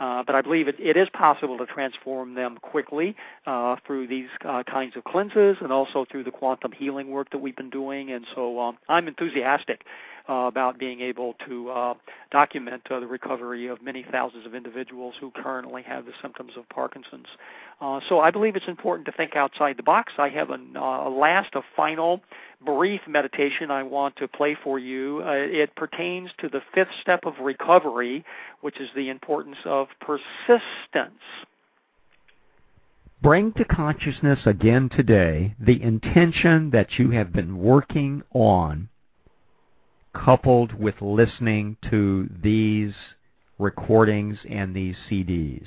Uh, 0.00 0.22
but 0.22 0.34
I 0.34 0.42
believe 0.42 0.68
it, 0.68 0.76
it 0.78 0.96
is 0.96 1.08
possible 1.08 1.58
to 1.58 1.66
transform 1.66 2.34
them 2.34 2.58
quickly 2.62 3.16
uh, 3.46 3.76
through 3.86 4.06
these 4.06 4.28
uh, 4.44 4.62
kinds 4.62 4.96
of 4.96 5.04
cleanses 5.04 5.56
and 5.60 5.72
also 5.72 6.04
through 6.10 6.24
the 6.24 6.30
quantum 6.30 6.72
healing 6.72 7.10
work 7.10 7.30
that 7.30 7.38
we've 7.38 7.56
been 7.56 7.70
doing. 7.70 8.12
And 8.12 8.24
so 8.34 8.60
um, 8.60 8.78
I'm 8.88 9.08
enthusiastic 9.08 9.84
about 10.28 10.78
being 10.78 11.00
able 11.00 11.34
to 11.46 11.70
uh, 11.70 11.94
document 12.30 12.82
uh, 12.90 13.00
the 13.00 13.06
recovery 13.06 13.66
of 13.66 13.82
many 13.82 14.04
thousands 14.10 14.44
of 14.46 14.54
individuals 14.54 15.14
who 15.20 15.30
currently 15.30 15.82
have 15.82 16.04
the 16.04 16.12
symptoms 16.20 16.52
of 16.56 16.68
Parkinson's. 16.68 17.26
Uh, 17.80 18.00
so 18.08 18.20
I 18.20 18.30
believe 18.30 18.56
it's 18.56 18.68
important 18.68 19.06
to 19.06 19.12
think 19.12 19.36
outside 19.36 19.76
the 19.76 19.82
box. 19.82 20.12
I 20.18 20.28
have 20.28 20.50
an, 20.50 20.76
uh, 20.76 21.08
a 21.08 21.10
last, 21.10 21.54
a 21.54 21.62
final 21.76 22.20
brief 22.64 23.00
meditation 23.06 23.70
I 23.70 23.82
want 23.84 24.16
to 24.16 24.28
play 24.28 24.56
for 24.62 24.78
you. 24.78 25.22
Uh, 25.24 25.32
it 25.32 25.74
pertains 25.76 26.30
to 26.38 26.48
the 26.48 26.60
fifth 26.74 26.88
step 27.00 27.24
of 27.24 27.34
recovery, 27.40 28.24
which 28.60 28.80
is 28.80 28.88
the 28.94 29.08
importance 29.08 29.58
of 29.64 29.88
persistence. 30.00 31.22
Bring 33.20 33.52
to 33.54 33.64
consciousness 33.64 34.38
again 34.46 34.88
today 34.88 35.54
the 35.58 35.82
intention 35.82 36.70
that 36.70 36.98
you 36.98 37.10
have 37.10 37.32
been 37.32 37.58
working 37.58 38.22
on, 38.32 38.88
coupled 40.24 40.72
with 40.74 41.00
listening 41.00 41.76
to 41.90 42.28
these 42.42 42.94
recordings 43.58 44.38
and 44.48 44.74
these 44.74 44.96
CDs. 45.10 45.66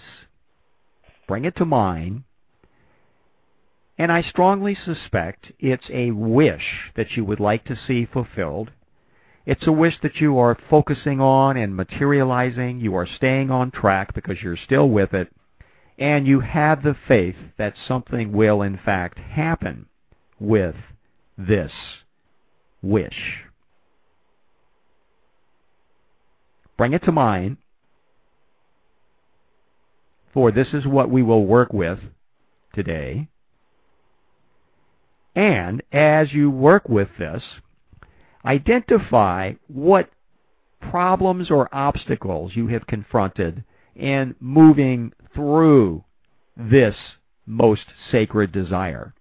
Bring 1.27 1.45
it 1.45 1.55
to 1.57 1.65
mind. 1.65 2.23
And 3.97 4.11
I 4.11 4.21
strongly 4.21 4.75
suspect 4.75 5.51
it's 5.59 5.89
a 5.91 6.11
wish 6.11 6.91
that 6.95 7.11
you 7.11 7.23
would 7.23 7.39
like 7.39 7.65
to 7.65 7.77
see 7.87 8.05
fulfilled. 8.11 8.71
It's 9.45 9.67
a 9.67 9.71
wish 9.71 9.95
that 10.01 10.17
you 10.17 10.37
are 10.39 10.57
focusing 10.69 11.19
on 11.19 11.57
and 11.57 11.75
materializing. 11.75 12.79
You 12.79 12.95
are 12.95 13.07
staying 13.07 13.51
on 13.51 13.71
track 13.71 14.13
because 14.13 14.41
you're 14.41 14.57
still 14.57 14.89
with 14.89 15.13
it. 15.13 15.29
And 15.97 16.25
you 16.25 16.39
have 16.39 16.83
the 16.83 16.95
faith 17.07 17.35
that 17.57 17.75
something 17.87 18.31
will 18.31 18.61
in 18.61 18.79
fact 18.83 19.19
happen 19.19 19.85
with 20.39 20.75
this 21.37 21.71
wish. 22.81 23.43
Bring 26.81 26.93
it 26.93 27.03
to 27.03 27.11
mind 27.11 27.57
for 30.33 30.51
this 30.51 30.69
is 30.73 30.83
what 30.87 31.11
we 31.11 31.21
will 31.21 31.45
work 31.45 31.71
with 31.71 31.99
today. 32.73 33.27
And 35.35 35.83
as 35.91 36.33
you 36.33 36.49
work 36.49 36.89
with 36.89 37.09
this, 37.19 37.43
identify 38.43 39.53
what 39.67 40.09
problems 40.79 41.51
or 41.51 41.69
obstacles 41.71 42.53
you 42.55 42.69
have 42.69 42.87
confronted 42.87 43.63
in 43.95 44.33
moving 44.39 45.13
through 45.35 46.03
this 46.57 46.95
most 47.45 47.85
sacred 48.11 48.51
desire. 48.51 49.13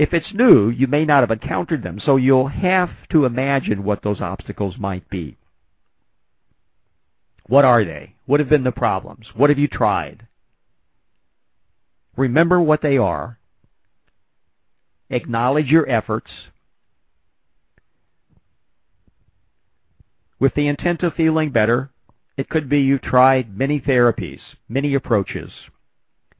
If 0.00 0.14
it's 0.14 0.32
new, 0.32 0.70
you 0.70 0.86
may 0.86 1.04
not 1.04 1.20
have 1.20 1.30
encountered 1.30 1.82
them, 1.82 2.00
so 2.02 2.16
you'll 2.16 2.48
have 2.48 2.88
to 3.10 3.26
imagine 3.26 3.84
what 3.84 4.02
those 4.02 4.22
obstacles 4.22 4.78
might 4.78 5.06
be. 5.10 5.36
What 7.46 7.66
are 7.66 7.84
they? 7.84 8.14
What 8.24 8.40
have 8.40 8.48
been 8.48 8.64
the 8.64 8.72
problems? 8.72 9.26
What 9.34 9.50
have 9.50 9.58
you 9.58 9.68
tried? 9.68 10.26
Remember 12.16 12.62
what 12.62 12.80
they 12.80 12.96
are. 12.96 13.38
Acknowledge 15.10 15.66
your 15.66 15.86
efforts 15.86 16.30
with 20.38 20.54
the 20.54 20.66
intent 20.66 21.02
of 21.02 21.12
feeling 21.12 21.50
better. 21.50 21.90
It 22.38 22.48
could 22.48 22.70
be 22.70 22.80
you've 22.80 23.02
tried 23.02 23.54
many 23.54 23.78
therapies, 23.78 24.40
many 24.66 24.94
approaches, 24.94 25.52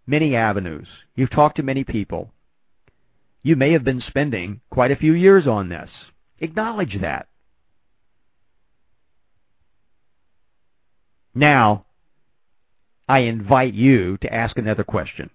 many 0.07 0.35
avenues. 0.35 0.89
You've 1.15 1.29
talked 1.29 1.57
to 1.57 1.63
many 1.63 1.85
people. 1.85 2.33
You 3.43 3.57
may 3.57 3.73
have 3.73 3.85
been 3.85 4.03
spending 4.07 4.61
quite 4.71 4.91
a 4.91 4.97
few 4.97 5.13
years 5.13 5.47
on 5.47 5.69
this. 5.69 5.91
Acknowledge 6.41 7.01
that. 7.01 7.29
Now, 11.35 11.87
I 13.09 13.21
invite 13.21 13.75
you 13.75 14.19
to 14.19 14.33
ask 14.33 14.59
another 14.59 14.85
question. 14.85 15.31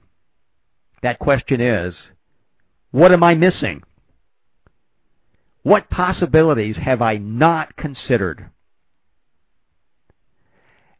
That 1.01 1.19
question 1.19 1.61
is, 1.61 1.93
what 2.91 3.11
am 3.11 3.23
I 3.23 3.35
missing? 3.35 3.83
What 5.63 5.89
possibilities 5.89 6.77
have 6.77 7.01
I 7.01 7.17
not 7.17 7.75
considered? 7.75 8.49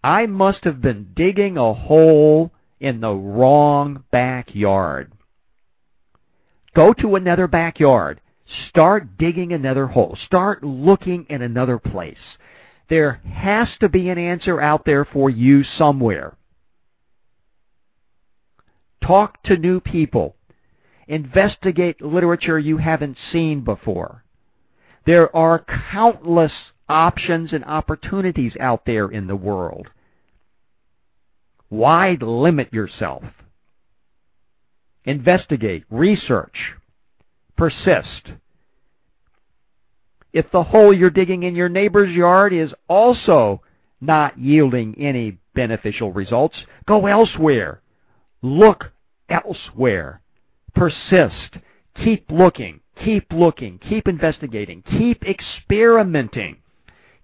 I 0.04 0.26
must 0.26 0.64
have 0.64 0.82
been 0.82 1.14
digging 1.16 1.58
a 1.58 1.74
hole 1.74 2.52
in 2.80 3.00
the 3.00 3.14
wrong 3.14 4.04
backyard. 4.12 5.12
Go 6.76 6.94
to 6.94 7.16
another 7.16 7.48
backyard. 7.48 8.20
Start 8.70 9.18
digging 9.18 9.54
another 9.54 9.88
hole. 9.88 10.18
Start 10.26 10.64
looking 10.64 11.26
in 11.30 11.42
another 11.42 11.80
place. 11.80 12.18
There 12.90 13.14
has 13.34 13.70
to 13.80 13.90
be 13.90 14.10
an 14.10 14.18
answer 14.18 14.62
out 14.62 14.86
there 14.86 15.06
for 15.06 15.30
you 15.30 15.64
somewhere. 15.78 16.36
Talk 19.02 19.42
to 19.44 19.58
new 19.58 19.80
people. 19.80 20.36
Investigate 21.08 22.02
literature 22.02 22.60
you 22.60 22.78
haven't 22.78 23.18
seen 23.32 23.64
before. 23.64 24.24
There 25.06 25.34
are 25.36 25.66
countless 25.92 26.52
options 26.90 27.54
and 27.54 27.64
opportunities 27.64 28.54
out 28.60 28.86
there 28.86 29.08
in 29.08 29.28
the 29.28 29.36
world. 29.36 29.88
Why 31.70 32.18
limit 32.20 32.74
yourself? 32.74 33.24
Investigate, 35.06 35.86
research, 35.90 36.74
persist 37.56 38.32
if 40.36 40.52
the 40.52 40.64
hole 40.64 40.94
you're 40.94 41.10
digging 41.10 41.44
in 41.44 41.56
your 41.56 41.70
neighbor's 41.70 42.14
yard 42.14 42.52
is 42.52 42.74
also 42.90 43.62
not 44.02 44.38
yielding 44.38 44.94
any 45.00 45.38
beneficial 45.56 46.12
results, 46.12 46.58
go 46.86 47.08
elsewhere. 47.08 47.82
Look 48.42 48.92
elsewhere. 49.30 50.20
Persist. 50.76 51.56
Keep 52.04 52.30
looking. 52.30 52.82
Keep 53.02 53.32
looking. 53.32 53.80
Keep 53.88 54.10
investigating. 54.10 54.84
Keep 54.98 55.24
experimenting. 55.24 56.58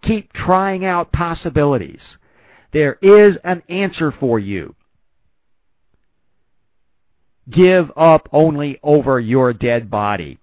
Keep 0.04 0.32
trying 0.32 0.86
out 0.86 1.12
possibilities. 1.12 2.00
There 2.72 2.98
is 3.02 3.36
an 3.44 3.62
answer 3.68 4.14
for 4.18 4.40
you. 4.40 4.74
Give 7.52 7.92
up 7.98 8.30
only 8.32 8.80
over 8.82 9.20
your 9.20 9.54
dead 9.54 9.90
body. 9.90 10.40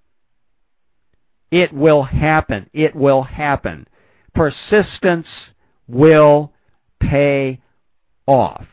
It 1.51 1.73
will 1.73 2.03
happen. 2.03 2.69
It 2.73 2.95
will 2.95 3.23
happen. 3.23 3.87
Persistence 4.35 5.27
will 5.87 6.53
pay 7.01 7.61
off. 8.27 8.67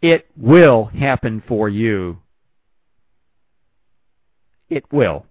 It 0.00 0.26
will 0.34 0.86
happen 0.86 1.42
for 1.46 1.68
you. 1.68 2.18
It 4.70 4.90
will. 4.90 5.26